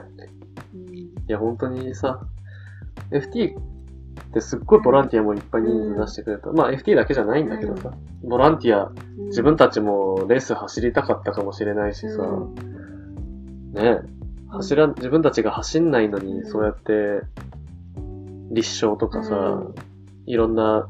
[0.74, 0.94] うん。
[0.94, 2.20] いや、本当にさ、
[3.10, 3.62] FT っ
[4.32, 6.50] てすっごいボランティアもいっぱい人数出してくれた。
[6.52, 7.92] まあ FT だけじゃないんだけどさ、
[8.24, 9.26] ボランティア、うん。
[9.26, 12.54] 自分たちもレース走りたかったかもしれないしさ、うん。
[13.74, 14.00] ねえ、
[14.48, 16.46] 走ら、自分たちが走んないのに、うん。
[16.46, 17.22] そうやって、
[18.50, 19.74] 立証とかさ、うん。
[20.26, 20.88] いろんな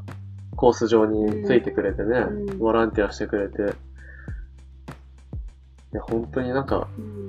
[0.55, 2.57] コース上についてくれてね、うん。
[2.57, 3.75] ボランティアしてくれて、
[5.93, 7.25] いや、本当になんか、うん。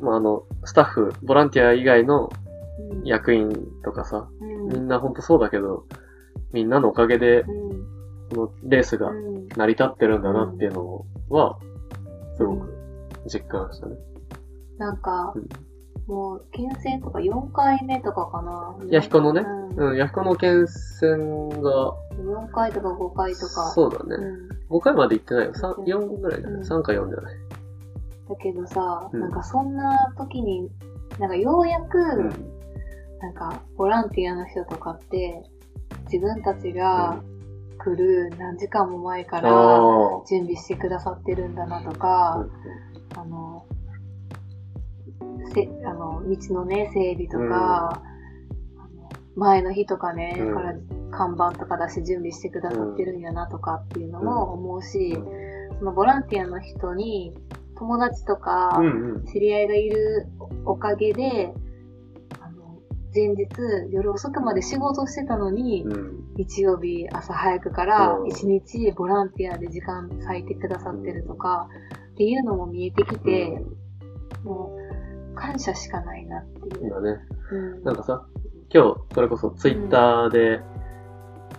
[0.00, 2.30] まあ、あの、スタッフ、ボランティア以外の
[2.90, 3.04] うん。
[3.04, 3.50] 役員
[3.84, 4.68] とかさ、うん。
[4.68, 5.86] みんな本当そうだけど、
[6.52, 7.70] みんなのおかげで、うん。
[8.30, 9.48] このレースがうん。
[9.48, 11.58] 成り立ってるんだなっていうのは、
[12.36, 12.72] すごく
[13.26, 13.96] 実感したね。
[14.78, 15.48] なんかうん、
[16.12, 18.76] もう、県戦とか4回目とかかな。
[18.90, 19.40] 弥彦のね
[19.76, 23.70] うんうん、ヤフコの県戦が、4回とか5回とか。
[23.70, 24.16] そうだね。
[24.16, 25.52] うん5回まで行ってないよ。
[25.52, 26.56] 3、うん4ぐらいだね。
[26.56, 27.36] うん3か4じゃない。
[28.28, 30.70] だけどさ、うんなんかそんな時に、
[31.18, 32.28] なんかようやく、うん。
[33.20, 35.42] なんかボランティアの人とかって、
[36.12, 37.22] 自分たちが
[37.78, 40.22] 来る何時間も前かあらあ。
[40.28, 42.46] 準備してくださってるんだなとか、
[43.16, 43.61] あの、
[45.54, 48.02] せあの道のね、整備とか、
[48.76, 50.54] あの前の日とかね、うん。
[50.54, 50.74] から
[51.10, 55.16] 看板とか出して準備してくださってるんやなとかっていうのも思うし、
[55.78, 57.34] そのボランティアの人に
[57.76, 59.26] 友達とかうんうん。
[59.26, 60.26] 知り合いがいる
[60.64, 61.52] おかげで、
[62.40, 62.78] あの
[63.14, 63.46] 前日
[63.90, 66.18] 夜遅くまで仕事してたのに、うん。
[66.36, 68.28] 日曜日朝早くからうん。
[68.28, 71.68] 一日ボランティアで時間割いてくださってるとか、
[72.12, 73.62] っていうのも見えてきて、
[74.44, 74.81] もう
[75.42, 76.86] 感謝しかないなっていう。
[76.86, 77.18] 今ね。
[77.50, 77.82] うん。
[77.82, 78.24] なんかさ、
[78.72, 80.60] 今日、それこそツイッターで、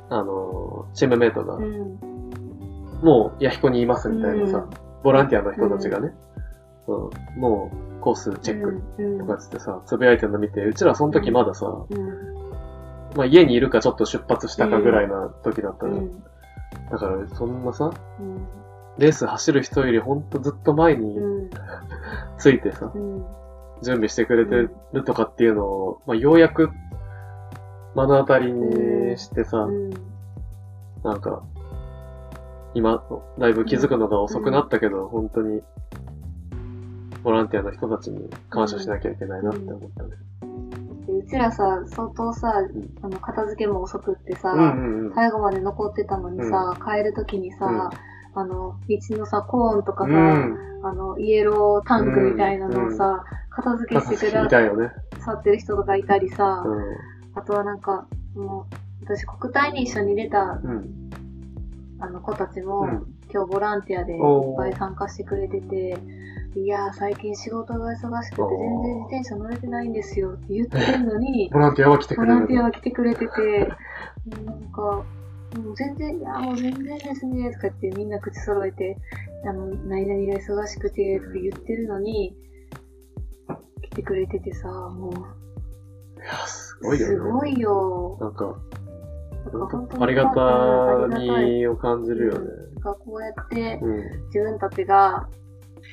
[0.10, 1.99] あの、チームメイトがう、ん。
[3.03, 4.69] もう、ヤヒコにいますみたいなさ、うん。
[5.03, 6.14] ボランティアの人たちがね、
[6.88, 7.41] うん。
[7.41, 9.19] もう、コースチェックうん。
[9.19, 12.07] とかつってさ、つぶやいてるの見て、うちらその時まださ、うん。
[13.18, 16.23] まあ家にいるかちょっと出発したかぐらいな時だったの、うん。
[16.89, 18.47] だから、そんなさ、うん。
[18.97, 21.49] レース走る人よりほんとずっと前にうん。
[22.39, 23.43] ついてさ、うん
[23.84, 24.55] 準備してくれて
[24.93, 26.69] るとかっていうのを、まあようやく
[27.95, 29.89] 目の当たりにしてさ、うん。
[31.03, 31.43] なんか、
[32.73, 33.03] 今、
[33.38, 35.61] だいぶ気づくのが遅くなったけど、本当に、
[37.23, 40.10] ボランティアの人たちに感謝しなきゃいけないなって思ったね。
[41.05, 42.89] でうちらさ、相当さ、ん。
[43.01, 45.14] あの片付けも遅くってさ、うんうんうん。
[45.14, 47.89] 最後まで残ってたのにさ、帰るときにさ、うん。
[48.35, 50.57] あの、道のさ、コーンとかさ、うん。
[50.84, 53.23] あの、イエロータンクみたいなのをさ、
[53.56, 54.92] 片付けしてくだいたよね。
[55.24, 61.10] さってる人とかいたりさ、うあとはなんか、もう、私国体に一緒に出た、うん。
[62.00, 63.14] あの子たちも、うん。
[63.32, 64.20] 今日ボランティアでいっ
[64.58, 65.98] ぱい参加してくれてて、
[66.56, 72.34] いやー、最近仕事が忙しくて全然自転車乗れてないんですよって言ってんのに、 ボランティアは来てくれる。
[72.34, 73.72] ボランティアは来てくれてて、
[74.46, 78.98] なんか、もう全然、いや、もう全然ですね、とか言ってみんな口揃えて、
[79.46, 82.38] あの、何々が忙しくて、とか言ってるのに、
[83.84, 85.11] 来てくれててさ、も
[86.18, 87.15] いや、すう、ごいよね。
[87.15, 88.18] すごいよ。
[88.22, 88.55] なんか、
[89.99, 92.39] ありがたみを感じるよね。
[92.76, 94.26] なんかこうやって、うん。
[94.27, 95.27] 自分たちが、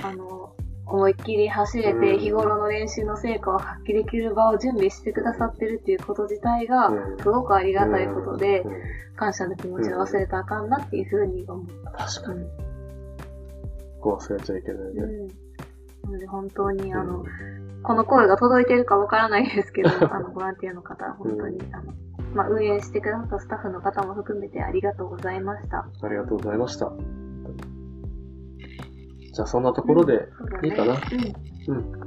[0.03, 0.55] あの、
[0.87, 8.81] 思いっきり走れて、うん日頃の練習の成果を発揮できる場を準備してくださってるっていうこと自体が、うんすごくありがたいことで、うんうん
[9.17, 12.07] 感謝の気持ちを忘れたらあかんなっていうふうに思った。
[12.07, 12.47] 確かに。
[14.01, 15.03] 忘れちゃいけないね。
[15.03, 15.27] うん。
[15.29, 21.93] なので本当に、あの、うんこの声が届いてるかわからないですけど、 あの、ボランティアの方、本当に、あの、
[22.35, 25.87] まあ、運営してくださったスタッフの方も含めてありがとうございました。
[26.03, 26.93] ありがとうございました。
[29.33, 30.29] じゃあそんなところで、
[30.63, 30.95] いいかな？
[31.69, 32.01] うん。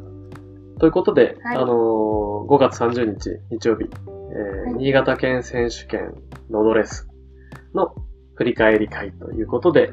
[0.79, 6.13] ということで、はいあのー5月30日、日曜日、えーはい新潟県選手権
[6.49, 7.07] ロードレース
[7.73, 7.95] の
[8.35, 9.91] 振り返り会ということで、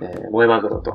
[0.00, 0.94] えー、萌えマグロと、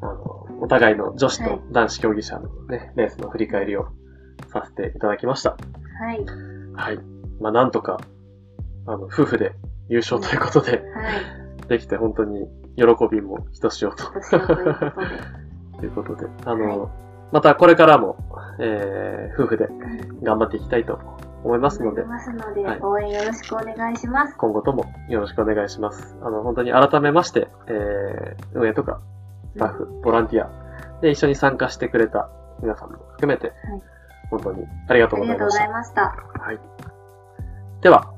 [0.00, 3.88] あの、お互いの女子はいと男子競技者のね、レースの振り返りを
[4.52, 5.50] させていただきました。
[5.50, 5.56] は
[6.12, 6.24] い。
[6.74, 6.98] はい。
[7.40, 8.00] まあ、なんとか、
[8.86, 9.52] あの、夫婦で
[9.88, 10.80] 優勝ということで、はい。
[11.68, 12.46] できて本当に
[12.76, 14.04] 喜びもひとしおと。
[14.30, 14.74] ということで。
[15.78, 16.90] ということで、あの、
[17.32, 18.16] またこれからも、
[18.60, 19.68] えー、夫婦で
[20.22, 20.98] 頑張っていきたいと
[21.44, 24.36] 思いますのでますので、はい応援よろしくお願いします。
[24.36, 26.16] 今後ともよろしくお願いします。
[26.22, 29.00] あの、本当に改めまして、えー、運営とか、
[29.54, 30.50] スタッフ、ボランティア
[31.00, 32.28] で一緒に参加してくれた
[32.62, 33.52] 皆さんも含めて、
[34.30, 36.12] 本当にありがとうございましたありがとうござい。
[36.12, 36.42] ました。
[36.44, 36.60] はい。
[37.82, 38.12] では、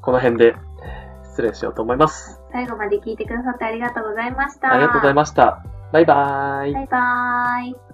[0.00, 0.54] この辺で
[1.24, 2.40] 失礼しようと思います。
[2.52, 4.72] 最後まで聞いてくださってありがとうございました。
[4.72, 5.62] ありがとうございました。
[5.92, 6.72] バイバーイ。
[6.72, 7.85] バイバーイ。